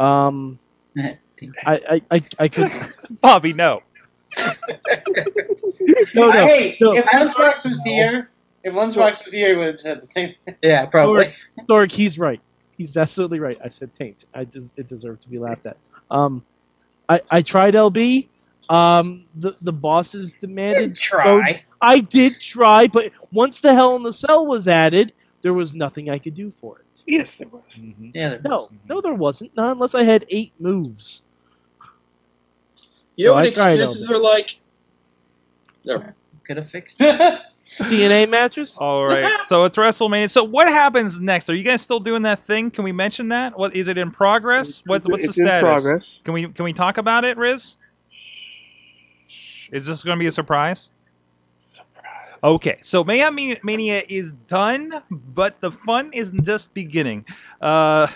[0.00, 0.58] Um,
[0.96, 1.18] I,
[1.66, 2.72] I, I, I could
[3.20, 3.82] Bobby, no.
[4.38, 4.52] no
[6.14, 6.94] no hey, no.
[6.94, 8.30] if Lunchbox was here,
[8.64, 10.56] if Lunchbox was here, he would have said the same thing.
[10.62, 11.32] yeah, probably.
[11.68, 12.40] Thork, he's right.
[12.78, 13.58] He's absolutely right.
[13.62, 14.24] I said taint.
[14.32, 15.76] I des- it deserved to be laughed at.
[16.10, 16.42] Um,
[17.08, 18.28] I, I tried LB.
[18.70, 20.96] Um, the the bosses demanded.
[20.96, 21.62] Try.
[21.82, 25.12] I did try, but once the Hell in the Cell was added,
[25.42, 26.84] there was nothing I could do for it.
[27.06, 27.62] Yes, there was.
[27.76, 28.10] Mm-hmm.
[28.14, 28.68] Yeah, there No, was.
[28.68, 28.88] Mm-hmm.
[28.88, 29.56] no, there wasn't.
[29.56, 31.22] Not unless I had eight moves.
[33.16, 34.60] You know So what I excuses are like?
[35.84, 36.14] Never mind.
[36.44, 37.18] Could have fixed it.
[37.78, 38.76] That's TNA matches.
[38.80, 40.28] All right, so it's WrestleMania.
[40.30, 41.48] So what happens next?
[41.48, 42.70] Are you guys still doing that thing?
[42.70, 43.56] Can we mention that?
[43.56, 44.82] What is it in progress?
[44.86, 45.62] What, what's it's the in status?
[45.84, 46.18] progress.
[46.24, 47.76] Can we can we talk about it, Riz?
[49.70, 50.90] Is this going to be a surprise?
[52.42, 57.26] Okay, so Mayhem Mania is done, but the fun is just beginning.
[57.60, 58.06] Uh,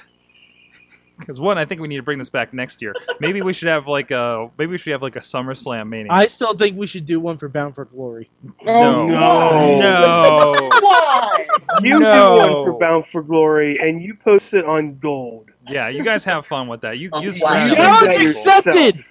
[1.18, 2.92] because one, I think we need to bring this back next year.
[3.20, 6.10] Maybe we should have like a maybe we should have like a SummerSlam Mania.
[6.10, 8.28] I still think we should do one for Bound for Glory.
[8.66, 9.78] Oh, No.
[9.78, 9.78] no.
[9.78, 11.46] no, Why?
[11.82, 12.36] You No.
[12.46, 15.50] do one for Bound for Glory, and you post it on Gold.
[15.68, 16.98] yeah, you guys have fun with that.
[16.98, 17.64] You Oh, you wow.
[17.66, 18.66] You Challenge with yourself.
[18.66, 19.04] accepted.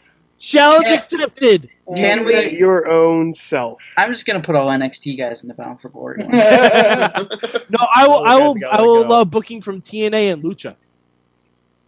[0.45, 0.95] Challenge Yeah.
[0.95, 1.69] accepted.
[1.95, 3.81] Can we- your own self?
[3.95, 6.17] I'm just gonna put all NXT guys in the Bound for Glory.
[6.27, 6.35] No,
[7.95, 8.23] I will.
[8.25, 8.55] I will.
[8.69, 9.09] I will go.
[9.09, 10.75] love booking from TNA and Lucha.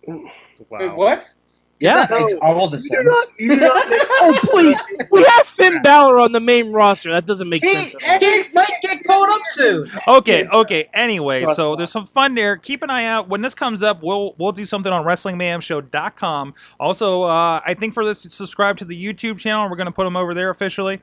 [0.07, 0.23] Wait,
[0.69, 0.95] Wow.
[0.95, 1.34] what?
[1.82, 2.06] Yeah.
[2.06, 3.14] that makes all the You do not.
[3.14, 3.34] sense.
[3.38, 4.78] You do not Oh please,
[5.12, 7.12] we have Finn Balor on the main roster.
[7.12, 7.96] That doesn't make He, sense.
[8.06, 8.30] At all.
[8.30, 9.92] he might get called up soon.
[10.08, 10.88] Okay, okay.
[10.94, 12.56] Anyway, so there's some fun there.
[12.56, 13.28] Keep an eye out.
[13.28, 16.54] When this comes up, we'll we'll do something on WrestlingMayhemShow.com.
[16.80, 19.70] Also, uh, I think for this, subscribe to the YouTube channel.
[19.70, 21.02] We're going to put them over there officially.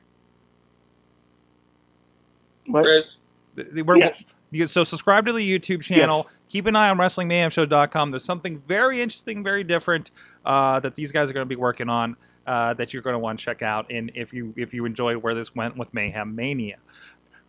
[2.65, 2.85] What?
[2.85, 3.17] Riz,
[3.55, 4.25] Th- we're- Yes.
[4.51, 6.29] you- So subscribe to the YouTube channel.
[6.49, 8.11] Keep an eye on WrestlingMayhemShow.com.
[8.11, 10.11] There's something very interesting, very different
[10.45, 12.15] uh, that these guys are going to be working on
[12.45, 13.91] uh, that you're going to want to check out.
[13.91, 16.77] And if you if you enjoyed where this went with Mayhem Mania,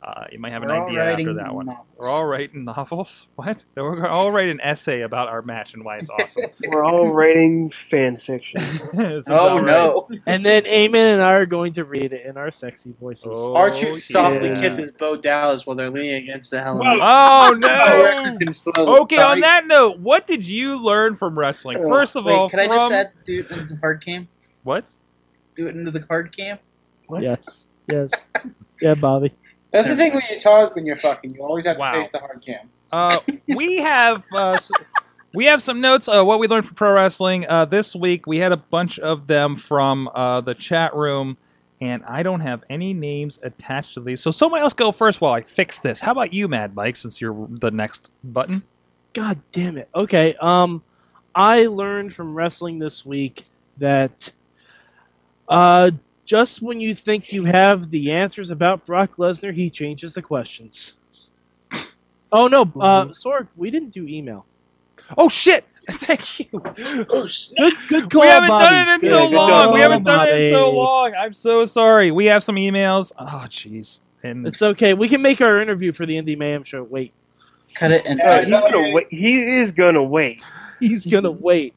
[0.05, 1.67] uh, you might have an We're all idea after that one.
[1.67, 1.87] novels.
[1.97, 3.27] We're all writing novels.
[3.37, 3.65] What?
[3.75, 6.43] We're all writing an essay about our match and why it's awesome.
[6.69, 8.61] We're all writing fan fiction.
[9.29, 10.09] Oh about no!
[10.27, 13.29] And then Eamon and I are going to read it in our sexy voices.
[13.31, 14.55] Oh, Archer softly yeah.
[14.55, 16.85] kisses Bo Dallas while they're leaning against the helmet.
[16.87, 16.99] right.
[17.01, 18.99] Oh Directed no!
[19.03, 21.79] Okay, on that note, what did you learn from wrestling?
[21.89, 24.29] First of Wait, all, can I just add do it into the card cam?
[24.65, 24.85] what?
[25.55, 26.59] Do it into the card cam?
[27.07, 27.23] What?
[27.23, 27.67] Yes.
[27.91, 28.11] Yes.
[28.81, 29.33] yeah, Bobby.
[29.75, 31.35] That's the thing when you talk when you're fucking.
[31.35, 32.71] You always have to face the hard cam.
[32.93, 33.19] Uh,
[33.57, 34.71] we have uh, s-
[35.35, 36.07] we have some notes.
[36.09, 38.27] Uh, what we learned from pro wrestling uh, this week.
[38.27, 41.37] We had a bunch of them from uh, the chat room,
[41.81, 44.21] and I don't have any names attached to these.
[44.23, 45.99] So someone else go first while I fix this.
[46.01, 46.95] How about you, Mad Mike?
[46.95, 48.63] Since you're the next button.
[49.13, 49.89] God damn it.
[49.95, 50.37] Okay.
[50.41, 50.83] Um,
[51.35, 53.45] I learned from wrestling this week
[53.79, 54.31] that
[55.49, 55.91] uh,
[56.25, 60.97] just when you think you have the answers about Brock Lesnar, he changes the questions.
[62.37, 64.45] Oh no, uh, Sorg, we didn't do email.
[65.17, 65.65] Oh shit!
[65.89, 66.47] Thank you.
[67.11, 67.73] oh snap!
[67.89, 68.65] Good, good call, we haven't Bobby.
[68.65, 69.49] done it in Good so good long.
[69.51, 71.15] job, we haven't done it in so long.
[71.15, 72.11] I'm so sorry.
[72.11, 73.13] We have some emails.
[73.19, 74.01] Oh jeez.
[74.25, 74.95] And It's okay.
[74.95, 76.83] We can make our interview for the Indie Mayhem show.
[76.83, 77.13] Wait,
[77.75, 79.07] Cut it and Uh, Yeah, he's gonna wait.
[79.11, 80.43] He is gonna wait.
[80.81, 81.73] he's gonna wait.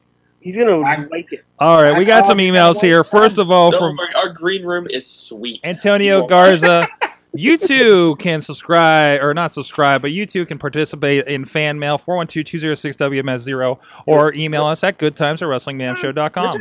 [0.48, 1.44] He's gonna I- like it.
[1.58, 3.04] all right, we got some emails here.
[3.04, 5.60] First of all, from worry, our green room is sweet.
[5.64, 6.84] Antonio Garza.
[7.34, 11.98] You too can subscribe, or not subscribe, but you too can participate in fan mail
[11.98, 16.58] 412-206-WMS0 or email us at goodtimes at wrestlingmanshowcom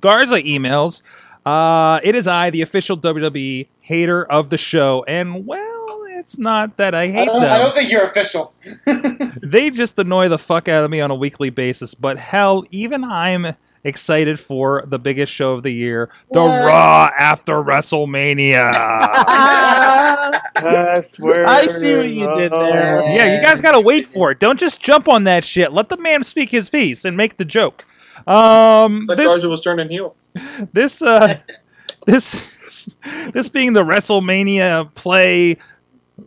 [0.00, 1.02] Garza emails,
[1.46, 5.79] uh, it is I, the official WWE hater of the show, and well,
[6.20, 8.52] it's not that I I hate don't, I don't think you're official.
[9.42, 13.02] They just annoy the fuck out of me on a weekly basis, but hell, even
[13.02, 16.66] I'm excited for the biggest show of the year, the What?
[16.66, 18.70] Raw after WrestleMania.
[20.54, 23.02] That's where I see what you did there.
[23.10, 24.38] Yeah, you guys gotta wait for it.
[24.38, 25.72] Don't just jump on that shit.
[25.72, 27.86] Let the man speak his piece and make the joke.
[28.26, 30.14] Um, Like this, Garza was turning heel.
[30.74, 31.38] this, uh,
[32.06, 32.40] this,
[33.32, 35.56] this being the WrestleMania play,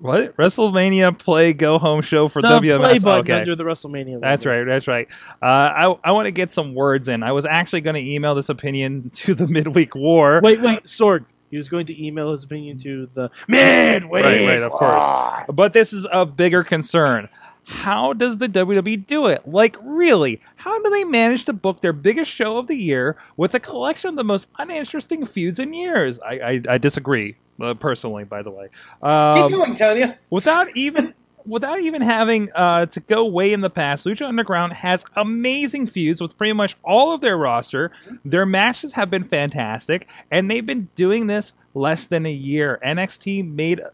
[0.02, 3.03] what WrestleMania play go home show for The play WMS.
[3.03, 4.20] button Okay, under the WrestleMania.
[4.22, 4.57] that's logo.
[4.60, 4.64] right.
[4.65, 5.07] That's right.
[5.41, 7.24] Uh, I I want to get some words in.
[7.24, 10.40] I was actually going to email this opinion to the Midweek War.
[10.44, 11.26] Wait, wait, Sorg.
[11.52, 14.22] He was going to email his opinion to the midway.
[14.24, 15.45] Right, right, of course.
[15.53, 17.30] But this is a bigger concern.
[17.65, 19.48] How does the WWE do it?
[19.48, 20.41] Like, really?
[20.56, 24.10] How do they manage to book their biggest show of the year with a collection
[24.10, 26.20] of the most uninteresting feuds in years?
[26.22, 28.23] I, I, I disagree, uh, personally.
[28.23, 28.69] By the way,
[29.01, 30.17] Keep um, going, Tanya.
[30.30, 31.13] without even
[31.45, 36.21] without even having uh, to go way in the past, Lucha Underground has amazing feuds
[36.21, 37.91] with pretty much all of their roster.
[38.23, 42.80] Their matches have been fantastic, and they've been doing this less than a year.
[42.85, 43.89] NXT made uh,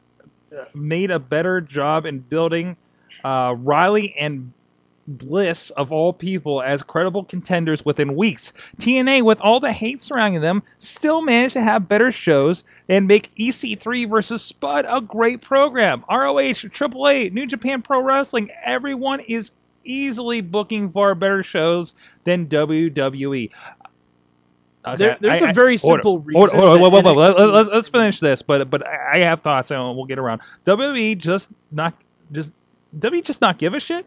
[0.73, 2.77] made a better job in building
[3.23, 4.53] uh, Riley and
[5.09, 8.53] Bliss of all people as credible contenders within weeks.
[8.79, 13.33] TNA, with all the hate surrounding them, still managed to have better shows and make
[13.35, 16.05] EC3 versus Spud a great program.
[16.09, 19.51] ROH, AAA, New Japan Pro Wrestling, everyone is
[19.83, 23.49] easily booking far better shows than WWE.
[24.87, 26.39] Okay, There- there's a a very simple reason.
[26.39, 28.69] Hold on, hold on, that whoa, whoa, whoa, NXT Let, let's, let's finish this, but
[28.69, 30.41] but I I have thoughts and we'll get around.
[30.65, 31.95] WWE just not
[32.31, 32.51] just
[32.97, 34.05] WWE just not give a shit.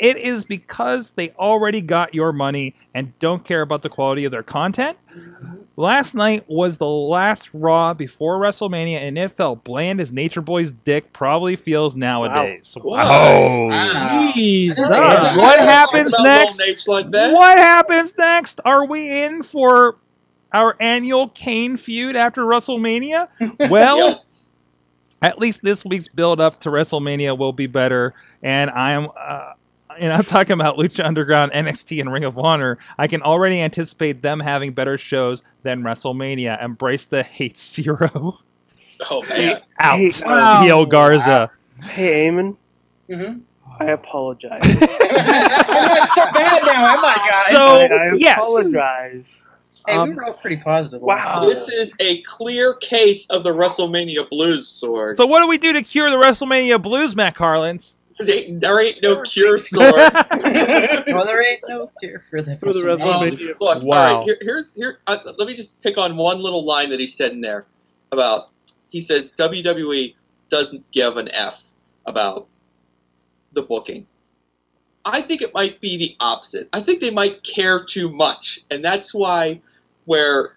[0.00, 4.32] It is because they already got your money and don't care about the quality of
[4.32, 4.96] their content.
[5.76, 10.70] Last night was the last Raw before WrestleMania, and it felt bland as Nature Boy's
[10.70, 12.76] dick probably feels nowadays.
[12.82, 13.68] Wow.
[13.68, 14.32] Wow.
[14.34, 14.78] Jesus.
[14.88, 16.88] What happens next?
[16.88, 17.32] like that.
[17.34, 18.60] What happens next?
[18.64, 19.96] Are we in for
[20.52, 23.28] our annual Kane feud after WrestleMania?
[23.70, 24.20] Well, Yep.
[25.22, 28.14] at least this week's build up to WrestleMania will be better.
[28.42, 29.52] And I am, uh,
[30.04, 32.78] and I'm talking about Lucha Underground, NXT, and Ring of Honor.
[32.98, 36.62] I can already anticipate them having better shows than WrestleMania.
[36.62, 38.38] Embrace the hate zero
[39.10, 39.60] Oh man.
[39.78, 39.98] out.
[39.98, 40.64] Hey, Wow.
[40.66, 41.50] Yo Garza.
[41.82, 42.56] Hey, Eamon,
[43.08, 43.40] Mhm.
[43.78, 44.60] I apologize.
[44.64, 47.52] I'm so bad now, am I, guys?
[47.52, 49.42] So I, I yes, apologize.
[49.86, 51.00] Hey, we Um, were all pretty positive.
[51.00, 51.40] wow.
[51.48, 55.16] This is a clear case of the WrestleMania blues Sorg.
[55.16, 57.96] so what do we do to cure the WrestleMania blues, Matt Carlins?
[58.18, 59.92] There ain't, no cure Sorg.
[61.06, 62.98] well, there ain't no cure for the For the WrestleMania.
[62.98, 63.50] WrestleMania.
[63.50, 63.96] Um, look, Wow.
[63.98, 64.24] all right.
[64.24, 64.98] Here, here's here.
[65.06, 67.66] Uh, let me just pick on one little line that he said in there
[68.12, 68.48] about.
[68.88, 70.14] He says WWE
[70.48, 71.70] doesn't give an f
[72.06, 72.48] about
[73.52, 74.06] the booking.
[75.04, 76.68] I think it might be the opposite.
[76.72, 79.60] I think they might care too much, and that's why
[80.04, 80.56] where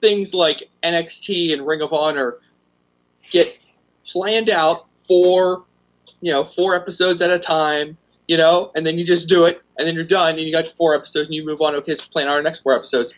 [0.00, 2.38] things like NXT and Ring of Honor
[3.30, 3.58] get
[4.06, 5.64] planned out for
[6.24, 7.96] you know four episodes at a time
[8.26, 10.64] you know, and then you just do it, and then you're done, and you got
[10.64, 11.74] your four episodes, and you move on.
[11.76, 13.14] Okay, let's plan our next four episodes.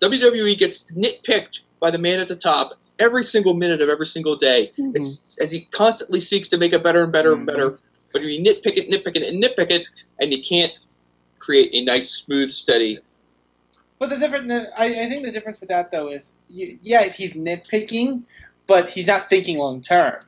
[0.00, 4.36] WWE gets nitpicked by the man at the top every single minute of every single
[4.36, 4.72] day.
[4.76, 4.96] Mhm.
[4.96, 7.78] It's as he constantly seeks to make it better and better and better.
[8.12, 9.86] But you nitpick it, nitpick it, and nitpick it,
[10.20, 10.76] and you can't
[11.38, 12.98] create a nice, smooth, steady.
[13.98, 17.32] But the difference, I, I think the difference with that though is, you, yeah, he's
[17.32, 18.22] nitpicking,
[18.66, 20.20] but he's not thinking long term.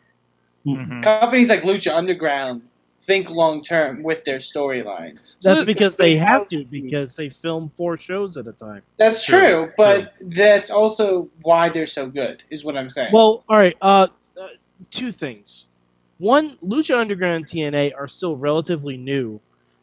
[0.66, 1.02] Mhm.
[1.02, 2.62] Companies like Lucha Underground
[3.06, 5.38] think long term with their storylines.
[5.40, 8.82] That's So- because they have to, because they film four shows at a time.
[8.96, 13.12] That's True, true, but that's also why they're so good, is what I'm saying.
[13.12, 13.76] Well, all right.
[13.82, 14.06] Uh,
[14.40, 14.48] uh,
[14.90, 15.66] two things.
[16.18, 19.38] One, Lucha Underground and TNA are still relatively new.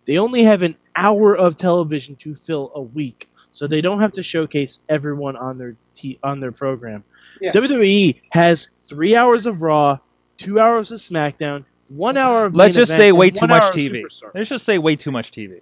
[0.06, 4.14] They only have an hour of television to fill a week, so they don't have
[4.14, 7.04] to showcase everyone on their t- on their program.
[7.40, 7.52] Yeah.
[7.52, 10.00] WWE has three hours of Raw,
[10.42, 12.56] two hours of SmackDown, one hour of.
[12.56, 14.04] Let's just event, say way too much TV.
[14.34, 15.62] Let's just say way too much TV.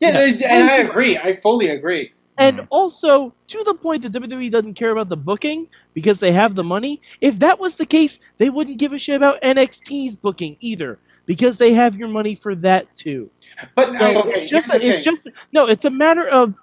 [0.00, 0.54] yeah, yeah.
[0.54, 1.16] and I agree.
[1.18, 2.12] I fully agree.
[2.36, 2.66] And Mhm.
[2.70, 6.64] also, to the point that WWE doesn't care about the booking because they have the
[6.64, 7.00] money.
[7.20, 11.58] If that was the case, they wouldn't give a shit about NXT's booking either because
[11.58, 13.30] they have your money for that too.
[13.76, 15.66] But So okay, it's just, here's it's just no.
[15.66, 16.54] It's a matter of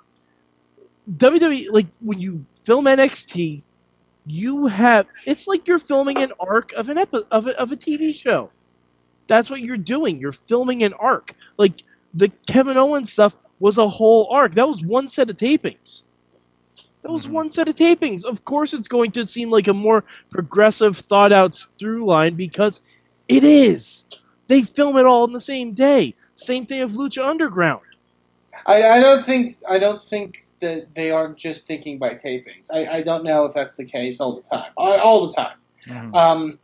[1.17, 1.67] WWE.
[1.71, 3.61] Like when you film NXT,
[4.25, 5.07] you have.
[5.25, 8.51] It's like you're filming an arc of an epi- of a, of a TV show.
[9.27, 10.19] That's what you're doing.
[10.19, 11.35] You're filming an arc.
[11.57, 11.83] Like
[12.13, 14.55] the Kevin Owens stuff was a whole arc.
[14.55, 16.03] That was one set of tapings.
[17.03, 17.31] That was Mhm.
[17.31, 18.23] one set of tapings.
[18.25, 22.81] Of course, it's going to seem like a more progressive, thought out through line because
[23.27, 24.05] it is.
[24.47, 26.15] They film it all in the same day.
[26.33, 27.81] Same thing with Lucha Underground.
[28.65, 32.71] I, I don't think I don't think that they aren't just thinking by tapings.
[32.73, 34.71] I, I don't know if that's the case all the time.
[34.77, 35.57] All, all the time.
[35.85, 36.15] Mhm.
[36.15, 36.59] Um,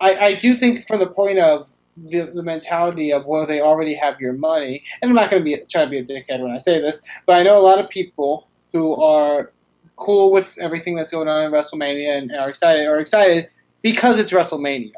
[0.00, 3.94] I, I do think from the point of the, the mentality of well they already
[3.94, 6.52] have your money, and I'm not going to be trying to be a dickhead when
[6.52, 9.52] I say this, but I know a lot of people who are
[9.96, 13.50] cool with everything that's going on in WrestleMania and are excited are excited
[13.82, 14.92] because it's WrestleMania,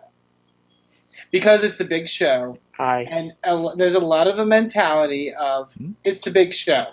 [1.31, 3.03] because it's the big show, Hi.
[3.11, 5.93] and a, there's a lot of a mentality of Hmm.
[6.05, 6.87] it's the big show.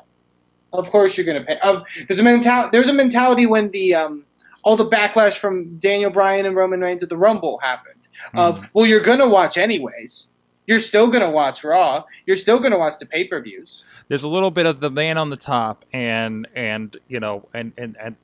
[0.73, 1.59] Of course you're going to pay.
[1.59, 2.69] Of there's a mentality.
[2.71, 4.23] There's a mentality when the um,
[4.63, 7.95] all the backlash from Daniel Bryan and Roman Reigns at the Rumble happened.
[8.33, 10.27] Of well, you're going to watch anyways.
[10.67, 12.03] You're still going to watch Raw.
[12.27, 13.85] You're still going to watch the pay per views.
[14.07, 17.71] There's a little bit of the man on the top, and and you know, and
[17.77, 18.15] and and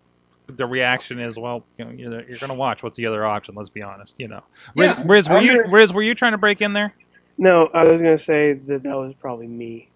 [0.47, 2.83] the reaction is, well, you know, you're, you're going to watch.
[2.83, 3.55] What's the other option?
[3.55, 4.13] Let's be honest.
[4.19, 4.43] You know,
[4.75, 6.93] Riz, Yeah, Riz, were I you wonder- Riz, were you trying to break in there?
[7.39, 9.89] No, I was gonna say that that was probably me.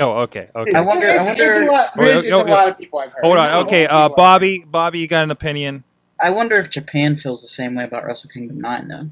[0.00, 0.72] Oh, okay, okay.
[0.74, 1.06] I wonder.
[1.06, 1.72] I It's- it's a wonder.
[1.72, 3.22] lot, Oh, Riz, yo- a yo- lot of people I've heard.
[3.24, 3.66] Hold on.
[3.66, 5.84] Okay, uh, Bobby, Bobby, you got an opinion?
[6.20, 9.08] I wonder if Japan feels the same way about Wrestle Kingdom Nine, though.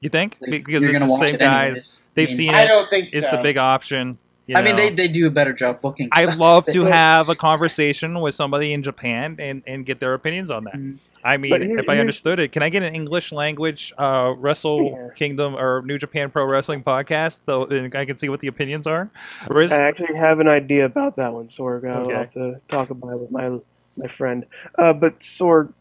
[0.00, 0.36] You think?
[0.40, 1.64] Like, because you're it's the same it guys.
[1.66, 1.98] anyways.
[2.14, 2.58] They've I mean, seen heard.
[2.60, 3.32] I don't think It's so.
[3.36, 4.18] the big option.
[4.46, 6.08] you I mean, they, they do a better job booking.
[6.12, 6.38] I stuff.
[6.38, 6.84] love to do.
[6.84, 10.74] have a conversation with somebody in Japan and, and get their opinions on that.
[10.74, 10.96] Mhm.
[11.24, 14.84] I mean, here- if I understood it, can I get an English language uh, Wrestle
[14.84, 15.08] Yeah.
[15.14, 18.86] Kingdom or New Japan Pro Wrestling podcast so then I can see what the opinions
[18.86, 19.10] are?
[19.48, 22.14] Riz, I actually have an idea about that one, so I'll Okay.
[22.14, 23.58] have to talk about it with my
[23.96, 24.46] my friend.
[24.78, 25.72] Uh, but Sorg,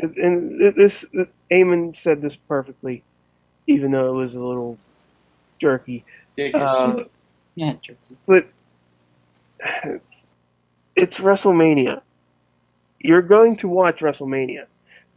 [0.00, 3.04] and this, this Eamon said this perfectly,
[3.68, 4.78] even though it was a little
[5.60, 6.04] jerky.
[6.36, 7.04] Dick Uh,
[7.54, 8.16] Yeah, jerky.
[8.26, 8.48] but
[10.96, 12.00] it's WrestleMania.
[13.00, 14.66] You're going to watch WrestleMania.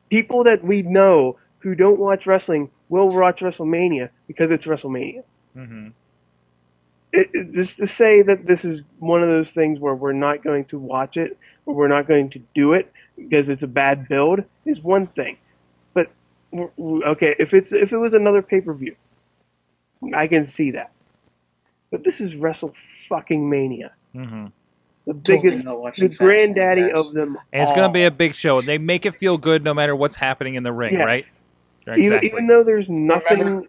[0.10, 5.24] People that we know who don't watch wrestling will watch WrestleMania because it's WrestleMania.
[5.54, 5.90] hmm
[7.14, 10.44] It, it- just to say that this is one of those things where we're not
[10.44, 14.08] going to watch it or we're not going to do it because it's a bad
[14.08, 15.38] build is one thing.
[15.94, 16.12] But
[16.56, 18.96] okay, if it's if it was another pay per view,
[20.14, 20.92] I can see that.
[21.92, 22.74] But this is Wrestle
[23.10, 24.48] fucking Mania, hmm
[25.14, 27.38] the biggest, not the watching Zack granddaddy of them.
[27.54, 28.62] And it's going to be a big show.
[28.62, 31.06] They make it feel good no matter what's happening in the ring, Yes.
[31.06, 31.26] right?
[31.98, 32.30] Even, Exactly.
[32.30, 33.68] even though there's nothing, Remember-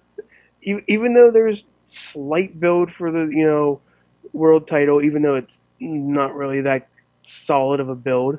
[0.63, 3.81] e- even though there's slight build for the you know
[4.33, 6.89] world title, even though it's not really that
[7.27, 8.39] solid of a build,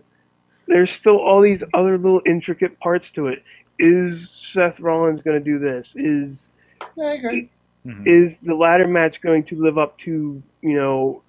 [0.67, 3.43] there's still all these other little intricate parts to it.
[3.80, 5.95] Is Seth Rollins going to do this?
[5.97, 6.49] Is
[6.95, 7.49] Yeah, I agree.
[7.85, 8.07] Mhm.
[8.07, 11.21] is the ladder match going to live up to you know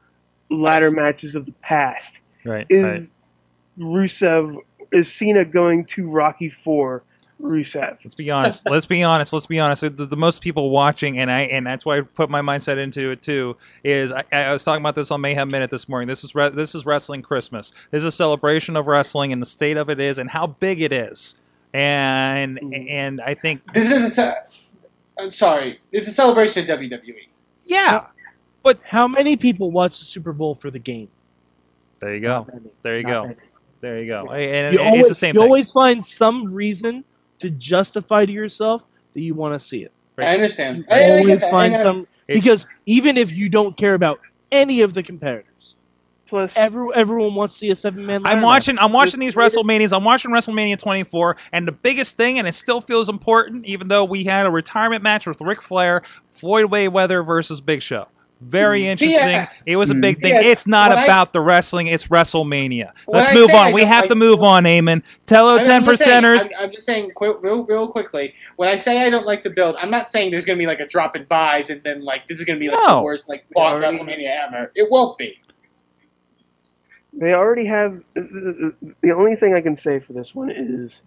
[0.55, 2.21] ladder matches of the past?
[2.45, 2.67] Right.
[2.69, 3.11] Is right.
[3.79, 4.59] Rusev
[4.93, 7.03] is Cena going to Rocky Four
[7.41, 7.99] Rusev?
[8.05, 8.69] Let's be honest.
[8.71, 9.33] Let's be honest.
[9.33, 9.81] Let's be honest.
[9.83, 13.11] The, the most people watching, and I and that's why I put my mindset into
[13.11, 13.57] it too.
[13.83, 16.07] Is I, I was talking about this on Mayhem Minute this morning.
[16.09, 17.73] This is re- this is wrestling Christmas.
[17.91, 20.81] This is a celebration of wrestling and the state of it is, and how big
[20.81, 21.35] it is.
[21.73, 22.89] And Mhm.
[22.91, 24.37] and I think This is a.
[24.47, 24.61] ce-
[25.19, 25.81] I'm sorry.
[25.91, 26.79] It's a celebration of.
[26.79, 27.29] WWE.
[27.65, 28.07] yeah.
[28.65, 31.09] But how many people watch the Super Bowl for the game?
[32.01, 32.39] There you go.
[32.39, 32.67] Not many.
[32.83, 33.23] There you Not go.
[33.29, 33.37] many.
[33.81, 34.31] There you go.
[34.33, 35.47] And, You and always, it's the same you thing.
[35.49, 37.05] always find some reason
[37.41, 38.83] to justify to yourself
[39.13, 39.93] that you want to see it.
[40.17, 40.29] Right.
[40.29, 40.79] I understand.
[40.79, 41.51] You I, I always that.
[41.51, 44.21] find I some It- because even if you don't care about
[44.51, 45.77] any of the competitors,
[46.27, 48.23] Plus, every, everyone wants to see a seven man.
[48.25, 48.79] I'm watching.
[48.79, 49.95] I'm watching This these WrestleManias.
[49.95, 54.05] I'm watching WrestleMania 24, and the biggest thing, and it still feels important, even though
[54.05, 58.09] we had a retirement match with Ric Flair, Floyd Mayweather versus Big Show.
[58.41, 59.17] Very interesting.
[59.19, 59.63] Yes.
[59.65, 60.01] It was a Mm.
[60.03, 60.35] big thing.
[60.35, 60.45] Yes.
[60.45, 61.87] It's not When I- about the wrestling.
[61.87, 62.91] It's WrestleMania.
[63.07, 63.67] Let's move say on.
[63.69, 65.03] I We have like to move on, Eamon.
[65.27, 66.45] Tello I'm- 10 I'm just saying- percenters.
[66.59, 68.35] I'm, I'm just saying, quick, real, real quickly.
[68.57, 70.67] When I say I don't like the build, I'm not saying there's going to be
[70.67, 72.97] like a drop in buys and then like this is going to be like No.
[72.97, 74.73] the worst like bought WrestleMania ever.
[74.75, 75.39] It won't be.
[77.13, 78.01] They already have.
[78.15, 81.03] The, the, the only thing I can say for this one is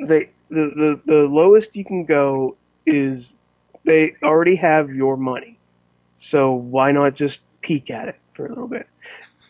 [0.00, 2.56] they the, the the lowest you can go
[2.86, 3.36] is
[3.84, 5.59] they already have your money,
[6.20, 8.86] so why not just peek at it for a little bit?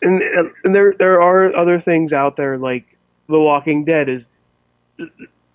[0.01, 0.21] And
[0.63, 4.27] and there there are other things out there like The Walking Dead is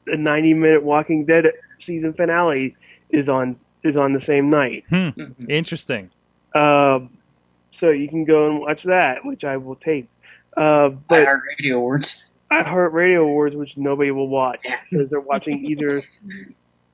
[0.06, 2.76] a 90 minute Walking Dead season finale
[3.10, 4.84] is on is on the same night.
[4.88, 5.08] Hmm.
[5.08, 5.48] Mhm.
[5.50, 6.10] Interesting.
[6.54, 7.10] Um,
[7.70, 10.08] so you can go and watch that, which I will tape.
[10.56, 12.22] Uh, but iHeart Radio Awards.
[12.50, 16.00] I Heart Radio Awards, which nobody will watch because they're watching either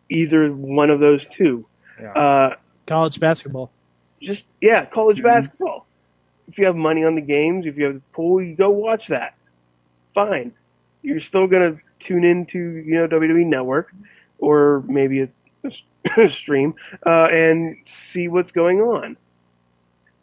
[0.09, 1.67] either one of those two.
[2.01, 2.13] Yeah.
[2.13, 3.71] Uh, college basketball.
[4.23, 5.25] Just yeah, college Mhm.
[5.25, 5.87] basketball.
[6.49, 9.09] If you have money on the games, if you have the pool, you go watch
[9.09, 9.35] that.
[10.15, 10.53] Fine.
[11.03, 13.93] You're still gonna tune into you know WWE Network
[14.39, 15.29] or maybe a,
[16.17, 16.75] a stream
[17.07, 19.17] uh, and see what's going on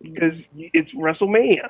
[0.01, 1.69] because it's WrestleMania.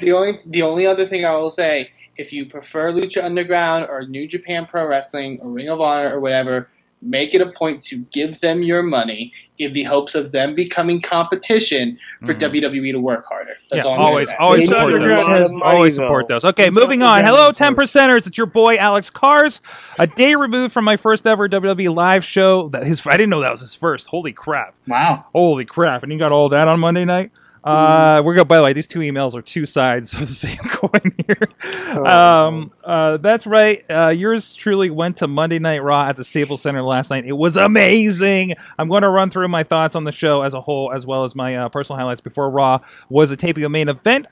[0.00, 4.06] The only the only other thing I will say, if you prefer Lucha Underground or
[4.06, 6.68] New Japan Pro Wrestling or Ring of Honor or whatever,
[7.00, 11.00] make it a point to give them your money in the hopes of them becoming
[11.00, 12.38] competition for Mhm.
[12.40, 13.52] WWE to work harder.
[13.70, 15.02] That's yeah, all I'm always, always support those.
[15.02, 16.04] have a lot of money, Always though.
[16.04, 16.44] support those.
[16.44, 17.24] Okay, moving on.
[17.24, 18.26] Hello, ten percenters.
[18.26, 19.60] It's your boy Alex Cars.
[19.98, 22.68] A day removed from my first ever WWE live show.
[22.68, 24.08] That his I didn't know that was his first.
[24.08, 24.74] Holy crap!
[24.86, 25.24] Wow.
[25.32, 26.02] Holy crap!
[26.02, 27.30] And you got all that on Monday night.
[27.68, 28.44] Uh, we're gonna.
[28.44, 32.02] By the way, these two emails are two sides of the same coin here.
[32.06, 33.84] Um, uh, that's right.
[33.90, 37.26] Uh, yours truly went to Monday Night Raw at the Staples Center last night.
[37.26, 38.54] It was amazing.
[38.78, 41.24] I'm going to run through my thoughts on the show as a whole, as well
[41.24, 42.80] as my uh, personal highlights before Raw
[43.10, 44.26] was a taping of main event.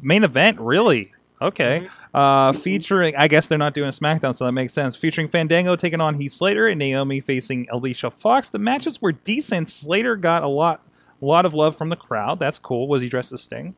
[0.00, 1.12] Main event, really?
[1.40, 1.88] Okay.
[2.14, 4.96] Uh, featuring, I guess they're not doing a SmackDown, so that makes sense.
[4.96, 8.50] Featuring Fandango taking on Heath Slater and Naomi facing Alicia Fox.
[8.50, 9.68] The matches were decent.
[9.68, 10.80] Slater got a lot,
[11.20, 12.38] a lot of love from the crowd.
[12.38, 12.88] That's cool.
[12.88, 13.74] Was he dressed as Sting?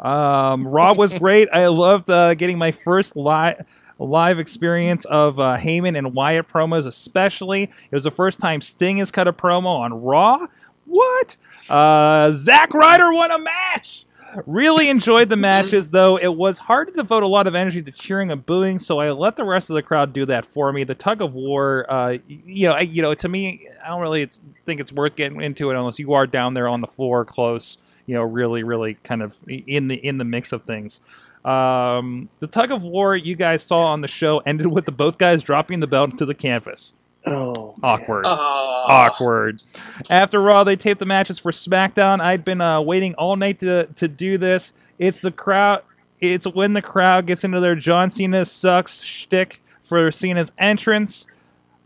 [0.00, 1.48] Um, Raw was great.
[1.52, 3.64] I loved uh, getting my first live
[3.98, 7.64] live experience of uh, Heyman and Wyatt promos, especially.
[7.64, 10.46] It was the first time Sting has cut a promo on Raw.
[10.84, 11.36] What?
[11.68, 14.06] Uh, Zack Ryder won a match.
[14.46, 16.18] Really enjoyed the matches, though.
[16.18, 19.10] It was hard to devote a lot of energy to cheering and booing, so I
[19.10, 20.84] let the rest of the crowd do that for me.
[20.84, 24.28] The tug of war, uh, you know, I, you know, to me, I don't really
[24.66, 27.78] think it's worth getting into it unless you are down there on the floor, close,
[28.06, 31.00] you know, really, really kind of in the in the mix of things.
[31.44, 35.16] Um, the tug of war you guys saw on the show ended with the both
[35.18, 36.92] guys dropping the belt to the canvas.
[37.32, 38.24] Oh, Awkward.
[38.26, 39.06] Ah.
[39.06, 39.62] Awkward.
[40.08, 42.20] After Raw, they taped the matches for SmackDown.
[42.20, 44.72] I'd been uh, waiting all night to to do this.
[44.98, 45.82] It's the crowd.
[46.20, 51.26] It's when the crowd gets into their John Cena sucks shtick for Cena's entrance.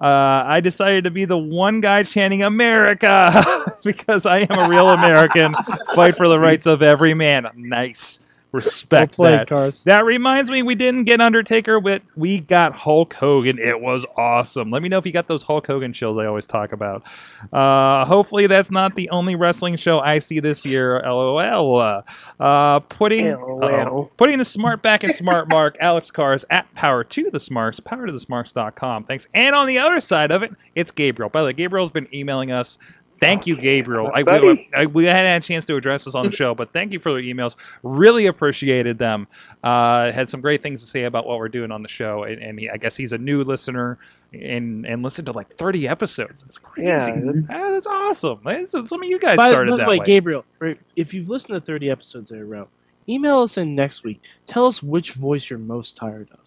[0.01, 3.55] Uh, I decided to be the one guy chanting America
[3.85, 5.55] because I am a real American.
[5.95, 7.49] Fight for the rights of every man.
[7.55, 8.19] Nice.
[8.53, 9.49] Respect Well that.
[9.49, 9.83] Cars.
[9.85, 13.59] That reminds me, we didn't get Undertaker, but we got Hulk Hogan.
[13.59, 14.71] It was awesome.
[14.71, 17.03] Let me know if you got those Hulk Hogan chills I always talk about.
[17.51, 21.01] Uh, hopefully, that's not the only wrestling show I see this year.
[21.03, 21.79] LOL.
[21.81, 22.03] Uh,
[22.39, 24.11] uh, putting LOL.
[24.19, 25.77] putting the smart back in smart mark.
[25.81, 27.81] Alex Cars at Power to the Smarts.
[27.81, 29.05] Power to the Smarts.com.
[29.05, 29.27] Thanks.
[29.33, 31.31] And on the other side of it, it's Gabriel.
[31.31, 32.77] By the way, Gabriel's been emailing us.
[33.23, 34.11] Thank you, Gabriel.
[34.13, 36.73] I, we, I, we hadn't had a chance to address this on the show, but
[36.73, 37.55] thank you for the emails.
[37.83, 39.29] Really appreciated them.
[39.63, 42.43] Uh, had some great things to say about what we're doing on the show, and,
[42.43, 43.99] and he, I guess he's a new listener
[44.33, 46.43] and and listened to like 30 episodes.
[46.43, 46.89] It's crazy.
[46.89, 48.41] Yeah, that's- Ah, that's awesome.
[48.45, 50.05] That's- Some of you guys By, started by that way, way.
[50.05, 52.67] Gabriel, right, if you've listened to 30 episodes in a row,
[53.09, 54.21] email us in next week.
[54.47, 56.39] Tell us which voice you're most tired of.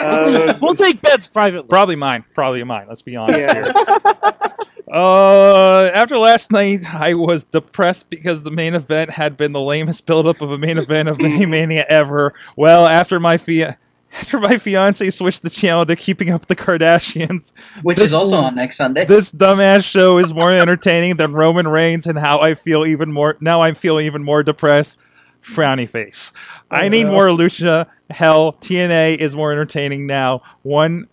[0.00, 1.68] Uh, we'll take bets privately.
[1.68, 2.24] Probably mine.
[2.34, 2.86] Probably mine.
[2.88, 3.54] Let's be honest Yeah.
[3.54, 4.42] here.
[4.90, 10.06] Uh, after last night, I was depressed because the main event had been the lamest
[10.06, 12.32] buildup of a main event of any Mania ever.
[12.56, 13.76] Well, after my fia-
[14.14, 17.52] after my fiance switched the channel to Keeping Up the Kardashians,
[17.82, 19.04] which This- is also on next Sunday.
[19.04, 23.36] this dumbass show is more entertaining than Roman Reigns and how I feel even more
[23.40, 24.96] now I'm feeling even more depressed.
[25.40, 26.32] Frowny face.
[26.70, 27.86] I need more Lucha.
[28.10, 30.42] Hell, TNA is more entertaining now.
[30.62, 31.06] One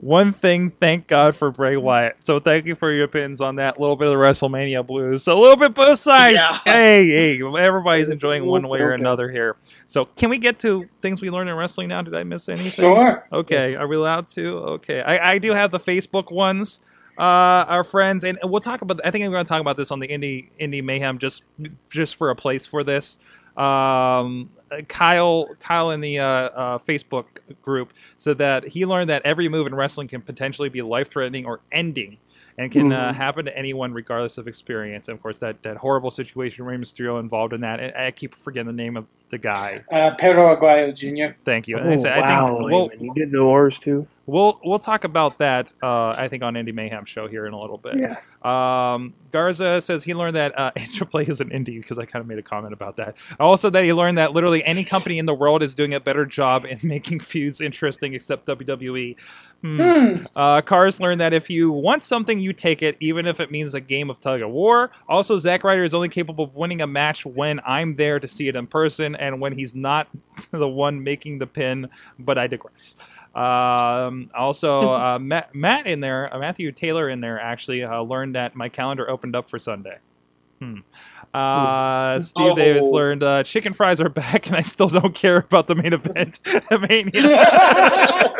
[0.00, 2.16] one thing, thank God for Bray Wyatt.
[2.20, 3.76] So thank you for your opinions on that.
[3.76, 5.24] A little bit of the WrestleMania blues.
[5.24, 6.38] So a little bit both sides.
[6.38, 6.58] Yeah.
[6.64, 9.56] Hey, hey, everybody's enjoying one way or another here.
[9.84, 12.00] So can we get to things we learned in wrestling now?
[12.00, 12.70] Did I miss anything?
[12.70, 13.26] Sure.
[13.30, 14.58] Okay, are we allowed to?
[14.58, 16.80] Okay, I, I do have the Facebook ones.
[17.18, 19.04] Uh, our friends, and we'll talk about.
[19.04, 21.42] I think I'm going to talk about this on the indie indie mayhem just
[21.90, 23.18] just for a place for this.
[23.58, 24.48] Um,
[24.88, 27.24] Kyle Kyle in the uh, uh, Facebook
[27.62, 31.46] group said that he learned that every move in wrestling can potentially be life threatening
[31.46, 32.18] or ending.
[32.58, 33.14] And can uh, Mhm.
[33.14, 35.08] happen to anyone regardless of experience.
[35.08, 37.80] And of course, that, that horrible situation, Rey Mysterio involved in that.
[37.80, 39.82] And I keep forgetting the name of the guy.
[39.90, 41.34] Uh, Pedro Aguayo Jr.
[41.44, 41.78] Thank you.
[41.78, 44.06] oh, And I, said, I wow, think we'll, you did the wars too.
[44.26, 45.72] We'll we'll talk about that.
[45.82, 47.96] Uh, I think on Indie Mayhem show here in a little bit.
[47.98, 48.16] Yeah.
[48.42, 52.26] Um, Garza says he learned that uh, interplay is an indie because I kind of
[52.26, 53.16] made a comment about that.
[53.38, 56.24] Also, that he learned that literally any company in the world is doing a better
[56.26, 59.16] job in making feuds interesting except WWE.
[59.62, 59.80] Hmm.
[59.80, 60.26] Hmm.
[60.34, 63.74] Uh, Cars learned that if you want something, you take it, even if it means
[63.74, 64.90] a game of tug of war.
[65.08, 68.48] Also, Zack Ryder is only capable of winning a match when I'm there to see
[68.48, 70.08] it in person and when he's not
[70.50, 71.88] the one making the pin,
[72.18, 72.96] but I digress.
[73.34, 78.34] Um, also, uh, Matt, Matt in there, uh, Matthew Taylor in there actually uh, learned
[78.34, 79.98] that my calendar opened up for Sunday.
[80.60, 80.78] Hmm.
[81.32, 82.56] Uh, Steve Oh.
[82.56, 85.92] Davis learned uh, chicken fries are back, and I still don't care about the main
[85.92, 86.40] event.
[86.70, 88.34] Mania.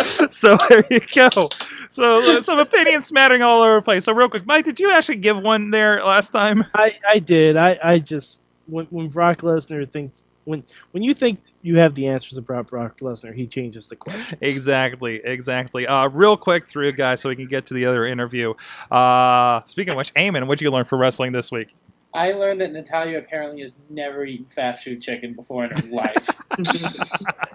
[0.30, 1.48] so there you go.
[1.90, 4.04] So uh, some opinions smattering all over the place.
[4.04, 6.64] So real quick, Mike, did you actually give one there last time?
[6.74, 7.56] I, I did.
[7.56, 12.06] I, I just when when Brock Lesnar thinks when when you think you have the
[12.08, 14.38] answers about Brock Lesnar, he changes the question.
[14.42, 15.86] Exactly, exactly.
[15.86, 18.54] Uh, real quick through, guys, so we can get to the other interview.
[18.90, 21.74] Uh, speaking of which, Eamon, what'd you learn for wrestling this week?
[22.14, 26.14] I learned that Natalya apparently has never eaten fast food chicken before in her life.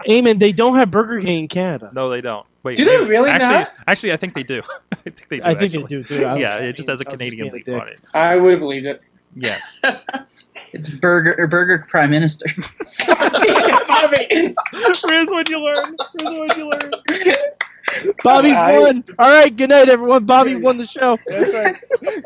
[0.08, 1.90] Eamon, they don't have Burger King in Canada.
[1.94, 2.46] No, they don't.
[2.62, 3.72] Wait, Do they maybe- really actually, not?
[3.86, 4.62] Actually, I think they do.
[4.92, 5.44] I think they do.
[5.44, 6.24] I think they do too.
[6.24, 8.00] I yeah, it just has a Canadian being leaf on it.
[8.14, 9.02] I would have believed it.
[9.34, 9.80] Yes.
[10.72, 12.46] It's Burger Burger Prime Minister.
[13.06, 14.26] Bobby!
[14.72, 15.96] Riz, what'd you learn?
[16.20, 16.90] Riz, what'd you learn?
[18.24, 19.04] Bobby's I- won.
[19.20, 20.24] All right, good night, everyone.
[20.24, 21.16] Bobby won the show.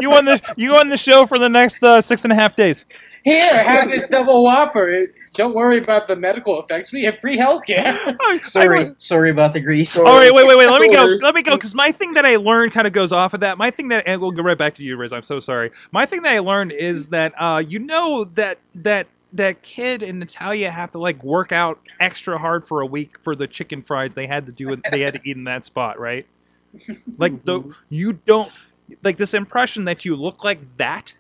[0.01, 2.57] You won the you won the show for the next uh, six and a half
[2.57, 2.87] days.
[3.23, 5.09] Here, have this double whopper.
[5.39, 6.91] Don't worry about the medical effects.
[6.91, 7.95] We have free healthcare.
[8.39, 9.97] Sorry, sorry about the grease.
[9.97, 10.69] All right, wait, wait, wait.
[10.69, 11.05] Let me go.
[11.05, 11.55] Let me go.
[11.55, 13.57] Because my thing that I learned kind of goes off of that.
[13.57, 15.13] My thing that, and we'll go right back to you, Riz.
[15.13, 15.71] I'm so sorry.
[15.93, 20.19] My thing that I learned is that uh, you know that that that kid and
[20.19, 24.15] Natalya have to like work out extra hard for a week for the chicken fries
[24.15, 24.75] they had to do.
[24.91, 26.27] They had to eat in that spot, right?
[27.17, 28.51] Like the you don't
[29.05, 31.15] like this impression that you look like that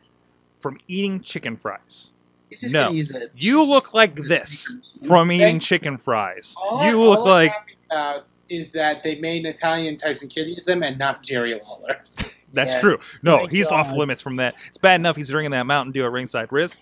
[0.59, 2.11] from eating chicken fries.
[2.51, 2.85] He's just No.
[2.85, 6.55] gonna use a- You look like this from eating Thank- chicken fries.
[6.59, 10.49] All You look all I'm like about is that they made Natalya and Tyson Kidd
[10.49, 11.99] eat them and not Jerry Lawler.
[12.55, 12.81] That's Yeah.
[12.81, 12.99] true.
[13.23, 14.55] No, My he's off limits from that.
[14.69, 16.51] It's bad enough he's drinking that Mountain Dew at ringside.
[16.51, 16.81] Riz?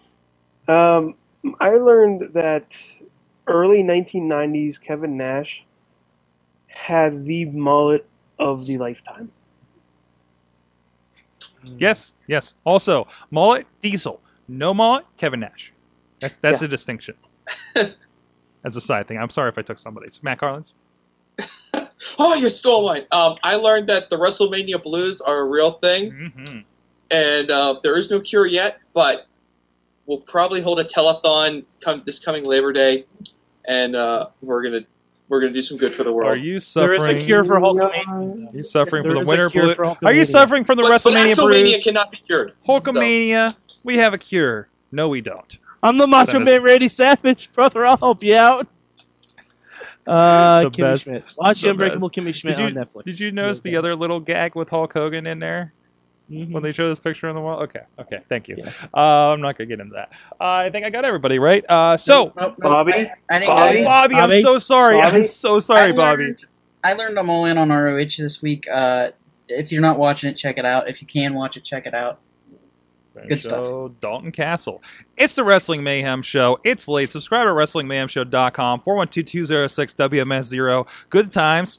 [0.69, 1.17] Um,
[1.61, 2.77] I learned that
[3.49, 5.65] early 1990s Kevin Nash
[6.69, 8.07] had the mullet
[8.39, 9.33] of the lifetime.
[11.79, 12.55] Yes, yes.
[12.65, 14.21] Also, mullet, Diesel.
[14.49, 15.73] No mullet, Kevin Nash.
[16.21, 16.67] That's that's Yeah.
[16.67, 17.15] a distinction.
[18.65, 20.23] As a side thing, I'm sorry if I took somebody's.
[20.23, 20.75] Matt Carlins.
[22.19, 23.05] Oh, you stole mine.
[23.13, 26.59] Um, I learned that the WrestleMania Blues are a real thing, Mm-hmm.
[27.11, 29.27] and uh, there is no cure yet, but
[30.07, 33.05] we'll probably hold a telethon come this coming Labor Day,
[33.67, 34.81] and uh, we're gonna
[35.29, 36.31] we're gonna do some good for the world.
[36.31, 37.17] Are you suffering?
[37.19, 38.49] is a cure for Hulkamania.
[38.53, 39.97] Are you suffering There from the winter cure blue?
[40.05, 41.85] Are you suffering from the but, but WrestleMania WrestleMania blues?
[41.85, 42.53] cannot be cured.
[42.67, 43.57] Hulkamania.
[43.87, 44.69] We have a cure.
[44.91, 45.59] No, we don't.
[45.81, 47.87] I'm the Macho Man Randy Savage, brother.
[47.87, 48.67] I'll help you out.
[50.07, 51.25] Uh, The Kimmy best- Schmidt.
[51.39, 52.19] Watch the Unbreakable best.
[52.19, 53.05] Kimmy Schmidt Did you, on Netflix.
[53.05, 55.73] did you notice the other little gag with Hulk Hogan in there
[56.31, 56.51] Mhm.
[56.51, 57.61] when they show this picture on the wall?
[57.63, 58.57] Okay, okay, thank you.
[58.59, 58.71] Yeah.
[58.93, 60.11] Uh, I'm not gonna get into that.
[60.41, 61.65] Uh, I think I got everybody right.
[61.69, 62.93] Uh, so, Nope, nope, Bobby?
[62.93, 64.43] I, I Bobby, Bobby, I'm Bobby?
[64.43, 65.01] so sorry.
[65.01, 66.25] I'm so sorry, I Bobby.
[66.25, 66.45] learned,
[66.83, 68.67] I learned I'm all in on ROH this week.
[68.71, 69.11] Uh,
[69.49, 70.89] if you're not watching it, check it out.
[70.89, 72.19] If you can watch it, check it out.
[73.29, 74.83] Good show, Dalton Castle.
[75.17, 76.59] It's the Wrestling Mayhem Show.
[76.65, 77.11] It's late.
[77.11, 80.87] Subscribe at WrestlingMayhemShow.com, 412-206-WMS0.
[81.09, 81.79] Good times.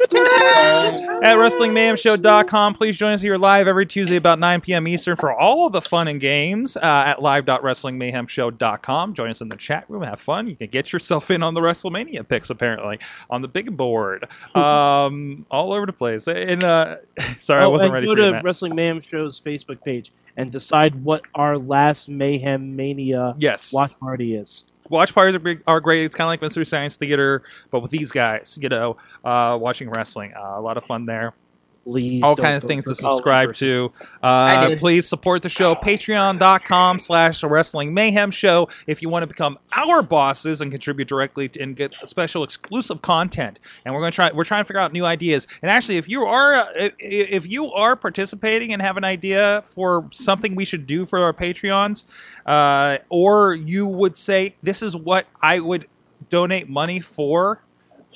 [0.00, 2.74] At WrestlingMayhemShow.com.
[2.74, 4.88] Please join us here live every Tuesday about 9 p.m.
[4.88, 9.14] Eastern for all of the fun and games uh, at live.wrestlingmayhemshow.com.
[9.14, 10.02] Join us in the chat room.
[10.02, 10.48] Have fun.
[10.48, 12.98] You can get yourself in on the WrestleMania picks, apparently,
[13.30, 14.28] on the big board.
[14.62, 16.28] Um, all over the place.
[16.28, 16.96] And, uh,
[17.38, 18.40] sorry, I Oh, wasn't and ready go for you, to.
[18.42, 23.72] Wrestling Mayhem Show's Facebook page and decide what our last Mayhem Mania Yes.
[23.72, 24.64] watch party is.
[24.92, 26.04] Watch parties are, are great.
[26.04, 29.90] It's kind of like Mystery Science Theater, but with these guys, you know, uh, watching
[29.90, 30.32] wrestling.
[30.36, 31.34] Uh, a lot of fun there.
[31.84, 33.92] Please All kind of things to subscribe to.
[34.22, 35.74] Uh, please support the show.
[35.74, 41.08] Patreon.com slash The Wrestling Mayhem Show if you want to become our bosses and contribute
[41.08, 43.58] directly to, and get special exclusive content.
[43.84, 44.30] And we're going to try.
[44.32, 45.48] We're trying to figure out new ideas.
[45.60, 49.64] And actually, if you are uh, if, if you are participating and have an idea
[49.66, 52.04] for something we should do for our Patreons,
[52.46, 55.88] uh, or you would say this is what I would
[56.30, 57.62] donate money for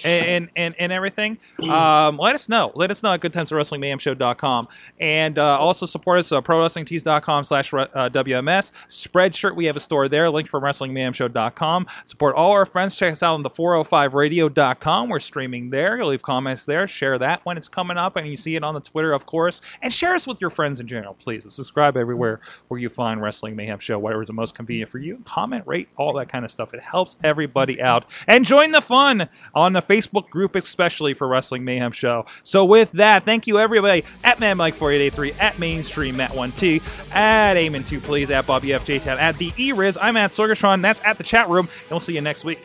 [0.04, 1.38] and and, and everything.
[1.62, 2.72] Um, let us know.
[2.74, 4.68] Let us know at goodtimeswrestlingmayhemshow.com
[4.98, 10.08] and uh, also support us at prowrestlingtees.com slash uh, wms spreadshirt we have a store
[10.08, 10.30] there.
[10.30, 12.96] Link from wrestlingmayhemshow.com support all our friends.
[12.96, 15.96] Check us out on the 405radio.com we're streaming there.
[15.96, 16.86] You'll leave comments there.
[16.88, 18.16] Share that when it's coming up.
[18.16, 19.60] And you see it on the twitter of course.
[19.82, 21.46] And share us with your friends in general please.
[21.52, 25.22] Subscribe everywhere where you find wrestling mayhem show whatever is the most convenient for you.
[25.24, 26.74] Comment rate all that kind of stuff.
[26.74, 28.04] It helps everybody out.
[28.26, 32.26] And join the fun on the facebook group especially for wrestling mayhem show.
[32.42, 34.04] So with that thank you everybody.
[34.24, 36.82] At mad mike 4883 at mainstream matt 1t
[37.12, 39.98] at eamon 2 please at bobby fj tab at the E Riz.
[40.00, 40.82] i'm at sorgatron.
[40.82, 41.68] That's at the chat room.
[41.82, 42.60] And we'll see you next week.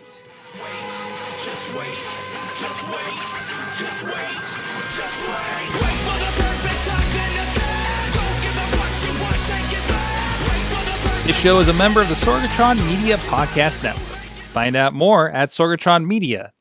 [11.32, 14.18] This show is a member of the sorgatron media podcast network.
[14.52, 16.61] Find out more at sorgatronmedia.com